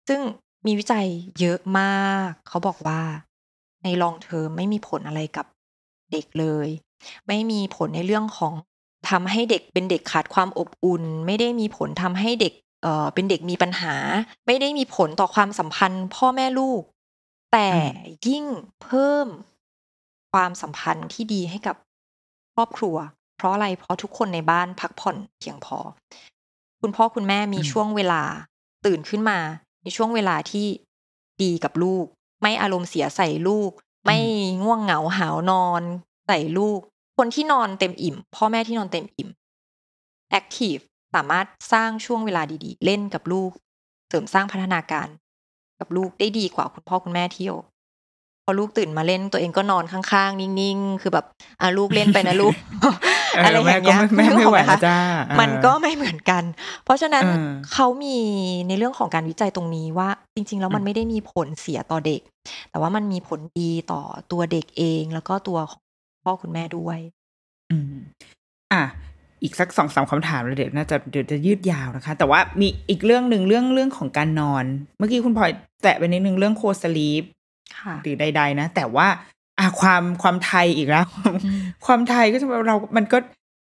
[0.07, 0.21] ซึ่ง
[0.65, 1.05] มีวิจัย
[1.39, 3.01] เยอะมาก เขาบอกว่า
[3.83, 5.45] ในลองเทอมไม่มีผลอะไรกับ
[6.11, 6.67] เด็กเลย
[7.27, 8.53] ไม่มีผลในเรื่องของ
[9.09, 13.95] ทำให้เด็กเป็นเด็กขาดความอบอุ่น ไม่ได้มีผลทำให้เด็กเอ่อเป็นเด็กมีปัญหา
[14.47, 16.81] ไม่ได้มีผลต่อความสัมพันธ์พ่อแม่ลูก
[17.53, 17.69] แต่
[18.27, 18.45] ยิ่ง
[18.83, 19.27] เพิ่ม
[20.31, 21.75] ความสัมพันธ์ที่ดีให้กับ
[22.53, 22.95] ครอบครัว
[23.37, 25.77] เพราะอะไรเพราะทุกคนในบ้านพักผ่อนเพียงพอ
[26.81, 28.21] คุณพ่อคุณแม่มีอืมช่วงเวลา
[28.85, 29.39] ตื่นขึ้นมา
[29.83, 30.67] ในช่วงเวลาที่
[31.43, 32.05] ดีกับลูก
[32.41, 33.71] ไม่อารมณ์เสียใส่ลูก
[34.05, 34.19] ไม่
[34.63, 35.81] ง่วงเหงาหาวนอน
[36.27, 36.79] ใส่ลูก
[37.19, 39.29] คนที่นอนเต็มอิ่ม พ่อแม่ที่นอนเต็มอิ่ม
[40.31, 40.75] แอคทีฟ
[41.15, 43.51] สามารถสร้างช่วงเวลาดีๆ เล่นกับลูก
[44.09, 45.07] เสริมสร้างพัฒนาการ
[45.79, 47.47] กับลูกได้ดีกว่าคุณพ่อคุณแม่ที่
[48.45, 51.25] พอลูกตื่นมาเล่นตัวเองก็นอนข้างๆ นิ่งๆ คือแบบ
[51.61, 52.95] อะลูกเล่นไปนะลูกเออ
[53.45, 54.97] อะไรอย่างเงี้ยแม่ก็ไม่แม่ไม่ไหวนึกออกคะนะจ้า
[55.31, 56.43] อ่ามัมันก็ไม่เหมือนกัน
[56.83, 58.17] เพราะฉะนั้นเออเขามี
[58.67, 62.21] ในเรื่องของการวิจัยตรงนี้ว่า จริง ๆ แล้วมันอืมไม่ได้มีผลเสียต่อเด็ก
[62.69, 64.01] แต่ว่ามันมีผลดีต่อ
[64.31, 65.81] ตัวเด็กเอง แล้วก็ตัวของ
[66.29, 66.99] พ่อคุณแม่ด้วย
[67.71, 67.95] อืม
[68.73, 68.83] อะ
[69.43, 74.65] อีกสักสองสามคำถามเลยเดี๋ยวน่าจะเดี๋ยวจะยืดยาวนะคะ แต่ว่ามีอีกเรื่องหนึ่งเรื่องเรื่องของการนอน
[74.97, 75.51] เมื่อกี้คุณพลอย
[75.83, 77.23] แตะไปนิดนึงเรื่องโคสลีป
[77.79, 79.07] ค่ะหรือใด ๆ นะ แต่ว่า
[79.59, 81.05] อะความความไทยอีกแล้ว
[81.85, 83.17] ความไทยก็จะเรา มันก็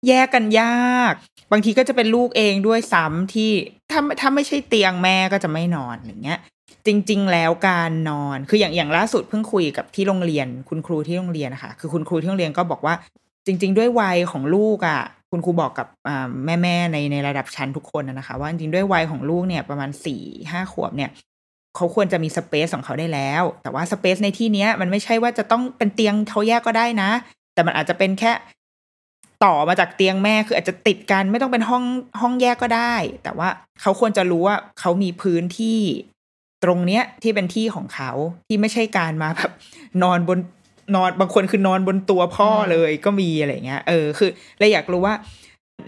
[0.09, 1.13] แยกกันยาก
[1.53, 3.51] บางทีก็จะเป็นลูกเองด้วยซ้ำที่
[3.91, 6.39] ถ้าถ้าไม่ใช่เตียงแม่ก็จะไม่นอนอย่างเงี้ย
[6.87, 12.95] จริง ๆ แล้วการนอน คืออย่างอย่างล่าสุดเพิ่งคุยกับที่โรงเรียน คุณครูที่โรงเรียนนะคะคือคุณครูที่โรงเรียนก็บอกว่า
[13.47, 15.01] จริง ๆ ด้วยวัยของลูกอะ่ะ
[15.31, 15.87] คุณครูบอกกับ
[16.45, 21.11] แม่แม่ๆในในระดับชั้นทุกคนนะนะคะ ว่าจริงๆด้วยวัยของลูกเนี่ยประมาณสี่ห้าขวบเนี่ย
[21.77, 27.11] เขาควรจะมีสเปซของเขาได้แล้ว แต่ว่าสเปซในที่เนี้ย มันไม่ใช่ว่าจะต้องเป็นเตียงเขาแยกก็ได้นะ
[27.55, 28.33] แต่มันอาจจะเป็นแค่
[29.45, 31.85] ต่อมาจากเตียงแม่คืออาจจะติดกันไม่ต้องเป็นห้อง
[32.21, 33.49] ห้องแยกก็ได้ แต่ว่า
[33.81, 35.81] เขาควรจะรู้ว่าเขามีพื้นที่
[36.65, 38.11] ตรงเนี้ยที่เป็นที่ของเขา
[38.49, 39.53] ที่ไม่ใช่การมาแบบ
[40.03, 40.39] นอนบน
[40.95, 45.15] นอนบางคนคือนอนบนตัวพ่อเลยก็มีอะไรเงี้ยเออคือเลยอยากรู้ว่า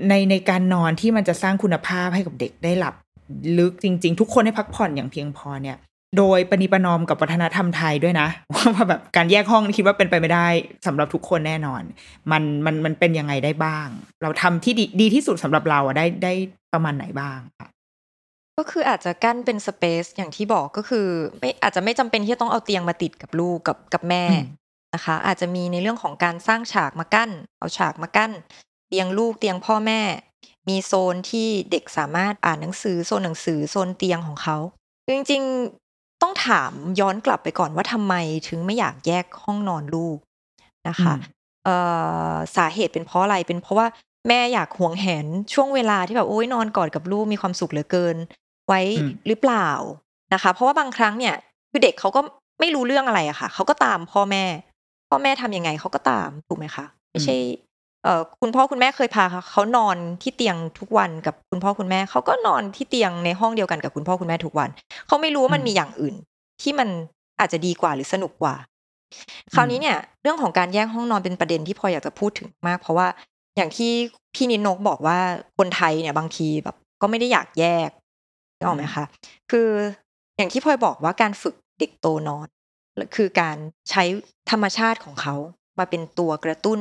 [0.09, 2.95] ในในการนอนที่มันจะสร้างคุณภาพให้กับเด็กได้หลับ
[3.59, 5.77] ลึกจริง ๆ ทุกคนให้พักผ่อนอย่างเพียงพอเนี่ย
[6.19, 10.49] โดยปณิประนอมกับวัฒนธรรมไทยด้วยนะว่าแบบการแยกห้องนี่คิดว่าเป็นไปไม่ได้
[10.87, 11.83] สำหรับทุกคนแน่นอน
[12.31, 13.89] มันมันมันเป็นยังไงได้บ้าง
[14.23, 16.33] เราทำที่ดีดีที่สุดสำหรับเราอะได้ได้
[16.73, 17.69] ประมาณไหนบ้างค่ะ
[18.59, 21.07] ก็คืออาจจะกั้นเป็น สเปซ อย่างที่บอก ก็คือ
[21.39, 24.45] ไม่ อาจจะไม่จำเป็นที่จะต้องเอาเตียงมาติดกับลูก กับ กับแม่อืม
[24.95, 28.33] นะคะ อาจจะมีในเรื่องของการสร้างฉากมากั้น เอาฉากมากั้น
[28.89, 30.01] เตียงลูก เตียงพ่อแม่
[30.69, 34.57] มีโซนที่เด็กสามารถอ่านหนังสือ โซนหนังสือ โซนเตียงของเขา
[35.09, 35.43] จริง
[35.83, 38.15] ๆ ต้องถามย้อนกลับไปก่อนว่า ทำไม
[38.49, 40.19] ถึงไม่อยากแยกห้องนอนลูก
[40.89, 41.77] นะคะอืมเอ่
[42.33, 43.87] อ สาเหตุเป็นเพราะอะไร เป็นเพราะว่า
[44.29, 48.17] แม่อยากห่วงแหนช่วงเวลาที่แบบโอ้ยนอนกอดกับลูกมีความสุขเหลือเกิน
[48.67, 49.69] ไว้อืมหรือเปล่า
[50.35, 51.35] นะคะ เพราะว่าบางครั้งเนี่ย
[51.71, 52.21] คือเด็กเขาก็
[52.61, 54.45] ไม่รู้เรื่องอะไรอะค่ะเขาก็ตามพ่อแม่
[55.09, 57.37] พ่อแม่ทำยังไงเขาก็ตามถูกไหมคะไม่ใช่
[58.05, 64.69] เอ่อคุณพ่อคุณแม่เคยพาเขาเขานอนที่เตียงทุกวันกับคุณพ่อคุณแม่เขาก็นอนที่เตียงในห้องเดียวกันกับคุณพ่อคุณแม่ทุกวัน
[65.07, 66.15] เขาไม่รู้ว่ามันมีอย่างอื่น
[66.63, 66.89] ที่มัน
[67.41, 68.55] อาจจะดีกว่าหรือสนุกกว่า
[69.55, 73.07] คราวนี้เนี่ย เรื่องของการแยกห้องนอนเป็นประเด็นที่พลอยอยากจะพูดถึงมาก เพราะว่า
[73.61, 73.93] อย่างที่
[74.35, 75.19] พี่นินนกบอกว่า
[75.59, 77.91] คนไทยเนี่ยบางทีแบบก็ไม่ได้อยากแยก
[78.57, 79.05] นึกออกไหมคะ
[79.51, 79.69] คือ
[80.37, 82.49] อย่างที่พลอยบอกว่าการฝึกเด็กโตนอน
[83.17, 83.57] คือการ
[83.91, 84.03] ใช้
[84.51, 85.35] ธรรมชาติของเขา
[85.79, 86.81] มาเป็นตัวกระตุ้น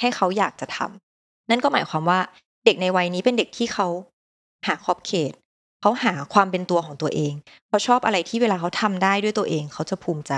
[0.00, 2.20] ให้เขาอยากจะทำนั่นก็หมายความว่า
[2.64, 3.88] เด็กในวัยนี้เป็นเด็กที่เขา
[4.66, 5.32] หาขอบเขต
[5.80, 7.32] เขาหาความเป็นตัวของตัวเอง
[7.68, 10.32] เขาชอบอะไรที่เวลาเขาทำได้ด้วยตัวเอง เขาจะภูมิใจ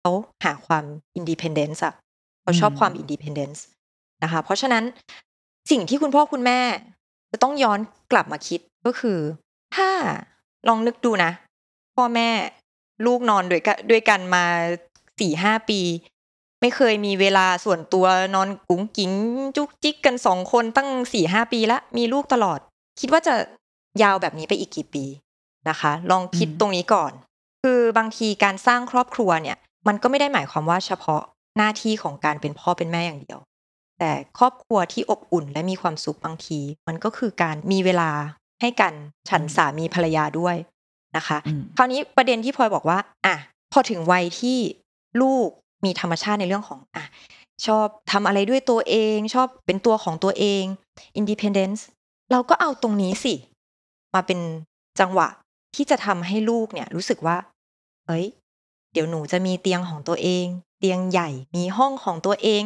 [0.00, 0.12] เขา
[0.44, 0.84] หาความ
[1.18, 1.94] independence อะ
[2.42, 4.84] เขาชอบอืมความ independence นะคะ เพราะฉะนั้น
[5.70, 6.60] สิ่งที่คุณพ่อคุณแม่
[7.30, 7.78] จะต้องย้อน
[8.12, 9.18] กลับมาคิดก็คือ
[9.76, 9.88] ถ้า
[10.68, 11.30] ลองนึกดูนะ
[11.96, 12.28] พ่อแม่
[13.06, 14.44] ลูกนอนด้วยกันด้วยกันมา
[15.20, 15.80] สี่ห้าปี
[16.60, 19.12] ไม่เคยมีเวลาส่วนตัวนอนกุ้งกิ้ง
[19.56, 22.58] จุกจิกกันสองคนตั้งสี่ห้าปีละมีลูกตลอด
[23.00, 23.34] คิดว่าจะ
[24.02, 25.04] ยาวแบบนี้ไปอีกกี่ปี
[25.68, 27.12] นะคะ ลองคิดอืมตรงนี้ก่อน
[27.62, 29.56] คือบางทีการสร้างครอบครัวเนี่ย
[29.88, 31.22] มันก็ไม่ได้หมายความว่าเฉพาะ
[31.56, 33.38] หน้าที่ของการเป็นพ่อเป็นแม่อย่างเดียว
[33.98, 38.10] แต่ครอบครัวที่อบอุ่นและมีความสุขบางที มันก็คือการมีเวลา
[38.60, 38.92] ให้กัน
[39.28, 40.56] ฉันสามีภรรยาด้วย
[41.16, 43.36] นะคะอืมคราวนี้ประเด็นที่พลอยบอกว่า อะ
[43.72, 44.58] พอถึงวัยที่
[45.20, 45.48] ลูก
[45.84, 47.04] มีธรรมชาติในเรื่องของอะ
[47.66, 50.62] ชอบทำอะไรด้วยตัวเอง ชอบเป็นตัวของตัวเอง
[51.18, 51.80] independence
[52.32, 53.34] เราก็เอาตรงนี้สิ
[54.14, 54.40] มาเป็น
[55.00, 55.28] จังหวะ
[55.76, 57.36] ที่จะทำให้ลูกเนี่ยรู้สึกว่า
[58.06, 58.26] เอ้ย
[58.92, 60.46] เดี๋ยวหนูจะมีเตียงของตัวเอง
[60.78, 62.62] เตียงใหญ่มีห้องของตัวเอง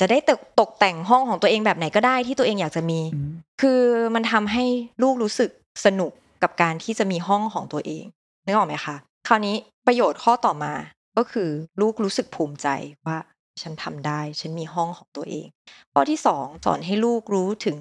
[0.00, 3.80] จะได้ตกตกแต่งห้องของตัวเองแบบไหนก็ได้ที่ตัวเองอยากจะมีอืมคือ
[4.14, 4.64] มันทำให้
[5.02, 5.50] ลูกรู้สึก
[5.84, 8.04] สนุกกับการที่จะมีห้องของตัวเอง
[8.44, 8.96] นึกออกไหมคะ
[9.28, 10.72] คราวนี้ประโยชน์ข้อต่อมา
[11.16, 12.68] ก็คือลูกรู้สึกภูมิใจ
[13.06, 13.18] ว่า
[13.62, 15.46] ฉันทำได้ ฉันมีห้องของตัวเอง
[15.92, 17.76] ข้อที่สองสอนให้ลูกรู้ถึง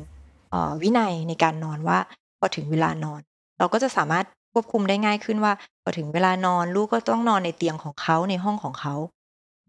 [0.49, 1.99] เอ่อวินัยในการนอนว่า
[2.39, 3.21] พอถึงเวลานอน
[3.59, 5.53] เราก็จะสามารถควบคุมได้ง่ายขึ้นว่า
[5.83, 8.95] พอถึงเวลานอนลูกก็ต้องนอนในเตียงของเขาในห้องของเขา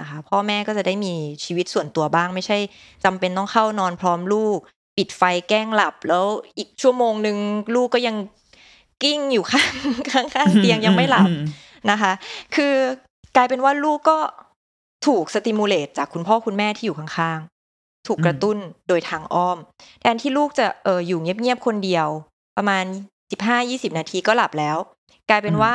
[0.01, 2.59] นะคะพ่อแม่ก็จะได้มีชีวิตส่วนตัวบ้าง ไม่ใช่
[3.05, 4.59] จำเป็นต้องเข้านอนพร้อมลูก
[4.97, 6.25] ปิดไฟแกล้งหลับ แล้ว
[6.59, 7.37] อีกชั่วโมงหนึ่ง
[7.75, 8.17] ลูกก็ยัง
[9.03, 9.73] กิ้งอยู่ข้าง
[10.11, 11.43] ข้างข้างเตียงยังไม่หลับอืม
[11.91, 12.13] นะคะ
[12.55, 12.75] คือ
[13.37, 14.19] กลายเป็นว่าลูกก็
[15.07, 18.57] ถูกสติมูลเลตจากคุณพ่อคุณแม่ที่อยู่ข้างๆ ถูกกระตุ้น
[18.89, 19.59] โดยทางอ้อม
[20.01, 22.07] แทนที่ลูกจะเอออยู่เงียบๆคนเดียว
[22.57, 22.85] ประมาณ
[23.33, 24.77] สิบห้ายี่สิบนาทีก็หลับแล้ว
[25.31, 25.75] กลายเป็นอืมว่า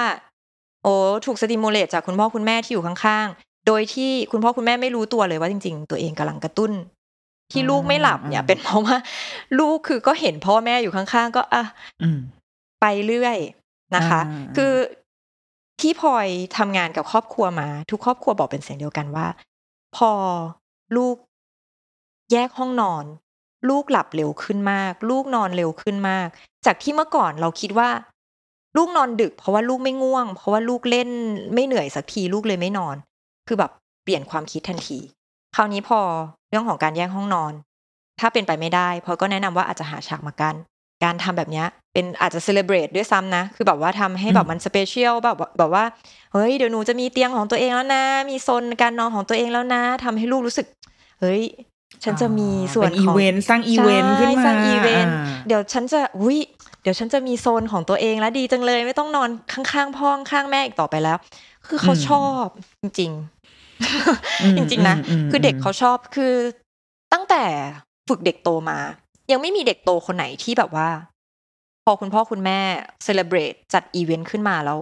[0.83, 0.93] โอ้
[1.25, 3.27] ถูกสติมูลเลตจากคุณพ่อคุณแม่ที่อยู่ข้าง
[3.67, 6.71] โดยที่คุณพ่อคุณแม่ไม่รู้ตัวเลยว่าจริง ๆ ตัวเองกำลังกระตุ้น
[7.51, 8.97] ที่ลูกไม่หลับเนี่ย เป็นเพราะว่า
[9.59, 11.63] ลูกคือก็เห็นพ่อแม่อยู่ข้างๆ ก็อะ
[12.01, 12.19] อืม
[12.81, 13.37] ไปเรื่อย
[13.95, 14.73] นะคะอ่าคือ
[15.81, 19.27] ที่พลอยทำงานกับครอบครัวมา ทุกครอบครัวบอกเป็นเสียงเดียวกันว่า
[19.97, 20.11] พอ
[20.97, 21.15] ลูก
[22.31, 23.05] แยกห้องนอน
[23.69, 26.27] ลูกหลับเร็วขึ้นมาก ลูกนอนเร็วขึ้นมาก
[26.65, 27.89] จากที่เมื่อก่อนเราคิดว่า
[28.77, 31.09] ลูกนอนดึก เพราะว่าลูกไม่ง่วง เพราะว่าลูกเล่น
[31.53, 32.95] ไม่เหนื่อยสักทีลูกเลยไม่นอน
[33.47, 33.71] คือแบบ
[34.03, 34.99] เปลี่ยนความคิดทันที
[35.55, 35.99] คราวนี้พอ
[36.49, 37.53] เรื่องของการแยกห้องนอน
[38.19, 40.55] ถ้าเป็นไปไม่ได้พลอยก็แนะนำว่าอาจจะหาฉากมากัน
[41.03, 45.83] การทำแบบเนี้ยเป็นอาจจะ celebrate ด้วยซ้ำนะ คือแบบว่าทำให้แบบมัน special แบบว่าแบบว่า
[46.33, 50.67] เฮ้ย เดี๋ยวหนูจะมีเตียงของตัวเองแล้วนะ มีโซนการนอนของตัวเองแล้วนะทำให้ลูกรู้สึก
[51.21, 51.41] เฮ้ย
[52.03, 56.39] ฉันจะมีส่วนเป็นอีของสร้างอีเวนต์ขึ้นมาใช่สร้างอีเวนต์อ่าเดี๋ยวฉันจะอุ้ย
[56.81, 61.17] เดี๋ยวฉันจะมีโซนของตัวเองแล้วดีจังเลย ไม่ต้องนอนข้างๆพ่อข้างๆแม่อีกต่อไปแล้ว
[61.67, 62.45] คือเขาชอบ
[62.81, 63.32] จริงอืมๆ
[64.57, 66.33] จริงๆนะอืมอืมคือเด็กเขาชอบคือ
[67.13, 67.43] ตั้งแต่
[68.09, 68.79] ฝึกเด็กโตมา
[69.31, 70.89] ยังไม่มีเด็กโตคนไหนที่แบบว่า
[71.85, 72.59] พอคุณพ่อคุณแม่
[73.03, 74.77] celebrate จัดอีเวนต์ขึ้นมาแล้ว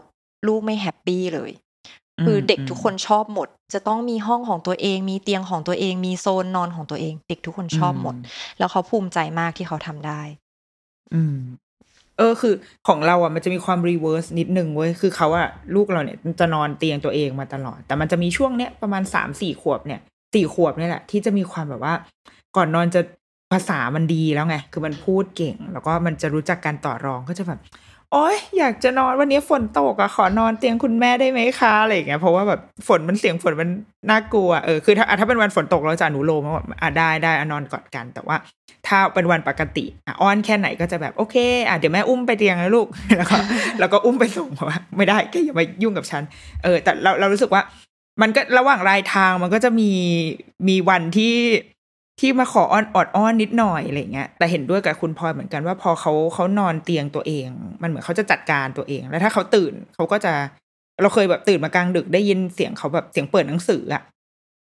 [0.48, 1.52] ลูกไม่ happy เลย
[2.24, 8.16] คือเด็กทุกคนชอบหมด จะต้องมีห้องของตัวเอง มีเตียงของตัวเอง มีโซนนอนของตัวเอง เด็กทุกคนชอบหมด
[8.58, 10.22] แล้วเขาภูมิใจมากที่เขาทำได้
[11.14, 11.38] อืม
[11.70, 12.54] เออคือ
[12.88, 20.00] ของเราอะมันจะมีความ reverse นิดนึงเว้ยคือเขาอะลูกเราเนี่ยจะนอนเตียงตัวเองมาตลอด แต่มันจะมีช่วงเนี้ยประมาณสามสี่ขวบเนี่ย
[20.34, 21.94] สี่ขวบเนี่ยแหละ ที่จะมีความแบบว่า
[22.56, 23.02] ก่อนนอนจะ
[23.52, 27.60] ภาษามันดีแล้วไง คือมันพูดเก่ง แล้วก็มันจะรู้จักการต่อรองก็จะแบบ
[28.14, 33.70] โอ๊ยอยากจะนอนวันนี้ฝนตกอะขอนอนเตียงคุณแม่ได้ไหมคะอะไรอย่างเงี้ยเพราะว่าแบบฝนมันเสียงฝนมัน
[34.10, 38.38] น่ากลัวเออคือถ้าถ้าเป็นวันฝนตกเราจะอนุโลมว่าอะได้ได้อนอนกอดกัน แต่ว่า
[38.88, 41.36] ถ้าเป็นวันปกติอะอ้อนแค่ไหนก็จะแบบโอเค
[41.68, 42.88] อะเดี๋ยวแม่อุ้มไปเตียงนะลูก
[43.18, 43.38] แล้วก็
[43.80, 46.24] แล้วก็อุ้มไปส่งเพราะว่าไม่ได้แกอย่ามายุ่งกับฉัน
[46.64, 47.62] เออ แต่เราเรารู้สึกว่า
[48.22, 49.92] มันก็ระหว่างรายทางมันก็จะมี
[50.68, 51.36] มีวันที่
[52.22, 57.48] ที่มาขออ้อนออดอ้อนนิดหน่อยอะไรเงี้ยแต่เห็นด้วยกับคุณพลอยเหมือนกันว่าพอเขาเขานอนเตียงตัวเอง
[57.82, 60.34] มันเหมือนเขาจะจัดการตัวเอง แล้วถ้าเขาตื่นเขาก็จะ
[61.02, 64.04] เราเคยแบบตื่นมากลางดึกได้ยินเสียงเขาแบบเสียงเปิดหนังสืออะ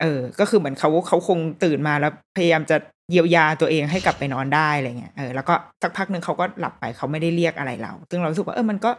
[0.01, 2.77] เออ ก็คือเหมือนเขาเขาคงตื่นมาแล้วพยายามจะ
[3.11, 8.91] เยียวยาตัวเองให้กลับไปนอนได้อะไรเงี้ยเออแล้วก็สักพักหนึ่งเขาก็หลับไปเขาไม่ได้เรียกอะไรเรา ซึ่งเราสึกว่าเออมันก็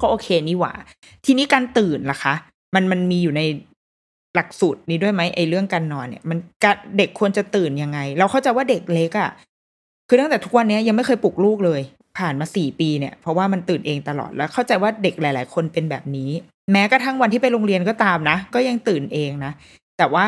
[0.00, 0.72] ก็โอเคนี่หว่า
[1.24, 2.34] ทีนี้การตื่นล่ะคะ
[2.74, 3.42] มันมันมีอยู่ใน
[4.34, 6.38] หลักสูตรนี้ด้วยไหมไอ้เรื่องการนอนเนี่ย มัน
[6.98, 9.30] เด็กควรจะตื่นยังไง เราเข้าใจว่าเด็กเล็กอะ่ะ
[10.08, 11.80] คือตั้งแต่ทุกวันนี้ยังไม่เคยปลุกลูกเลย
[12.18, 16.30] ผ่านมาสี่ปีเนี่ย เพราะว่ามันตื่นเองตลอดแล้วเข้าใจว่าเด็กหลาย ๆ คนเป็นแบบนี้
[16.72, 19.52] แม้กระทั่งวันที่ไปโรงเรียนก็ตามนะ ก็ยังตื่นเองนะ
[19.98, 20.26] แต่ว่า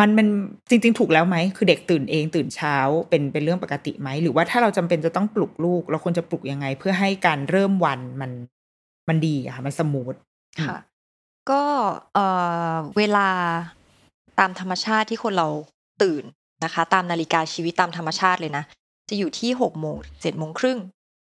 [0.00, 0.26] มันมัน
[0.70, 2.76] จริง ๆ ถูกแล้วไหม คือเด็กตื่นเองตื่นเช้า
[3.08, 8.30] เป็นเป็นเรื่องปกติไหม หรือว่าถ้าเราจำเป็นจะต้องปลุกลูก เราควรจะปลุกยังไง เพื่อให้การเริ่มวันมัน
[9.08, 10.14] มันดีอะค่ะมันสมูท
[10.60, 10.76] ค่ะ
[11.50, 11.62] ก็
[12.14, 12.26] เอ่
[12.72, 13.28] อ เวลา
[14.38, 15.48] ตามธรรมชาติที่คนเรา
[16.02, 16.24] ตื่น
[16.64, 18.64] นะคะ ตามนาฬิกาชีวิตตามธรรมชาติเลยนะ
[19.08, 20.78] จะอยู่ที่หกโมงเจ็ดโมงครึ่ง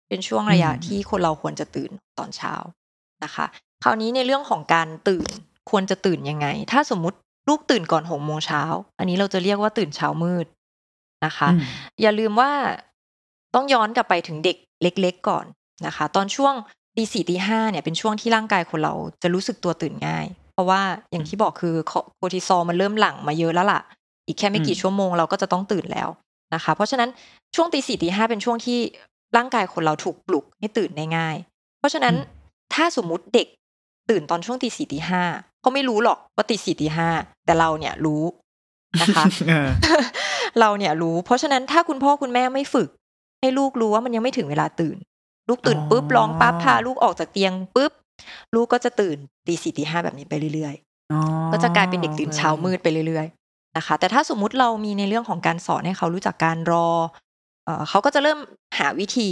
[0.09, 2.55] เป็นช่วงระยะอืมที่คนเราควรจะตื่นตอนเช้า
[3.25, 3.47] นะคะ
[3.83, 5.29] คราวนี้ในเรื่องของการตื่น
[5.71, 8.63] ควรจะตื่นยังไง ถ้าสมมุติลูกตื่นก่อนหกโมงเช้า
[8.99, 10.47] อันนี้เราจะเรียกว่าตื่นเช้ามืด
[11.25, 11.61] นะคะ อืม
[12.03, 12.51] อย่าลืมว่า
[13.55, 15.45] ต้องย้อนกลับไปถึงเด็กเล็ก ๆ ก่อน
[15.87, 16.55] นะคะ ตอนช่วง
[16.97, 20.81] ตีสี่ตีห้าเนี่ยเป็นช่วงที่ร่างกายคนเราจะรู้สึกตัวตื่นง่าย เพราะว่า
[21.13, 23.81] อย่างที่บอกคือโคอร์ติซอลมันเริ่มหลั่งมาเยอะแล้วล่ะ
[24.27, 26.09] อีกแค่ไม่กี่อืมชั่วโมงเราก็จะต้องตื่นแล้ว
[26.55, 27.11] นะคะ เพราะฉะนั้น
[27.55, 28.79] ช่วงตีสี่ตีห้าเป็นช่วงที่
[29.37, 31.37] ร่างกายคนเราถูกปลุกให้ตื่นได้ง่าย
[31.79, 32.15] เพราะฉะนั้น
[32.75, 33.49] ถ้าสมมุติเด็ก
[34.11, 35.23] ตื่นตอนช่วงตีสี่ตีห้า
[35.61, 37.09] เขาไม่รู้หรอกว่าตีสี่ตีห้า
[37.47, 38.23] แต่เราเนี่ยรู้
[39.01, 39.69] นะคะเออ
[40.61, 42.89] เราเนี่ยรู้ เพราะฉะนั้นถ้าคุณพ่อคุณแม่ไม่ฝึก
[43.41, 44.97] ให้ลูกรู้ว่ามันยังไม่ถึงเวลาตื่น
[45.49, 47.93] ลูกตื่นปุ๊บอ๋อร้องปั๊บพาลูกออกจากเตียงปุ๊บ
[48.55, 49.17] ลูกก็จะตื่น
[49.47, 50.75] ตีสี่ตีห้าแบบนี้ไปเรื่อย
[51.13, 56.89] อ๋อๆก็จะกลายเป็นเด็กตื่นเช้ามืดไปเรื่อยๆนะคะ แต่ถ้าสมมุติเรามีในเรื่องของการสอนให้เขารู้จักการรอ
[57.65, 58.39] เอ่อเขาก็จะเริ่ม
[58.79, 59.31] หาวิธี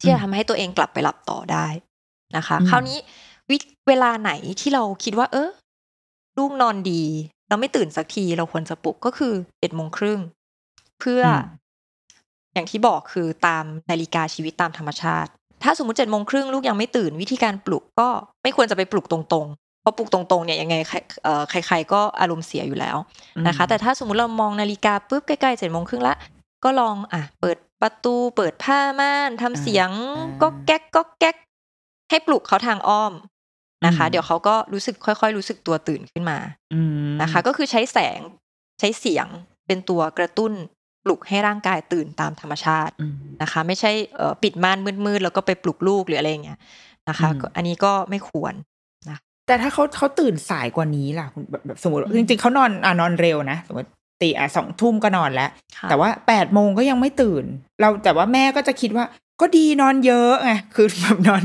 [0.00, 1.66] ที่จะทำให้ตัวเองกลับไปหลับต่อได้
[2.36, 2.98] นะคะ คราวนี้
[3.50, 3.56] วิ
[3.88, 5.48] เวลาไหนที่เราคิดว่า เออ
[6.38, 7.02] ลูกนอนดี
[7.48, 10.20] เราไม่ตื่นสักทีเราควรจะปลุกก็คือเอ็ดโมงครึ่ง
[11.00, 11.22] เพื่อ
[12.50, 15.30] อมอย่างที่บอกคือตามนาฬิกาชีวิตตามธรรมชาติ
[15.64, 18.08] ถ้าสมมติเจ็ดโมงครึ่งลูกยังไม่ตื่นวิธีการปลุกก็
[18.42, 22.96] ไม่ควรจะไปปลุกตรงๆ เพราะปลุกตรงๆเนี่ยยังไงใครเอ่อใครๆก็อารมณ์เสียอยู่แล้ว
[23.46, 26.14] นะคะ แต่ถ้าสมมุติเรามองนาฬิกาปุ๊บใกล้ๆเจ็ดโมงครึ่งละ
[26.64, 31.36] ก็ลองอะเปิดประตูเปิดผ้าม่านทำเสียงอ่าก็แก๊กก็แก๊ก
[32.10, 33.12] ให้ปลุกเขาทางอ้อม
[33.86, 36.38] นะคะอืมเดี๋ยวเขาก็รู้สึกค่อยๆ รู้สึกตัวตื่นขึ้นมา
[36.74, 38.20] อืมนะคะ ก็คือใช้แสง
[38.80, 39.26] ใช้เสียง
[39.66, 40.52] เป็นตัวกระตุ้น
[41.04, 46.58] ปลุกให้ร่างกายตื่นตามธรรมชาติอืมนะคะ ไม่ใช่เอ่อปิดม่านมืดๆแล้วก็ไปปลุกลูกหรืออะไรอย่างเงี้ย
[47.08, 48.54] นะคะอืมก็อันนี้ก็ไม่ควร
[49.46, 53.88] แต่ถ้าเขาเขาตื่นสายกว่านี้ล่ะคุณแบบแบบสมมติจริงๆเขานอนอ่านอนเร็วนะสมมติ
[54.20, 57.44] ตีอะสองทุ่มก็นอนแล้วค่ะแต่ว่าแปดโมงก็ยังไม่ตื่น
[57.80, 59.04] เราแต่ว่าแม่ก็จะคิดว่า
[59.40, 61.42] ก็ดีนอนเยอะไงคือแบบนอน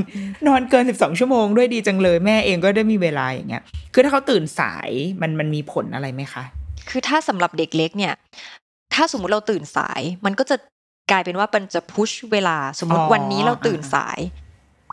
[0.48, 4.90] นอนเกินสิบสองชั่วโมงด้วยดีจังเลยแม่เองก็ได้มีเวลาอย่างเงี้ยคือถ้าเขาตื่นสาย
[5.22, 6.44] มันมันมีผลอะไรไหมคะ
[6.90, 8.14] คือถ้าสำหรับเด็กเล็กเนี่ย
[8.96, 10.56] ถ้าสมมุติเราตื่นสาย มันก็จะ
[11.12, 14.20] กลายเป็นว่ามันจะพุชเวลาสมมติอ๋อวันนี้เราตื่นสาย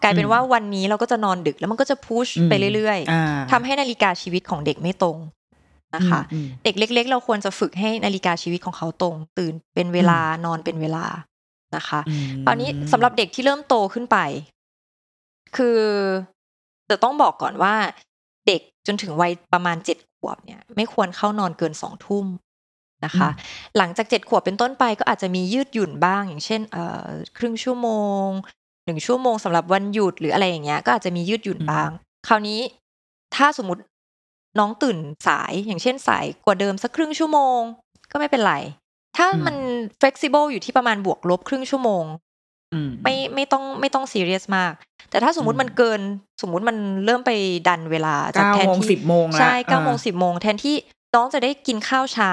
[0.03, 5.19] กลายเป็นว่าวันนี้เราก็จะนอนดึกแล้วมันก็จะพุชอืมไปเรื่อยอ่าๆทำให้นาฬิกาชีวิตของเด็กไม่ตรง
[5.95, 11.05] นะคะอืมเด็กเล็ก ๆ เราควรจะฝึกให้นาฬิกาชีวิตของเขาตรง ตื่นเป็นเวลานอนเป็นเวลา
[11.77, 14.19] นะคะอืมคราวนี้สำหรับเด็กที่เริ่มโตขึ้นไป
[15.57, 15.79] คือ
[16.91, 17.75] จะต้องบอกก่อนว่า
[18.47, 22.27] เด็กจนถึงวัยประมาณเจ็ดขวบเนี่ย ไม่ควรเข้านอนเกินสองทุ่ม
[23.05, 23.29] นะคะ
[23.77, 27.07] หลังจากเจ็ดขวบเป็นต้นไปก็อาจจะมียืดหยุ่นบ้าง อย่างเช่นเอ่อ
[27.39, 27.89] ครึ่งชั่วโม
[28.27, 28.29] ง
[28.85, 31.91] หนึ่งชั่วโมงสำหรับวันหยุดหรืออะไรอย่างเงี้ยก็อาจจะมียืดหยุ่นบ้าง
[32.29, 32.61] คราวนี้
[33.37, 33.83] ถ้าสมมติ
[34.59, 37.61] น้องตื่นสายอย่างเช่นสายกว่าเดิมสักครึ่งชั่วโมง
[38.11, 38.55] ก็ไม่เป็นไร
[39.17, 39.57] ถ้ามัน
[40.01, 42.05] flexible อยู่ที่ประมาณบวกลบครึ่งชั่วโมง
[42.73, 44.73] อืมไม่ไม่ต้องไม่ต้องซีเรียสมาก
[45.11, 46.01] แต่ถ้าสมมุติอืมมันเกิน
[46.43, 47.31] สมมุติมันเริ่มไป
[47.69, 50.77] ดันเวลาจากเก้าแทนโมงที่สิบโมงละใช่เก้าโมงอ่าสิบโมงแทนที่
[51.15, 52.33] น้องจะได้กินข้าวเช้า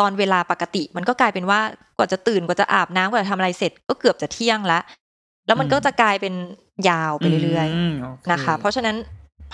[0.00, 1.60] ตอนเวลาปกติ มันก็กลายเป็นว่า
[1.96, 4.78] กว่าจะตื่นกว่าจะอาบน้ำกว่าจะทำอะไรเสร็จก็เกือบจะเที่ยงละ
[5.46, 6.34] แล้วมันก็จะกลายเป็น
[6.88, 8.96] ยาวไปเรื่อยมโอเๆนะคะ เพราะฉะนั้น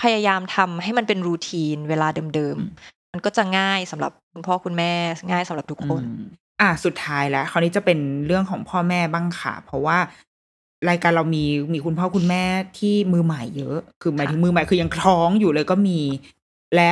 [0.01, 4.93] พยายามทำให้มันเป็นรูทีนเวลาเดิมอืมๆมันก็จะง่ายสำหรับคุณพ่อคุณแม่
[5.31, 6.25] ง่ายสำหรับทุกคนอืม
[6.61, 9.97] อะสุดท้ายแล้ว คราวนี้จะเป็นเรื่องของพ่อแม่บ้างค่ะ เพราะว่า
[10.89, 11.43] รายการเรามี
[11.73, 12.43] มีคุณพ่อคุณแม่
[12.77, 15.99] ที่มือใหม่เยอะ คือหมายถึงมือใหม่คือยังท้องอยู่เลยก็มี
[16.75, 16.81] แล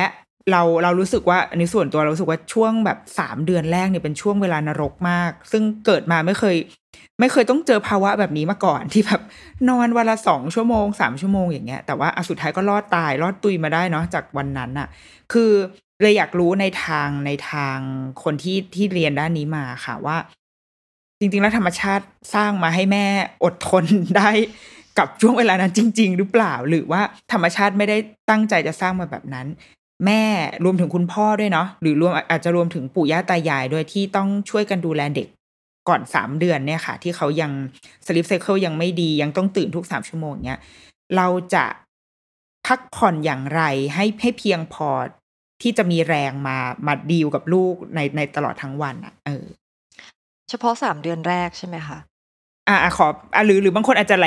[0.50, 6.56] เราเรารู้สึกว่าในส่วนตัวเรารู้สึกว่าช่วงแบบสามเดือนแรกเนี่ยเป็นช่วงเวลานรกมาก ซึ่งเกิดมาไม่เคย
[7.20, 9.20] ไม่เคยต้องเจอภาวะแบบนี้มาก่อนที่แบบ
[9.68, 14.88] นอนวันละสองชั่วโมงสามชั่วโมงอย่างเงี้ยแต่ว่าอสุดท้ายก็รอดตาย รอดตุยมาได้เนาะจากวันนั้นอะ
[15.32, 15.50] คือ
[16.02, 17.78] เลยอยากรู้ในทางในทาง
[18.22, 20.16] คนที่ที่เรียนด้านนี้มาค่ะว่า
[21.18, 23.06] จริง ๆ แล้วธรรมชาติสร้างมาให้แม่
[23.44, 23.84] อดทน
[24.16, 24.30] ได้
[24.98, 27.96] กับช่วงเวลานั้นจริง ๆ หรือเปล่า หรือว่าธรรมชาติไม่ได้
[28.30, 29.46] ตั้งใจจะสร้างมาแบบนั้น
[30.06, 30.22] แม่
[30.64, 35.28] รวมถึงคุณพ่อด้วยเนาะหรือรวมอาจจะรวมถึงปู่ย่าตายายด้วยที่ต้องช่วยกันดูแลเด็ก
[35.88, 37.52] ก่อนสามเดือนเนี่ยค่ะ ที่เขายัง
[38.06, 40.60] สลิปไซเคิลยังไม่ดียังต้องตื่นทุกสามชั่วโมงเนี้ย
[41.16, 41.64] เราจะ
[42.66, 43.62] พักผ่อนอย่างไร
[43.94, 44.88] ให้ให้เพียงพอ
[45.62, 49.44] ที่จะมีแรงมามาดีลกับลูกในในตลอดทั้งวันอะ เออ
[50.50, 51.98] เฉพาะสามเดือนแรกใช่ไหมคะ
[52.68, 54.26] อะอะขออะหรือหรือบางคนอาจจะไหล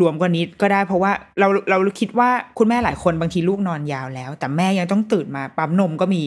[0.00, 6.22] รวมๆกว่านี้ก็ได้ เพราะว่าเราเราคิดว่าคุณแม่หลายคนบางทีลูกนอนยาวแล้ว แต่แม่ยังต้องตื่นมาปั๊มนมก็มี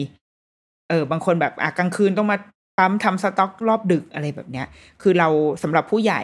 [0.88, 2.36] เออบางคนแบบอะกลางคืนต้องมา
[2.78, 4.66] ปั๊มทำสต็อกรอบดึกอะไรแบบเนี้ย
[5.02, 5.28] คือเรา
[5.62, 6.22] สำหรับผู้ใหญ่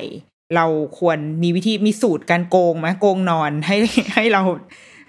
[0.57, 0.67] เรา
[0.99, 3.77] ควรมีวิธีมีสูตรการโกงไหมโกงนอนให้
[4.15, 4.43] ให้เรา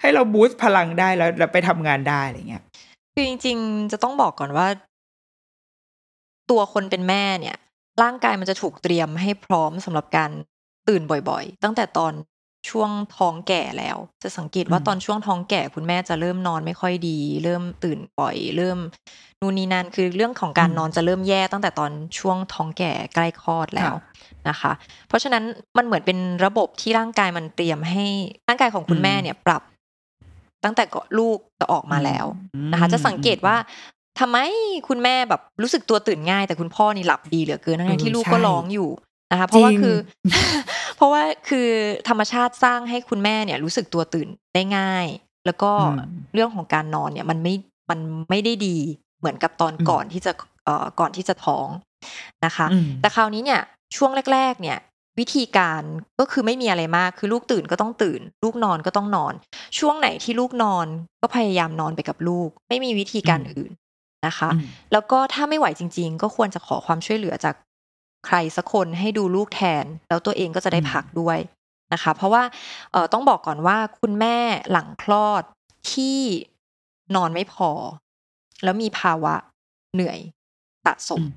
[0.00, 2.62] ให้เราบูสต์พลังได้แล้วแล้วไปทำงานได้อะไรเงี้ย
[3.14, 4.66] คือจริง ๆ จะต้องบอกก่อนว่า
[6.50, 7.56] ตัวคนเป็นแม่เนี่ย
[8.02, 10.30] ร่างกายมันจะถูกเตรียมให้พร้อมสำหรับการ
[10.88, 12.12] ตื่นบ่อยๆ ตั้งแต่ตอน
[12.70, 18.78] ช่วงท้องแก่แล้ว จะสังเกตว่าอืมตอนช่วงท้องแก่คุณแม่จะเริ่มนอนไม่ค่อยดี เริ่มตื่นบ่อย เริ่ม
[19.40, 23.94] นู่นนี่นั่นคือเรื่องของการนอนจะเริ่มแย่ตั้งแต่ตอนช่วงท้องแก่ใกล้คลอดแล้ว
[24.48, 24.72] นะคะ
[25.08, 25.44] เพราะฉะนั้น
[25.76, 28.04] มันเหมือนเป็นระบบที่ร่างกายมันเตรียมให้
[28.48, 29.62] ร่างกายของคุณแม่เนี่ยปรับ
[30.64, 32.26] ตั้งแต่ก่อนลูกจะออกมาแล้ว
[32.72, 33.56] นะคะ จะสังเกตว่า
[34.20, 34.38] ทำไม
[34.88, 38.90] คุณแม่แบบรู้สึกตัวตื่นง่าย แต่คุณพ่อนี่หลับดีเหลือเกินทั้งเออๆที่ลูกใช่ก็ร้องอยู่
[39.30, 39.96] นะคะเพราะว่าจริงคือ
[40.96, 41.68] เพราะว่าคือ
[42.08, 45.06] ธรรมชาติสร้างให้คุณแม่เนี่ย รู้สึกตัวตื่นได้ง่าย
[45.46, 47.54] แล้วก็อืมเรื่องของการนอนเนี่ย มันไม่
[47.90, 47.98] มัน
[48.30, 48.76] ไม่ได้ดี
[49.18, 50.32] เหมือนกับตอนอืมก่อนที่จะ
[50.64, 51.68] เอ่อก่อนที่จะท้อง
[52.44, 53.60] นะคะอืมแต่คราวนี้เนี่ย
[53.96, 54.78] ช่วงแรก ๆ เนี่ย
[55.18, 55.82] วิธีการ
[56.20, 59.34] ก็คือไม่มีอะไรมากคือลูกตื่นก็ต้องตื่น ลูกนอนก็ต้องนอน
[59.78, 60.86] ช่วงไหนที่ลูกนอน
[61.22, 63.72] ก็พยายามนอนไปกับลูก ไม่มีวิธีการอืมอื่น
[64.26, 67.54] นะคะอืมแล้วก็ถ้าไม่ไหวจริง ๆ ก็ควรจะขอความช่วยเหลือจาก
[68.26, 71.38] ใครสักคนให้ดูลูกแทน แล้วตัวเองก็จะได้พักด้วย
[71.92, 72.42] นะคะ เพราะว่า
[72.92, 74.36] เออต้องบอกก่อนว่าคุณแม่
[74.72, 75.42] หลังคลอด
[75.92, 76.18] ที่
[77.14, 77.70] นอนไม่พอ
[78.64, 79.34] แล้วมีภาวะ
[79.94, 80.18] เหนื่อย
[80.84, 81.30] สะสมอืม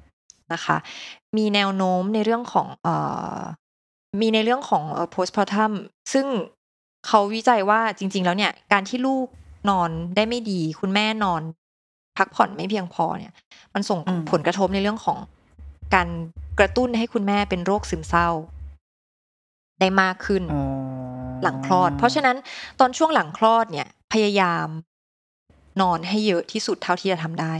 [0.53, 0.77] นะคะ
[1.37, 2.95] มีแนวโน้มในเรื่องของเอ่
[3.37, 3.39] อ
[4.19, 5.71] มีในเรื่องของเอ่อ postpartum
[6.13, 6.27] ซึ่ง
[7.07, 9.27] เขาวิจัยว่าจริง ๆ แล้วเนี่ย การที่ลูก
[9.69, 11.41] นอนได้ไม่ดี คุณแม่นอน
[12.17, 13.33] พักผ่อนไม่เพียงพอเนี่ย
[13.73, 15.17] มันส่งอืมผลกระทบในเรื่องของ
[15.95, 16.07] การ
[16.59, 18.29] กระตุ้นให้คุณแม่เป็นโรคซึมเศร้า
[19.79, 20.63] ได้มากขึ้นอ๋อ
[21.43, 22.37] หลังคลอด เพราะฉะนั้น
[22.79, 24.67] ตอนช่วงหลังคลอดเนี่ย พยายาม
[25.81, 27.53] นอนให้เยอะที่สุดเท่าที่จะทำได้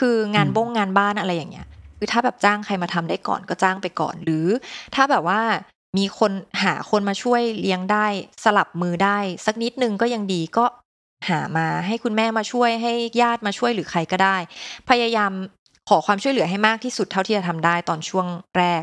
[0.00, 1.66] คืองานบ้งงานบ้านอะไรอย่างเงี้ย
[1.98, 4.46] คือถ้าแบบจ้างใครมาทำได้ก่อนก็จ้างไปก่อน หรือ
[4.94, 5.40] ถ้าแบบว่า
[5.98, 6.32] มีคน
[6.62, 8.06] หาคนมาช่วยเลี้ยงได้
[8.44, 10.64] สลับมือได้ สักนิดนึงก็ยังดีก็
[11.28, 14.36] หามาให้คุณแม่มาช่วยให้ญาติมาช่วยหรือใครก็ได้
[14.90, 15.32] พยายาม
[15.88, 18.26] ขอความช่วยเหลือให้มากที่สุดเท่าที่จะทำได้ตอนช่วง
[18.58, 18.82] แรก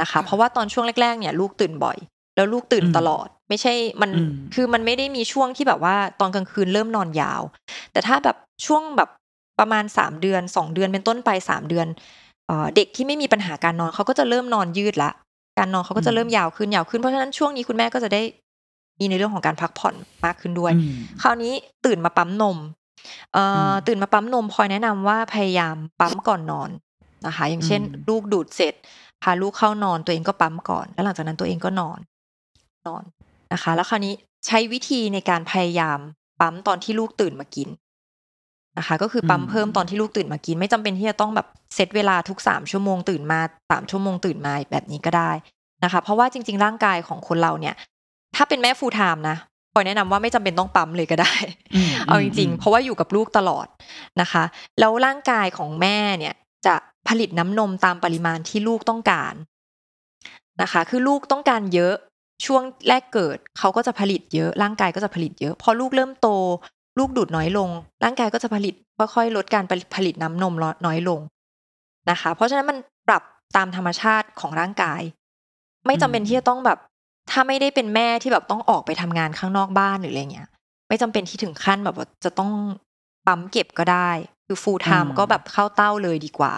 [0.00, 1.98] นะคะ เพราะว่าตอนช่วงแรก ๆ เนี่ย ลูกตื่นบ่อย
[2.36, 7.42] แล้วลูกตื่นตลอด ไม่ใช่มันอืมคือมันไม่ได้มีช่วงที่แบบว่าตอนกลางคืนเริ่มนอนยาว
[7.92, 9.08] แต่ถ้าแบบช่วงแบบ
[9.58, 11.86] ประมาณสามเดือนสองเดือนเป็นต้นไปสามเดือน
[12.46, 15.10] เอ่อเด็กที่ไม่มีปัญหาการนอนเขาก็จะเริ่มนอนยืดละ
[15.58, 18.22] การนอนเขาก็จะเริ่มยาวขึ้นยาวขึ้นเพราะฉะนั้นช่วงนี้คุณแม่ก็จะได้
[19.02, 19.94] มีในเรื่องของการพักผ่อน
[20.24, 21.52] มากขึ้นด้วยอืมคราวนี้
[21.86, 22.58] ตื่นมาปั๊มนม
[23.32, 26.70] เอ่ออมตื่นมาปั๊มนมพลอยแนะนำว่าพยายามปั๊มก่อนนอน
[27.26, 28.74] นะคะ อย่างเช่นอืมลูกดูดเสร็จ
[29.22, 31.98] พาลูกเข้านอนตัวเองก็ปั๊มก่อน แล้วหลังจากนั้นตัวเองก็นอน
[32.86, 33.02] นอน
[33.52, 34.14] นะคะ แล้วคราวนี้
[34.46, 35.98] ใช้วิธีในการพยายาม
[36.40, 37.68] ปั๊มตอนที่ลูกตื่นมากิน
[38.78, 43.40] นะคะ ก็คือปั๊มอืมเพิ่มตอนที่ลูกตื่นมากิน ไม่จำเป็นที่จะต้องแบบเซตเวลาทุกสามชั่วโมงตื่นมา
[43.70, 45.30] สามชั่วโมงตื่นมาแบบนี้ก็ได้
[45.84, 47.74] นะคะ เพราะว่าจริง ๆ ร่างกายของคนเราเนี่ย
[48.36, 49.36] ถ้าเป็นแม่ฟูลไทม์นะ
[49.72, 51.34] พลอยแนะนำว่าไม่จำเป็นต้องปั๊มเลยก็ได้
[51.92, 53.66] มเอาจริงมๆเพราะว่าอยู่กับลูกตลอด
[54.20, 54.42] นะคะ
[54.78, 56.34] แล้วร่างกายของแม่เนี่ย
[56.66, 56.74] จะ
[57.08, 59.34] ผลิตน้ำนมตามปริมาณที่ลูกต้องการ
[60.62, 61.94] นะคะ คือลูกต้องการเยอะ
[62.46, 66.28] ช่วงแรกเกิดเขาก็จะผลิตเยอะ ร่างกายก็จะผลิตเยอะ พอลูกเริ่มโต
[66.98, 67.68] ลูกดูดน้อยลง
[68.04, 69.64] ร่างกายก็จะผลิตค่อยๆลดการ
[69.94, 70.54] ผลิตน้ำนม
[70.86, 71.20] น้อยลง
[72.10, 72.78] นะคะ เพราะฉะนั้นมัน
[73.08, 73.22] ปรับ
[73.56, 75.00] ตามธรรมชาติของร่างกาย
[75.86, 76.78] ไม่จำเป็นที่จะต้องแบบ
[77.30, 80.48] ถ้าไม่ได้เป็นแม่ที่แบบต้องออกไปทำงานข้างนอกบ้านหรืออะไรเงี้ย
[80.88, 82.50] ไม่จำเป็นที่ถึงขั้นแบบว่าจะต้อง
[83.26, 84.10] ปั๊มเก็บก็ได้
[84.46, 86.52] คือ full time อืมก็แบบเข้าเต้าเลยดีกว่า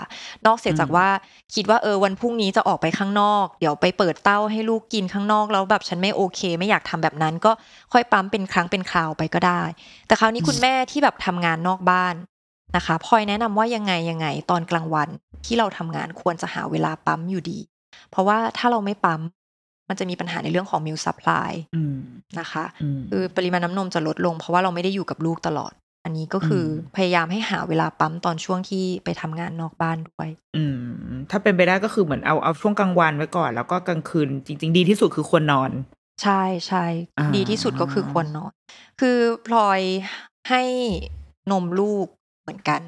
[0.46, 1.08] นอกเสียจากอืมว่า
[1.54, 7.52] คิดว่าเออวันพรุ่งนี้จะออกไปข้างนอก เดี๋ยวไปเปิดเต้าให้ลูกกินข้างนอกแล้วแบบฉันไม่โอเค ไม่อยากทำแบบนั้นก็
[7.92, 9.62] ค่อยปั๊มเป็นครั้งเป็นคราวไปก็ได้
[10.06, 12.14] แต่คราวนี้คุณแม่ที่แบบทำงานนอกบ้าน
[12.76, 15.08] นะคะพลอยแนะนำว่ายังไงยังไงตอนกลางวัน
[15.46, 17.58] ที่เราทำงานควรจะหาเวลาปั๊มอยู่ดี
[18.10, 19.20] เพราะว่าถ้าเราไม่ปั๊ม
[19.88, 21.98] มันจะมีปัญหาในเรื่องของ milk supply อืม
[22.40, 25.72] นะคะอืมคือปริมาณน้ำนมจะลดลง เพราะว่าเราไม่ได้อยู่กับลูกตลอด
[26.04, 30.76] อันนี้ก็คืออมพยายามให้หาเวลาปั๊มตอนช่วงที่ไปทำงานนอกบ้านด้วย อืม
[31.30, 35.70] ถ้าเป็นไปได้ก็คือเหมือนเอาเอาช่วงกลางวันไว้ก่อน แล้วก็กลางคืนจริง ๆ ดีที่สุดคือควรนอน
[36.22, 36.84] ใช่ใช่
[37.18, 38.52] อ่าดีที่สุดก็คือควรนอน
[39.00, 39.80] คือพลอย
[40.50, 40.62] ให้
[41.52, 42.06] นมลูก
[42.42, 42.80] เหมือนกัน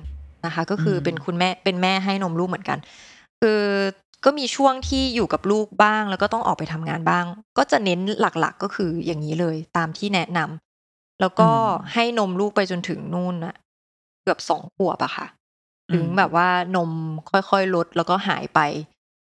[0.44, 2.78] นะคะ ก็คือเป็นคุณแม่เป็นแม่ให้นมลูกเหมือนกัน
[3.40, 3.60] คือ
[4.24, 7.24] ก็มีช่วงที่อยู่กับลูกบ้าง แล้วก็ต้องออกไปทำงานบ้าง
[7.58, 11.50] ก็จะเน้นหลักๆก็คืออย่างนี้เลย ตามที่แนะนำแล้วก็
[11.94, 13.54] ให้นมลูกไปจนถึงนู่นนะ
[14.22, 15.26] เกือบสองขวบอะค่ะ
[15.92, 16.90] ถึงแบบว่านม
[17.30, 18.60] ค่อยๆลดแล้วก็หายไป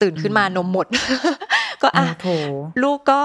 [0.01, 0.87] ตื่นขึ้นมานมหมด
[1.81, 2.29] ก็อะโถ
[2.83, 3.21] ลูกก็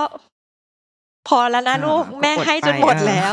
[1.29, 3.33] พอแล้วนะลูกอ่าแม่อดให้จนไปหมดอะแล้ว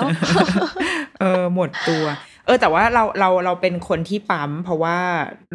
[1.19, 4.97] เออหมดตัวเออแต่ว่าเราเราเราเป็นคนที่ปั๊ม เพราะว่า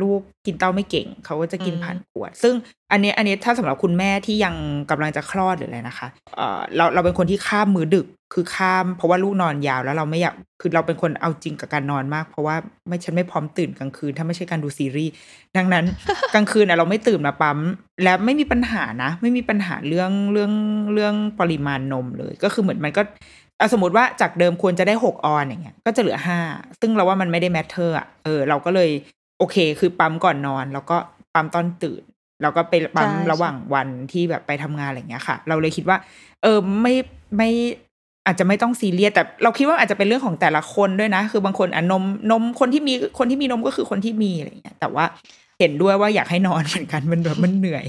[0.00, 2.54] ลูกกินเต้าไม่เก่ง เขาก็จะกินอืมผ่านขวด ซึ่ง
[2.92, 4.54] อันนี้อันนี้ถ้าสำหรับคุณแม่ที่ยัง
[4.90, 12.56] กำลังจะคลอดหรืออะไรนะคะเออเราเราเป็นคนที่ข้ามมือดึกคือข้าม เพราะว่าลูกนอนยาวแล้วเราไม่อยากคือเราเป็นคนเอาจริงกับการนอนมาก เพราะว่า
[12.88, 15.12] ไม่ฉันไม่พร้อมตื่นกลางคืน ถ้าไม่ใช่การดูซีรีส์
[15.56, 15.84] ดังนั้น
[16.34, 17.58] กลางคืนน่ะเราไม่ตื่นมาปั๊ม
[18.02, 20.52] และไม่มีปัญหานะ ไม่มีปัญหาเรื่องเรื่อง
[20.94, 23.02] เรื่องปริมาณนมเลย ก็คือเหมือนมันก็
[23.60, 26.38] อะสมมติว่าจากเดิมควรจะได้หกออนซ์อย่างเงี้ยก็จะเหลือห้า
[26.80, 28.90] ซึ่งเราว่ามันไม่ได้ matter อะเออเราก็เลย
[29.38, 30.96] โอเค คือปั๊มก่อนนอน แล้วก็
[31.34, 32.02] ปั๊มตอนตื่น
[32.42, 35.98] แล้วก็ไปปั๊มใช่ระหว่างวันที่แบบไปทำงานอะไรอย่างเงี้ยค่ะ เราเลยคิดว่า
[36.42, 36.94] เออไม่
[37.36, 37.50] ไม่
[38.26, 45.04] อาจจะไม่ต้องซีเรียสแต่เราคิดว่าอาจจะเป็นเรื่องของแต่ละคนด้วยนะ คือบางคนอะนมนมคนที่มีคนที่มีนมก็คือคนที่มีอะไรอย่างเงี้ยแต่ว่า
[45.60, 47.86] เห็นด้วยว่าอยากให้นอนเหมือนกันมันแบบมันเหนื่อย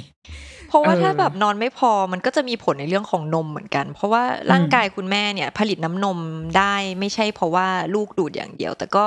[0.55, 6.18] เพ ราะว่าเออถ้าแบบนอนไม่พอมันก็จะมีผลในเรื่องของนมเหมือนกัน เพราะว่าร่างกายคุณแม่เนี่ย ผลิตน้ำนม
[6.58, 9.04] ได้ไม่ใช่เพราะว่าลูกดูดอย่างเดียว แต่ก็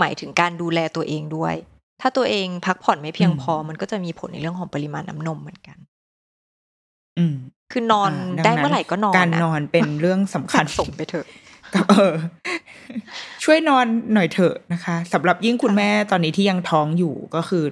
[0.00, 1.54] หมายถึงการดูแลตัวเองด้วย
[2.00, 5.76] ถ้าตัวเองพักผ่อนไม่เพียงพอ มันก็จะมีผลในเรื่องของปริมาณน้ำนมเหมือนกัน
[7.18, 7.34] อืม
[7.72, 11.26] คือนอนอ่าได้ดังนั้นเมื่อไหร่ก็นอนการอะนอนเป็นเรื่องสำคัสะญสมไปเถอะ
[11.74, 12.14] กับเออ
[13.44, 17.64] ช่วยนอนหน่อยเถอะนะคะสำหรับยิ่งคุณแม่ตอนนี้ที่ยังท้องอยู่ก็คือ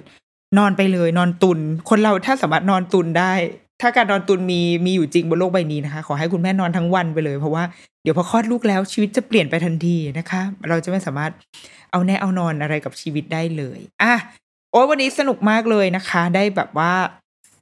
[0.57, 3.33] นอนไปเลยนอนตุน คนเราถ้าสามารถนอนตุนได้
[3.81, 7.63] ถ้าการนอนตุนมีมีอยู่จริงบนโลกใบนี้นะคะ ขอให้คุณแม่นอนทั้งวันไปเลยเพราะว่า
[8.03, 11.31] เดี๋ยวพอคลอดลูกแล้วชีวิตจะเปลี่ยนไปทันทีนะคะ เราจะไม่สามารถ
[11.91, 14.13] เอาแน่เอานอนอะไรกับชีวิตได้เลยอะ
[14.71, 16.93] โอ้ยวันนี้สนุกมากเลยนะคะ ได้แบบว่า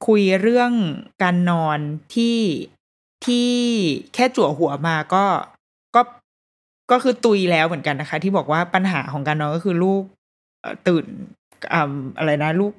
[0.06, 0.72] คุยเรื่อง
[1.22, 1.78] การนอน
[2.14, 2.38] ที่
[3.26, 3.50] ที่
[4.14, 5.24] แค่จั่วหัวมาก็
[5.94, 6.02] ก็
[6.90, 10.02] ก็คือตุยแล้วเหมือนกันนะคะ ที่บอกว่าปัญหาของการนอนก็คือลูก
[10.88, 11.04] ตื่น
[11.72, 12.72] อ่าอะไรนะ ลูก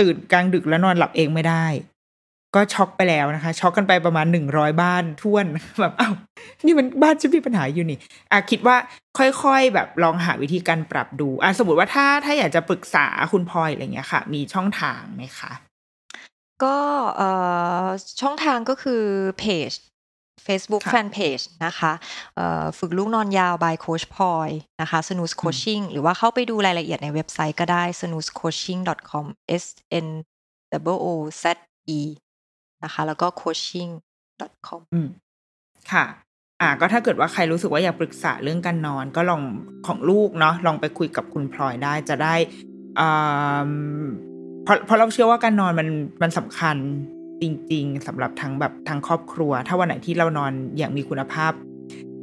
[0.00, 1.66] ตื่นกลางดึกแล้วนอนหลับเองไม่ได้
[2.54, 5.46] ก็ช็อกไปแล้วนะคะ ช็อกกันไปประมาณหนึ่งร้อยบ้านท่วน
[5.80, 6.10] แบบเอ้า
[6.64, 7.98] นี่มันบ้านจะมีปัญหาอยู่นี่
[8.32, 8.76] อะคิดว่า
[9.18, 15.52] ค่อยๆ แบบลองหาวิธีการปรับดูอะสมมติว่าถ้าถ้าอยากจะปรึกษาคุณพลอยอะไรเงี้ยค่ะ มีช่องทางไหมคะ
[16.64, 16.76] ก็
[17.16, 17.30] เอ่
[17.84, 17.86] อ
[18.20, 19.02] ช่องทางก็คือ
[19.38, 19.70] เพจ
[20.46, 21.92] Facebook ค่ะ Fanpage นะคะ
[22.34, 24.48] เอ่อฝึกลูกนอนยาว by Coach Ploy
[24.80, 29.24] นะคะ Snooze Coaching หรือว่าเข้าไปดูรายละเอียดในเว็บไซต์ก็ได้ snoozecoaching.com
[29.62, 29.64] s
[30.04, 30.08] n
[30.92, 31.06] o o
[31.42, 31.44] z
[31.98, 32.00] e
[32.84, 35.08] นะคะ แล้วก็ coaching.com อืม
[35.92, 36.04] ค่ะ
[36.60, 39.42] อ่า ก็ถ้าเกิดว่าใครรู้สึกว่าอยากปรึกษาเรื่องการนอน ก็ลอง
[39.86, 42.34] ของลูกเนาะลองไปคุยกับคุณพลอยได้จะได้
[43.00, 43.70] อ่า
[44.64, 45.88] เพราะเพราะเราเชื่อว่าการนอนมัน
[46.22, 46.76] มันสำคัญ
[47.42, 51.52] จริง ๆสำหรับทั้งแบบทั้งครอบครัว ถ้าวันไหนที่เรานอนอย่างมีคุณภาพ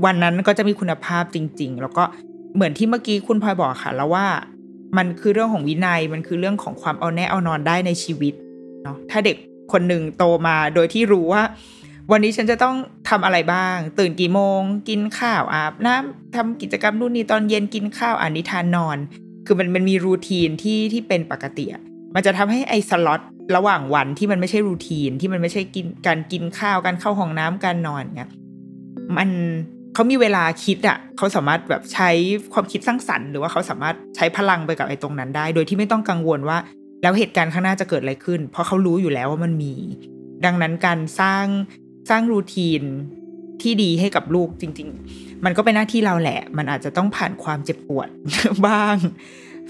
[0.05, 2.03] วันนั้นก็จะมีคุณภาพจริง ๆ แล้วก็
[2.55, 4.25] เหมือนที่เมื่อกี้คุณพลอยบอกค่ะ แล้วว่า
[4.97, 8.33] มันคือเรื่องของวินัยมันคือเรื่องของความเอาแน่เอานอนได้ในชีวิต
[8.83, 9.37] เนาะถ้าเด็ก
[9.71, 11.43] คนหนึ่งโตมาโดยที่รู้ว่า
[12.11, 12.75] วันนี้ฉันจะต้อง
[13.09, 18.97] ทำอะไรบ้าง ตื่นกี่โมง กินข้าวอาบน้ำทำกิจกรรมนู่นนี่ตอนเย็นกินข้าวอ่านนิทานนอน
[19.45, 21.65] คือมันมันมีรูทีนที่ที่เป็นปกติ
[22.15, 23.21] มันจะทำให้ไอ้สล็อต
[23.55, 28.31] ระหว่างวันที่มันไม่ใช่รูทีนที่มันไม่ใช่กินการกินข้าวการเข้าห้องน้ำการนอนเงี้ย
[29.17, 29.29] มัน
[29.93, 32.09] เขามีเวลาคิดอะเขาสามารถแบบใช้
[32.53, 36.57] ความคิดสร้างสรรค์ หรือว่าเขาสามารถใช้พลังไปกับไอ้ตรงนั้นได้ โดยที่ไม่ต้องกังวลว่า
[37.03, 39.73] แล้วเหตุการณ์ข้างหน้าจะเกิดอะไรขึ้น เพราะเขารู้อยู่แล้วว่ามันมี
[40.45, 41.45] ดังนั้นการสร้าง
[42.09, 42.81] สร้างรูทีน
[43.61, 48.07] ที่ดีให้กับลูกจริง ๆ มันก็เป็นหน้าที่เราแหละ มันอาจจะต้องผ่านความเจ็บปวด
[48.67, 48.95] บ้าง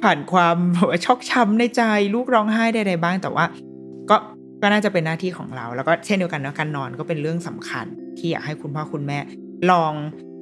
[0.01, 1.81] ผ่านความแบบว่าชอกช้ำในใจ
[2.15, 3.45] ลูกร้องไห้ใดๆบ้าง แต่ว่า
[4.09, 4.17] ก็
[4.61, 7.85] ก็น่าจะเป็นหน้าที่ของเรา แล้วก็เช่นเดียวกันนะการนอนก็เป็นเรื่องสำคัญ
[8.17, 9.19] ที่อยากให้คุณพ่อคุณแม่
[9.71, 9.93] ลอง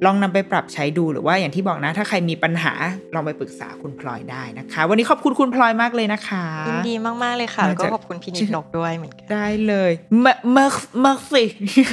[0.04, 2.72] ลองนำไปปรับใช้ดูหรือว่าอย่างที่บอกนะ ถ้าใครมีปัญหา
[3.14, 9.90] ลองไปปรึกษาคุณพลอยได้นะคะ วันนี้ขอบคุณคุณพลอยมากเลยนะคะยินดีมาก ๆ เลยค่ะมาแล้วก็จากขอบคุณพี่นิดนกด้วยเหมือนกันได้เลย
[10.22, 11.44] เมเมอร์เมอร์สิ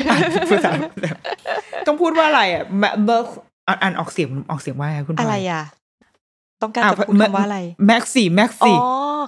[0.10, 0.72] อ่านภาษา
[1.88, 3.26] ต้องพูดว่าอะไรอะเมเมอร์
[3.68, 5.64] อ่านออกเสียงออกเสียงว่าไงคุณพลอะไรยอะ
[6.64, 8.76] ต้องการจะพูดคำว่าอะไรแม็กซี่แม็กอ๋อซี่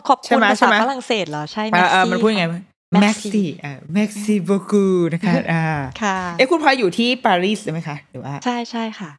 [0.08, 2.62] ขอบใช่คุณไหมภาใช่ษาไหมฝรั่งเศสเหรอใช่เออเออ Merci มันพูดยังไงค่ะ
[3.02, 5.66] แม็ก Merci ซี่อ่าแม็กซี่บกูนะคะอ่า
[6.02, 9.12] ค่ะเอ๊ะคุณพลอยอยู่ที่ปารีสใช่ไหมคะหรือว่าใช่ใช่ค่ะ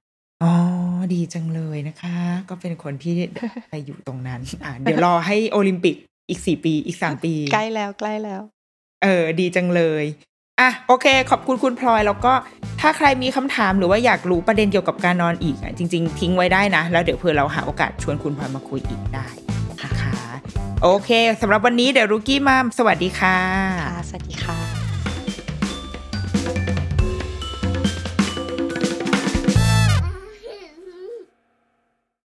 [0.43, 0.53] อ๋อ
[1.15, 2.17] ดีจังเลยนะคะ
[2.49, 3.15] ก็เป็นคนที่
[3.71, 5.97] ไปอยู่ตรงนั้น อ่าเดี๋ยวรอให้โอลิมปิก
[6.29, 8.43] อีกสี่ปีอีกสามปี ใกล้แล้วใกล้แล้ว
[9.03, 10.05] เออ ดีจังเลย
[10.61, 12.33] อะโอเค ขอบคุณคุณพลอยแล้วก็
[12.81, 19.27] ถ้าใครมีคำถามหรือว่าอยากรู้ประเด็นเกี่ยวกับการนอนอีกอะจริง ๆ ทิ้งไว้ได้นะ แล้วเดี๋ยวเผื่อเราหาโอกาสชวนคุณพลอยมาคุยอีกได้
[19.83, 20.15] นะคะ
[20.83, 23.39] โอเคสำหรับวันนี้เดี๋ยวรุกี้มามสวัสดีค่ะ
[23.81, 24.76] ค่ะสวัสดีค่ะ